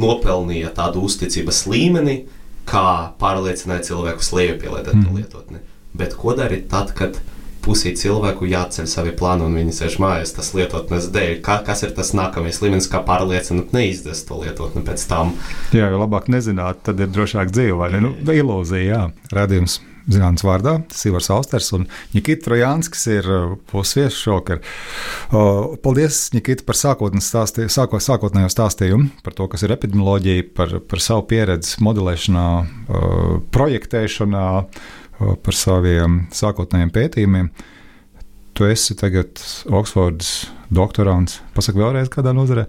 nopelnīja 0.00 0.72
tādu 0.74 1.04
uzticības 1.06 1.66
līmeni, 1.70 2.22
kā 2.68 3.12
pārliecināja 3.20 3.90
cilvēkus 3.92 4.32
lejupielādēt 4.34 4.96
mm. 4.96 5.18
Lietotni. 5.18 5.60
Bet 5.96 6.14
ko 6.18 6.34
darīt 6.36 6.68
tad, 6.72 6.92
kad 6.96 7.18
pusī 7.64 7.92
cilvēku 7.98 8.48
jāceļ 8.48 8.88
savi 8.88 9.12
plāni 9.18 9.44
un 9.46 9.56
viņi 9.58 9.74
sēž 9.76 9.98
mājās, 10.02 10.34
tas 10.36 10.52
lietotnes 10.56 11.10
dēļ? 11.14 11.34
Kā, 11.44 11.58
kas 11.66 11.84
ir 11.86 11.92
tas 11.96 12.14
nākamais 12.16 12.60
līmenis, 12.62 12.88
kā 12.92 13.02
pārliecināt 13.06 13.74
neizdevs 13.76 14.24
to 14.28 14.40
lietotni 14.44 14.84
pēc 14.86 15.04
tam? 15.10 15.34
Jā, 15.76 15.90
jo 15.92 16.00
labāk 16.00 16.30
nezināt, 16.32 16.84
tad 16.88 17.00
ir 17.02 17.12
drošāk 17.12 17.52
dzīve, 17.54 17.76
vai 17.82 17.92
ne? 17.96 18.04
Nu, 18.08 18.14
ilūzija, 18.22 18.88
jā. 18.88 19.04
Radījums 19.34 19.80
zināms 20.08 20.44
vārdā, 20.46 20.78
Ivars 21.08 21.28
Austers 21.34 21.68
un 21.76 21.86
Nikita 22.14 22.46
Trojānskis 22.46 23.04
ir 23.12 23.28
pusviesis 23.68 24.16
šokar. 24.16 24.62
Paldies, 25.84 26.22
Nikita, 26.32 26.64
par 26.68 26.78
stāstī, 26.78 27.68
sāko, 27.72 28.00
sākotnējo 28.02 28.48
stāstījumu 28.52 29.10
par 29.24 29.36
to, 29.36 29.48
kas 29.52 29.66
ir 29.66 29.74
epidemioloģija, 29.76 30.48
par, 30.56 30.78
par 30.88 31.04
savu 31.04 31.26
pieredzi 31.28 31.82
modelēšanā, 31.84 32.46
projektēšanā, 33.54 34.46
par 35.18 35.56
saviem 35.56 36.20
sākotnējiem 36.34 36.92
pētījumiem. 36.94 37.50
Tu 38.58 38.66
esi 38.66 38.96
tagad 38.98 39.40
Oksfordas 39.70 40.48
doktorants. 40.74 41.40
Pasaki 41.54 41.80
vēlreiz, 41.82 42.10
kādā 42.12 42.34
nozarē? 42.34 42.66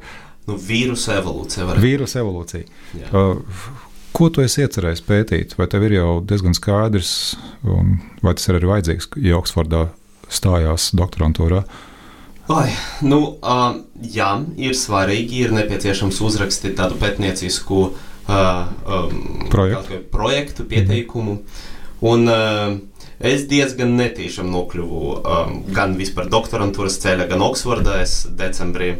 Nu, 0.49 0.57
vīrusu 0.57 1.13
evolūcija. 1.17 1.77
Vīrusu 1.81 2.19
evolūcija. 2.21 2.79
Jā. 2.97 3.09
Uh, 3.13 3.77
ko 4.17 4.29
tu 4.33 4.43
esi 4.45 4.63
iecerējis 4.65 5.05
pētīt? 5.05 5.55
Vai 5.59 5.69
tev 5.71 5.85
ir 5.87 5.99
jau 5.99 6.09
diezgan 6.25 6.57
skaidrs, 6.57 7.13
vai 7.63 8.33
tas 8.35 8.49
ir 8.49 8.57
arī 8.57 8.71
vajadzīgs, 8.73 9.11
ja 9.25 9.37
Oksfordā 9.39 9.87
stājās 10.29 10.89
doktorantūrā? 10.97 11.63
Ai, 12.49 12.71
nu, 13.05 13.19
um, 13.45 13.81
jā, 14.01 14.29
ir 14.57 14.73
svarīgi, 14.77 15.43
ir 15.45 15.51
nepieciešams 15.53 16.17
uzrakstīt 16.25 16.79
tādu 16.79 16.97
pētniecisku 16.97 17.81
uh, 17.85 18.63
um, 18.89 19.43
projektu. 19.53 19.99
projektu, 20.09 20.65
pieteikumu. 20.69 21.37
Mm. 21.37 21.67
Un, 22.05 22.29
uh, 22.31 22.77
es 23.19 23.43
diezgan 23.51 23.97
netīšām 23.99 24.47
nokļuvu 24.53 25.01
um, 25.17 25.57
gan 25.75 25.97
vispār 25.99 26.29
doktorantūras 26.31 26.99
ceļā, 27.03 27.27
gan 27.31 27.43
Oksfordā. 27.43 27.99
Es 28.05 28.23
decembrī 28.39 28.93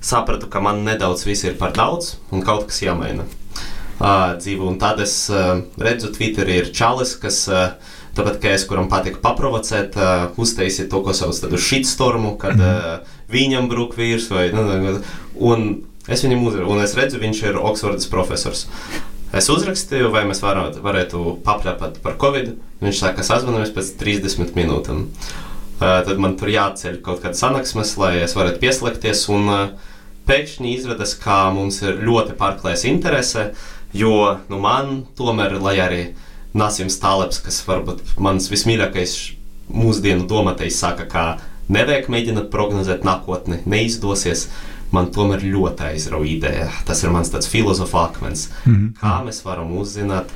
sapratu, 0.00 0.48
ka 0.48 0.62
man 0.64 0.84
nedaudz 0.86 1.26
viss 1.28 1.44
ir 1.44 1.58
par 1.60 1.74
daudz 1.76 2.16
un 2.32 2.44
kaut 2.46 2.70
kas 2.70 2.80
jāmaina 2.86 3.26
uh, 3.28 4.38
dzīve. 4.40 4.64
Un 4.64 4.80
tad 4.80 5.02
es 5.04 5.20
uh, 5.32 5.60
redzu, 5.76 6.12
Twitterī 6.16 6.62
ir 6.62 6.74
čalis, 6.74 7.16
kas. 7.20 7.46
Uh, 7.52 7.94
Tāpat 8.18 8.40
kā 8.42 8.50
es, 8.50 8.64
kuram 8.66 8.88
patīk 8.90 9.20
paprovocēt, 9.22 9.94
uh, 9.94 10.32
uztaisīt 10.42 10.88
to, 10.90 11.04
ko 11.06 11.12
sauc 11.14 11.38
par 11.38 11.60
shitstormu, 11.62 12.32
kad 12.42 12.58
uh, 12.58 13.12
viņam 13.30 13.68
brūk 13.70 13.94
vīrs. 13.94 14.26
Vai, 14.32 14.48
nu, 14.50 14.96
un 15.38 15.68
es 16.10 16.24
viņam 16.24 16.42
uzrakstīju, 16.48 16.72
un 16.72 16.82
es 16.82 16.96
redzu, 16.98 17.20
viņš 17.22 17.42
ir 17.46 17.60
Oksfordas 17.62 18.10
profesors. 18.10 18.64
Es 19.36 19.50
uzrakstīju, 19.52 20.08
vai 20.12 20.22
mēs 20.28 20.40
varētu, 20.40 20.80
varētu 20.84 21.22
papļāpāt 21.44 21.98
par 22.04 22.16
covid. 22.20 22.54
Viņš 22.80 23.00
saka, 23.02 23.18
ka 23.18 23.26
sazvanāmies 23.26 23.74
pēc 23.76 23.92
30 24.00 24.56
minūtēm. 24.56 25.02
Uh, 25.78 26.00
tad 26.06 26.16
man 26.18 26.38
tur 26.40 26.50
jāceļ 26.50 26.96
kaut 27.04 27.20
kāda 27.22 27.38
sanāksmes, 27.38 27.92
lai 28.00 28.14
es 28.22 28.34
varētu 28.38 28.62
pieslēgties. 28.62 29.26
Un 29.34 29.52
uh, 29.52 29.90
pēkšņi 30.28 30.72
izrādās, 30.78 31.12
ka 31.20 31.42
mums 31.54 31.82
ir 31.84 32.00
ļoti 32.08 32.38
pārklājas 32.40 32.86
interese, 32.88 33.50
jo 33.96 34.14
nu, 34.48 34.62
man 34.64 35.04
tomēr, 35.18 35.58
lai 35.62 35.76
arī 35.84 36.02
Nācijums 36.56 36.96
Tāleps, 37.02 37.42
kas 37.44 37.60
varbūt 37.68 38.16
mans 38.24 38.48
vismīļākais 38.48 39.14
mūsdienu 39.68 40.24
domātais, 40.28 40.78
saka, 40.80 41.04
ka 41.04 41.24
nevajag 41.68 42.08
mēģināt 42.12 42.48
prognozēt 42.52 43.04
nākotni, 43.04 43.60
neizdosies. 43.68 44.48
Man 44.90 45.10
tomēr 45.12 45.42
ļoti 45.44 45.84
aizrauja 45.90 46.30
ideja. 46.30 46.68
Tas 46.88 47.02
ir 47.04 47.12
mans 47.12 47.30
tāds 47.32 47.48
filozofa 47.50 48.06
akmens. 48.08 48.48
Mm 48.64 48.74
-hmm. 48.74 48.92
Kā 49.00 49.24
mēs 49.24 49.44
varam 49.44 49.76
uzzināt, 49.78 50.32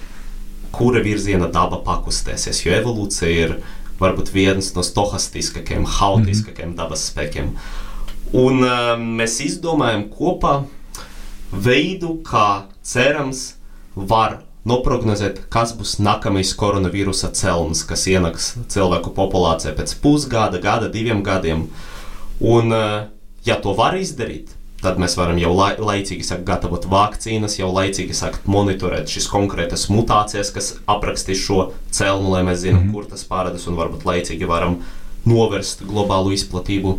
kura 0.72 1.00
virziena 1.00 1.46
daba 1.46 1.76
pakustēsies? 1.76 2.66
Jo 2.66 2.72
evolūcija 2.72 3.44
ir 3.44 3.56
varbūt 4.00 4.32
viens 4.32 4.74
no 4.74 4.82
stohastiskākajiem, 4.82 5.86
haotiskākajiem 5.86 6.68
mm 6.68 6.74
-hmm. 6.74 6.76
dabas 6.76 7.12
spēkiem. 7.12 7.48
Un 8.32 8.64
uh, 8.64 8.96
mēs 8.98 9.40
izdomājam 9.44 10.08
kopā 10.08 10.64
veidu, 11.52 12.22
kā 12.24 12.62
cerams 12.82 13.54
var 13.94 14.40
noprognozēt, 14.64 15.42
kas 15.52 15.74
būs 15.76 15.96
nākamais 16.02 16.54
koronavīrusa 16.58 17.32
celms, 17.36 17.82
kas 17.84 18.06
ienāks 18.06 18.52
cilvēku 18.72 19.10
populācijā 19.16 19.74
pēc 19.76 19.96
pusgada, 20.02 20.60
gada, 20.62 20.88
diviem 20.88 21.22
gadiem. 21.22 21.66
Un, 22.40 22.72
ja 23.46 23.58
to 23.60 23.74
var 23.78 23.96
izdarīt, 23.98 24.50
tad 24.82 24.98
mēs 24.98 25.14
varam 25.18 25.38
jau 25.38 25.52
lai, 25.54 25.74
laicīgi 25.78 26.26
sākt 26.26 26.46
gatavot 26.46 26.86
vakcīnas, 26.90 27.58
jau 27.60 27.70
laicīgi 27.74 28.16
sākt 28.16 28.48
monitorēt 28.50 29.10
šīs 29.10 29.28
konkrētas 29.30 29.86
mutācijas, 29.92 30.50
kas 30.54 30.72
aprakstīs 30.90 31.42
šo 31.44 31.68
celmu, 31.94 32.32
lai 32.34 32.42
mēs 32.48 32.64
zinām, 32.64 32.82
mm 32.82 32.88
-hmm. 32.88 32.94
kur 32.94 33.06
tas 33.10 33.24
parādās, 33.28 33.68
un 33.68 33.78
varbūt 33.78 34.06
laicīgi 34.08 34.48
varam 34.48 34.80
novērst 35.24 35.86
globālu 35.86 36.32
izplatību. 36.34 36.98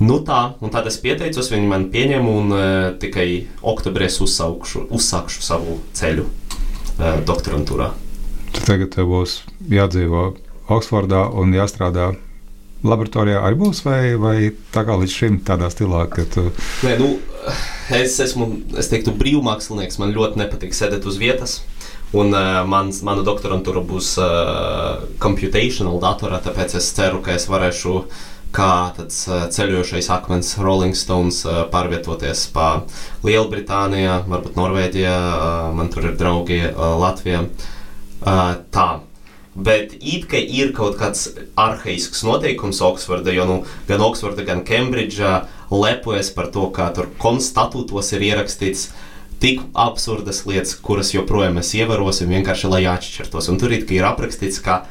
Nu 0.00 0.20
tā, 0.24 0.54
un 0.60 0.70
tad 0.70 0.86
es 0.86 0.96
pieteicos, 0.96 1.50
viņi 1.52 1.66
man 1.68 1.90
pieņēma, 1.92 2.28
un 2.28 2.52
uh, 2.52 2.98
tikai 2.98 3.46
oktobrī 3.62 4.06
es 4.06 4.20
uzsaukšu, 4.20 4.86
uzsākšu 4.90 5.42
savu 5.42 5.78
ceļu 5.92 6.24
uh, 6.24 7.20
doktorantūrā. 7.26 7.90
Tad 8.52 8.64
tagad 8.64 8.94
tev 8.94 9.06
būs 9.06 9.42
jādzīvo 9.68 10.36
Oksfordā 10.70 11.26
un 11.34 11.52
jāstrādā 11.52 12.14
laboratorijā 12.86 13.42
arī 13.44 13.58
būs, 13.60 13.82
vai, 13.84 14.00
vai 14.20 14.36
tā 14.74 14.84
kā 14.88 14.96
līdz 15.00 15.16
šim 15.16 15.40
tādā 15.46 15.68
stilā, 15.72 16.06
ka 16.12 16.24
tu. 16.32 16.46
Nē, 16.86 16.96
nu, 17.00 17.10
es 17.96 18.16
esmu, 18.22 18.48
es 18.80 18.90
teiktu, 18.92 19.14
brīvmākslinieks. 19.20 20.00
Man 20.00 20.14
ļoti 20.16 20.40
nepatīk 20.40 20.76
sēdēt 20.76 21.08
uz 21.08 21.20
vietas. 21.20 21.60
Un 22.16 22.34
uh, 22.34 22.64
mans, 22.66 23.04
mana 23.06 23.22
doktorantūra 23.22 23.84
būs 23.86 24.16
uh, 24.18 25.04
computational 25.22 26.00
datorā, 26.02 26.40
tāpēc 26.42 26.74
es 26.80 26.88
ceru, 26.96 27.20
ka 27.22 27.36
es 27.36 27.46
varēšu 27.50 28.00
kā 28.50 28.70
tāds 28.96 29.20
uh, 29.28 29.44
ceļojošais 29.54 30.08
akmens 30.10 30.56
Rolling 30.58 30.96
Stones 30.98 31.44
uh, 31.46 31.60
pārvietoties 31.70 32.48
pa 32.54 32.80
Lielbritānijā, 33.22 34.24
varbūt 34.26 34.58
Norvēģijā, 34.58 35.14
uh, 35.20 35.68
man 35.76 35.92
tur 35.94 36.10
ir 36.10 36.18
draugi 36.18 36.64
uh, 36.66 36.82
Latvijā. 36.98 37.44
Uh, 38.20 38.58
tā. 38.74 38.88
Bet 39.54 39.96
it 39.98 40.28
kā 40.30 40.38
ir 40.38 40.70
kaut 40.76 40.94
kāds 41.00 41.24
arhaisks 41.58 42.22
noteikums 42.22 42.78
Oksfordā, 42.86 43.32
jo 43.34 43.46
nu, 43.48 43.56
gan 43.88 44.02
Oksforda, 44.06 44.44
gan 44.46 44.62
Kembridžā 44.66 45.48
lepojas 45.74 46.30
par 46.30 46.52
to, 46.54 46.68
kā 46.70 46.86
tur 46.94 47.10
konstatūtos 47.18 48.12
ir 48.14 48.28
ierakstīts 48.30 48.92
tik 49.42 49.64
absurdas 49.74 50.44
lietas, 50.46 50.76
kuras 50.78 51.10
joprojām 51.16 51.58
mēs 51.58 51.74
ievērosim, 51.80 52.30
vienkārši 52.30 52.70
lai 52.70 52.84
atšķirtos. 52.92 53.50
Un 53.50 53.58
tur 53.58 53.74
it 53.74 53.88
kā 53.88 53.98
ir 53.98 54.06
aprakstīts, 54.06 54.62
ka, 54.62 54.84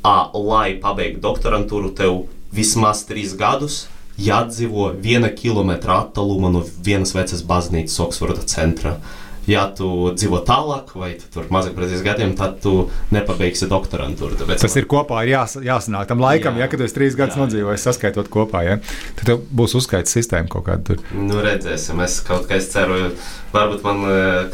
a, 0.00 0.16
lai 0.32 0.78
pabeigtu 0.80 1.20
doktorantūru, 1.26 1.92
tev 1.92 2.22
vismaz 2.56 3.04
trīs 3.04 3.36
gadus 3.36 3.82
jādzīvo 4.20 4.94
viena 5.00 5.28
kilometra 5.28 6.06
attālumā 6.06 6.48
no 6.54 6.64
vienas 6.84 7.12
vecas 7.16 7.44
baznīcas 7.44 8.00
Oksforda 8.00 8.48
centra. 8.48 8.96
Uh, 8.96 9.19
ja 9.48 9.64
tu 9.76 10.10
dzīvo 10.14 10.42
tālāk, 10.46 10.92
vai 10.98 11.12
tu 11.20 11.28
tur 11.32 11.48
mazāk 11.52 11.76
par 11.76 11.86
trīs 11.86 12.04
gadiem, 12.04 12.34
tad 12.38 12.58
tu 12.64 12.74
nepabeigsi 13.14 13.68
doktorantūru. 13.70 14.38
Tāpēc 14.40 14.64
Tas 14.64 14.76
ir 14.76 14.88
kopā, 14.90 15.22
ir 15.24 15.34
jās, 15.34 15.56
jāsanāk 15.64 16.10
tam 16.10 16.22
laikam, 16.24 16.58
jā, 16.58 16.66
ja 16.66 16.70
kad 16.70 16.80
tu 16.80 16.88
esi 16.88 16.96
trīs 16.96 17.16
gadus 17.18 17.38
nodzīvojis, 17.40 17.86
saskaitot 17.86 18.30
kopā. 18.32 18.64
Ja? 18.66 18.78
Tad 19.20 19.46
būs 19.50 19.76
uzskaits 19.80 20.14
sistēma 20.16 20.50
kaut 20.52 20.66
kāda 20.68 20.92
tur. 20.92 21.04
Nu, 21.16 21.40
redzēsim, 21.44 22.02
es 22.04 22.20
kaut 22.26 22.48
kā 22.50 22.60
es 22.60 22.70
ceru, 22.72 23.10
varbūt 23.54 23.84
man 23.86 24.04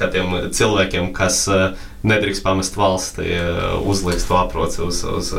kādiem 0.01 0.51
cilvēkiem, 0.55 1.13
kas 1.17 1.45
nedrīkst 2.07 2.45
pamest 2.45 2.77
valsti, 2.79 3.27
uzliks 3.87 4.29
to 4.29 4.39
aproci 4.39 4.85
uz, 4.87 5.03
uz 5.11 5.33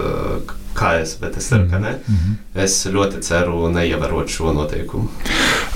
kājas, 0.78 1.16
bet 1.22 1.40
es 1.40 1.48
ceru, 1.50 1.70
ka 1.72 1.80
ne. 1.80 1.96
Mm 1.98 2.18
-hmm. 2.18 2.64
Es 2.64 2.86
ļoti 2.86 3.22
ceru 3.22 3.70
neievērot 3.70 4.30
šo 4.30 4.54
noteikumu. 4.54 5.10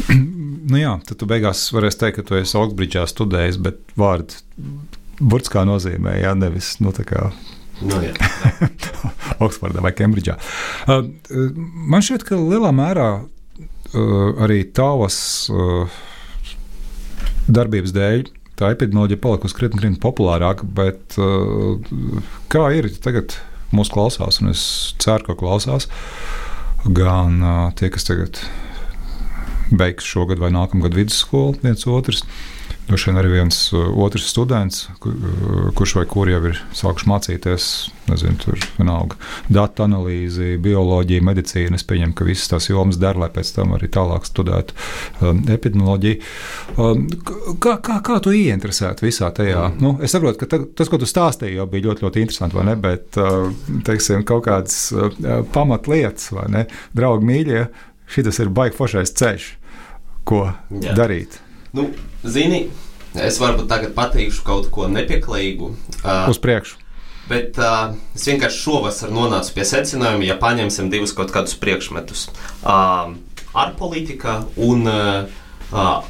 nu 0.72 0.80
jā, 0.80 0.96
tad 1.08 1.20
tu 1.20 1.28
beigās 1.30 1.64
varēsi 1.76 2.02
teikt, 2.02 2.20
ka 2.20 2.28
tu 2.28 2.40
esi 2.40 2.58
Oksbridžā 2.60 3.06
studējis, 3.10 3.60
bet 3.64 3.82
vārdu 4.00 4.40
burtiskā 5.22 5.66
nozīmē, 5.68 6.18
jā, 6.24 6.34
nevis 6.38 6.78
nu, 6.82 6.94
tā 6.96 7.06
kā. 7.08 7.30
Nu, 7.82 7.98
jā, 8.04 8.14
Oksfordā 9.46 9.84
vai 9.84 9.94
Kembridžā. 9.98 10.38
Uh, 10.86 11.08
man 11.62 12.06
šķiet, 12.06 12.26
ka 12.28 12.38
lielā 12.38 12.72
mērā 12.78 13.10
uh, 13.22 14.44
arī 14.46 14.64
tavas 14.78 15.18
uh, 15.54 16.02
darbības 17.50 17.96
dēļ 17.96 18.30
tā 18.62 18.70
epidemioloģija 18.76 19.22
palikusi 19.22 19.58
krietni, 19.58 19.82
krietni 19.82 20.02
populārāka, 20.02 20.68
bet 20.78 21.18
uh, 21.18 21.80
kā 22.54 22.68
ir 22.78 22.92
tagad 23.02 23.34
mūsu 23.74 23.96
klausās, 23.96 24.42
un 24.44 24.52
es 24.52 24.64
ceru, 25.02 25.32
ka 25.32 25.38
klausās 25.40 25.90
gan 26.86 27.40
uh, 27.42 27.64
tie, 27.78 27.90
kas 27.94 28.06
tagad 28.06 28.42
beigs 29.72 30.08
šogad 30.08 30.42
vai 30.42 30.52
nākamgad 30.54 30.96
vidusskolu, 30.98 31.60
viens 31.64 31.88
otrs. 31.88 32.26
Droši 32.92 33.08
vien 33.08 33.18
arī 33.22 33.30
viens 33.32 33.58
uh, 33.72 33.86
otrs 34.04 34.26
students, 34.28 34.88
uh, 35.06 35.70
kurš 35.78 35.94
vai 36.00 36.04
kur 36.10 36.28
jau 36.28 36.40
ir 36.50 36.58
sākuši 36.76 37.08
mācīties, 37.08 37.68
nezinu, 38.10 38.40
tur 38.42 38.58
vienalga 38.76 39.16
datu 39.54 39.86
analīzi, 39.86 40.58
bioloģiju, 40.60 41.24
medicīnu. 41.24 41.78
Es 41.78 41.86
pieņemu, 41.88 42.16
ka 42.18 42.28
visas 42.28 42.50
tās 42.52 42.68
jomas 42.68 43.00
der, 43.00 43.20
lai 43.22 43.30
pēc 43.32 43.54
tam 43.56 43.76
arī 43.78 43.88
tālāk 43.94 44.28
studētu 44.28 44.76
um, 45.22 45.40
epidemioloģiju. 45.56 46.34
Um, 46.76 47.06
kā, 47.64 47.78
kā, 47.86 48.02
kā 48.10 48.20
tu 48.26 48.36
ieinteresēti 48.36 49.08
visā 49.08 49.32
tajā? 49.40 49.70
Mm. 49.70 49.80
Nu, 49.86 49.94
es 50.04 50.12
saprotu, 50.12 50.42
ka 50.42 50.52
ta, 50.52 50.62
tas, 50.82 50.92
ko 50.92 51.00
tu 51.00 51.08
stāstīji, 51.08 51.62
jau 51.62 51.70
bija 51.72 51.88
ļoti, 51.92 52.08
ļoti 52.08 52.26
interesanti, 52.26 52.60
vai 52.60 52.68
ne? 52.74 52.76
Bet, 52.82 53.22
uh, 53.22 53.54
teiksim, 53.88 54.26
kaut 54.28 54.50
kādas 54.50 54.82
pamatlietas, 55.54 56.34
vai 56.36 56.50
ne? 56.58 56.68
Draugi 56.98 57.30
mīļie, 57.30 57.66
šis 58.12 58.44
ir 58.44 58.52
baigts 58.52 58.82
foršais 58.82 59.16
ceļš 59.22 59.52
ko 60.28 60.46
Jā. 60.70 60.96
darīt. 60.98 61.40
Nu, 61.76 61.90
zini, 62.24 62.66
es 63.16 63.40
varbūt 63.42 63.70
tagad 63.72 63.96
pateikšu 63.98 64.46
kaut 64.48 64.70
ko 64.74 64.88
nepieklājīgu. 64.92 65.74
Uh, 66.02 66.30
Uz 66.32 66.40
priekšu. 66.44 66.80
Bet 67.32 67.56
uh, 67.62 67.94
es 68.18 68.26
vienkārši 68.28 68.64
šovasar 68.66 69.12
nonācu 69.14 69.54
pie 69.56 69.66
secinājuma, 69.68 70.26
ja 70.28 70.36
paņemsim 70.42 70.90
divus 70.92 71.14
kaut 71.16 71.32
kādus 71.32 71.56
priekšmetus 71.62 72.28
uh,- 72.28 73.14
ārpolitika 73.64 74.42
un 74.60 74.90
uh, 74.90 75.30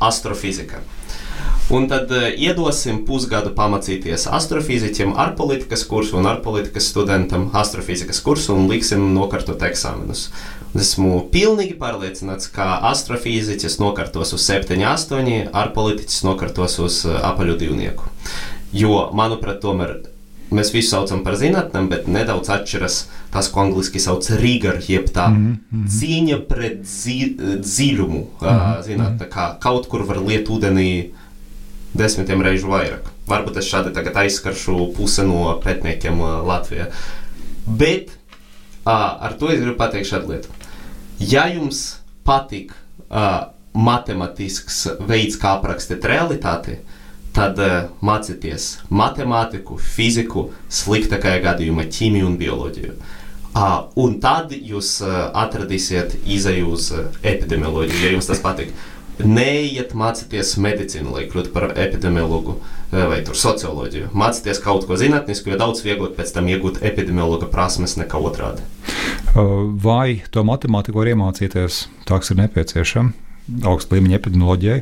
astrofizika. 0.01 0.81
Un 1.71 1.85
tad 1.91 2.09
uh, 2.11 2.31
iedosim 2.33 3.03
pusgadu 3.07 3.53
pamācīties 3.55 4.25
astrofiziķiem, 4.33 5.13
ārpolitikas 5.23 5.85
kursu 5.87 6.17
un 6.19 6.29
ārpolitikas 6.31 6.89
studentam 6.89 7.49
astrofizikas 7.53 8.19
kursu 8.25 8.57
un 8.57 8.67
liksim 8.71 9.11
nokārtot 9.13 9.61
eksāmenus. 9.69 10.29
Esmu 10.71 11.25
pilnīgi 11.33 11.75
pārliecināts, 11.79 12.47
ka 12.53 12.77
astrofiziķis 12.91 13.75
nokārtos 13.81 14.31
uz 14.37 14.45
7, 14.47 14.77
8, 14.87 15.49
ar 15.51 15.73
politiķis 15.75 16.23
nokārtos 16.23 16.77
uz 16.79 17.01
eh, 17.05 17.17
apaļu 17.27 17.57
divnieku. 17.59 18.07
Jo, 18.71 19.09
manuprāt, 19.17 19.59
tomēr 19.65 19.97
mēs 20.51 20.71
visu 20.71 20.93
saucam 20.93 21.25
par 21.25 21.35
zinātnēm, 21.39 21.89
bet 21.91 22.07
nedaudz 22.11 22.51
atšķiras 22.55 22.97
tas, 23.33 23.49
ko 23.51 23.65
angļuiski 23.65 23.99
sauc 24.03 24.27
par 24.27 24.39
rigor, 24.39 24.79
jeb 24.87 25.09
tā 25.11 25.27
mm 25.31 25.57
-hmm. 25.57 25.89
cīņa 25.97 26.39
pret 26.47 26.85
zi 26.87 27.35
dziļumu. 27.39 28.23
Mm 28.39 28.47
-hmm. 28.47 28.83
Zinātnē, 28.87 29.27
kā 29.27 29.59
kaut 29.59 29.87
kur 29.91 30.07
var 30.07 30.23
liet 30.23 30.47
ūdenī 30.47 31.11
desmitiem 31.93 32.41
reižu 32.41 32.71
vairāk. 32.71 33.11
Varbūt 33.27 33.57
es 33.57 33.67
šādi 33.67 33.93
tagad 33.93 34.15
aizskaršu 34.15 34.93
pusi 34.95 35.23
no 35.27 35.59
pētniekiem 35.63 36.19
Latvijā. 36.47 36.87
Bet 37.65 38.09
uh, 38.85 39.23
ar 39.23 39.35
to 39.39 39.51
es 39.51 39.59
gribu 39.59 39.77
pateikt 39.77 40.07
šādu 40.07 40.33
lietu. 40.33 40.60
Ja 41.21 41.45
jums 41.51 41.99
patīk 42.25 42.71
uh, 42.73 43.51
matemātisks 43.77 44.87
veids, 45.05 45.37
kā 45.37 45.55
aprakstīt 45.59 46.05
realitāti, 46.09 46.79
tad 47.35 47.59
uh, 47.61 47.91
mācieties 48.01 48.79
matemātiku, 48.89 49.77
fiziku, 49.77 50.47
sliktākajā 50.81 51.43
gadījumā 51.45 51.85
ķīmiju 51.93 52.31
un 52.31 52.39
bioloģiju. 52.41 52.95
Uh, 53.51 53.91
un 54.01 54.17
tad 54.23 54.55
jūs 54.55 54.95
uh, 55.05 55.27
atradīsiet 55.43 56.17
izēju 56.25 56.73
uz 56.73 56.89
uh, 56.95 57.05
epidemioloģiju, 57.21 58.01
ja 58.05 58.15
jums 58.15 58.31
tas 58.31 58.41
patīk. 58.41 58.73
Neiet 59.19 59.91
mācīties 59.97 60.55
medicīnu, 60.61 61.11
lai 61.13 61.27
kļūtu 61.29 61.51
par 61.53 61.73
epidemiologu 61.75 62.55
vai 62.91 63.19
socioloģiju. 63.23 64.09
Mācieties 64.17 64.59
kaut 64.63 64.87
ko 64.87 64.97
zinātnisku, 64.99 65.51
jo 65.51 65.59
daudz 65.59 65.83
vieglāk 65.85 66.15
pēc 66.17 66.33
tam 66.35 66.49
iegūt 66.51 66.81
epidemiologa 66.87 67.47
prasmes 67.51 67.97
nekā 67.99 68.19
otrādi. 68.19 68.65
Vai 69.35 70.23
to 70.31 70.43
matemātiku 70.47 70.99
var 70.99 71.11
iemācīties 71.13 71.85
tā, 72.07 72.17
kas 72.17 72.33
ir 72.33 72.41
nepieciešama 72.41 73.67
augsta 73.67 73.95
līmeņa 73.95 74.17
epidemioloģijai? 74.19 74.81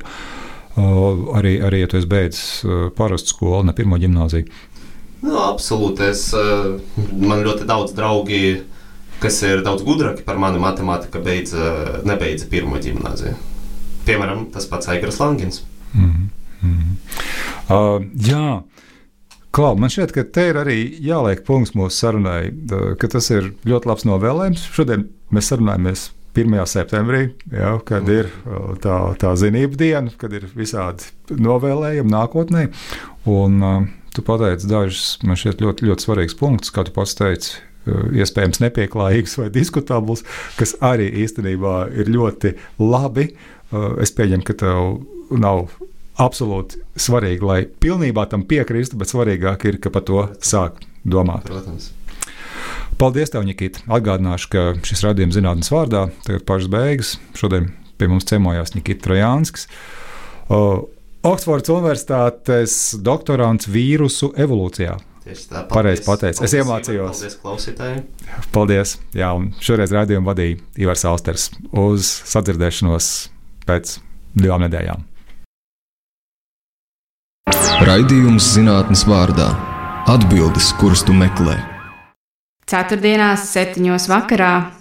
Arī, 0.80 1.54
arī, 1.66 1.84
ja 1.84 1.90
tu 1.92 2.00
esi 2.00 2.10
beidzis 2.10 2.44
parastu 2.96 3.34
skolu, 3.34 3.66
ne 3.68 3.76
pirmo 3.76 4.00
gimnāziju. 4.00 4.48
Nu, 5.26 5.36
absolūti. 5.44 6.08
Es, 6.14 6.30
man 7.12 7.44
ļoti 7.44 7.68
daudz 7.68 7.92
draugi, 7.98 8.62
kas 9.20 9.42
ir 9.44 9.66
daudz 9.66 9.84
gudrāki 9.84 10.24
par 10.24 10.40
mani, 10.40 10.62
matemātika 10.64 11.20
beidza, 11.24 12.00
nebeidza 12.08 12.48
pirmo 12.52 12.80
gimnāziju. 12.80 13.36
Piemēram, 14.10 14.47
tas 14.53 14.66
pats 14.70 14.89
Aigars 14.89 15.20
Langins. 15.22 15.64
Mm 15.93 16.30
-hmm. 16.62 16.95
uh, 17.70 18.03
jā, 18.26 18.62
Klau, 19.49 19.74
man 19.82 19.89
šķiet, 19.89 20.12
ka 20.14 20.24
te 20.30 20.43
ir 20.51 20.57
arī 20.62 20.78
jāliek 21.01 21.41
punkts 21.45 21.74
mūsu 21.74 21.95
sarunai, 21.97 22.51
ka 23.01 23.07
tas 23.10 23.32
ir 23.34 23.53
ļoti 23.66 23.89
labs 23.89 24.05
novēlējums. 24.05 24.68
Šodien 24.76 25.07
mēs 25.34 25.49
sarunājamies 25.49 26.12
1. 26.38 26.53
septembrī, 26.70 27.24
ja, 27.51 27.72
kad 27.86 28.10
ir 28.14 28.30
tā, 28.84 28.97
tā 29.18 29.32
zinību 29.41 29.80
diena, 29.80 30.14
kad 30.22 30.36
ir 30.38 30.45
visādi 30.53 31.10
novēlējumi 31.34 32.14
nākotnē. 32.14 32.68
Un, 33.26 33.57
uh, 33.66 33.89
tu 34.14 34.22
pateici 34.26 34.70
dažus 34.70 35.18
man 35.26 35.39
šķiet 35.39 35.66
ļoti, 35.66 35.89
ļoti 35.89 36.05
svarīgus 36.05 36.38
punktus, 36.38 36.74
kā 36.76 36.86
tu 36.86 36.93
pats 36.95 37.18
teici. 37.18 37.57
Iespējams, 37.89 38.60
nepieklājīgs 38.62 39.38
vai 39.39 39.47
diskutabls, 39.49 40.22
kas 40.60 40.76
arī 40.86 41.07
īstenībā 41.24 41.88
ir 41.97 42.12
ļoti 42.12 42.51
labi. 42.78 43.32
Es 44.01 44.13
pieņemu, 44.17 44.45
ka 44.47 44.55
tev 44.57 44.99
nav 45.30 45.76
absolūti 46.20 46.82
svarīgi, 46.99 47.45
lai 47.45 47.59
pilnībā 47.84 48.26
tam 48.32 48.43
piekristu, 48.49 48.97
bet 48.99 49.11
svarīgāk 49.11 49.67
ir, 49.70 49.78
ka 49.84 49.91
par 49.93 50.03
to 50.07 50.26
sāk 50.43 50.82
domāt. 51.05 51.45
Protams. 51.47 51.91
Paldies, 52.99 53.32
tev, 53.32 53.45
Nikita. 53.47 53.86
Atgādināšu, 53.88 54.49
ka 54.51 54.63
šis 54.84 55.05
radījums 55.05 55.38
zinātnes 55.38 55.70
vārdā 55.72 56.09
tagad 56.26 56.43
pašas 56.49 56.72
beigas. 56.74 57.13
Šodien 57.38 57.70
Pie 57.99 58.07
mums 58.07 58.24
ciemojās 58.30 58.72
Nikita 58.78 59.09
Trojānskis. 59.09 59.67
Uh, 60.47 60.86
Oksfordas 61.28 61.67
Universitātes 61.74 62.76
doktorants 63.03 63.67
vīrusu 63.67 64.32
evolūcijā. 64.39 64.93
Tieši 65.26 65.49
tā, 65.49 65.65
Pareizi 65.67 66.05
pateicis. 66.05 66.45
Es 66.47 66.55
iemācījos. 66.55 67.20
Paldies 67.20 67.36
klausītājiem. 67.41 68.05
Paldies! 68.55 68.95
Jā, 69.20 69.34
un 69.36 69.49
šoreiz 69.59 69.91
raidījumu 69.91 70.32
vadīja 70.32 70.61
Ivars 70.80 71.03
Austers. 71.11 71.49
Uz 71.76 72.07
sadzirdēšanos 72.32 73.09
pēc 73.70 73.99
divām 74.36 74.65
nedēļām. 74.65 75.05
Raidījums 77.88 78.49
zinātnes 78.57 79.05
vārdā- 79.07 79.47
atbildes, 80.15 80.74
kuras 80.82 81.05
tu 81.05 81.13
meklē. 81.15 81.55
Ceturtdienās, 82.70 83.47
septiņos 83.53 84.09
vakarā 84.11 84.79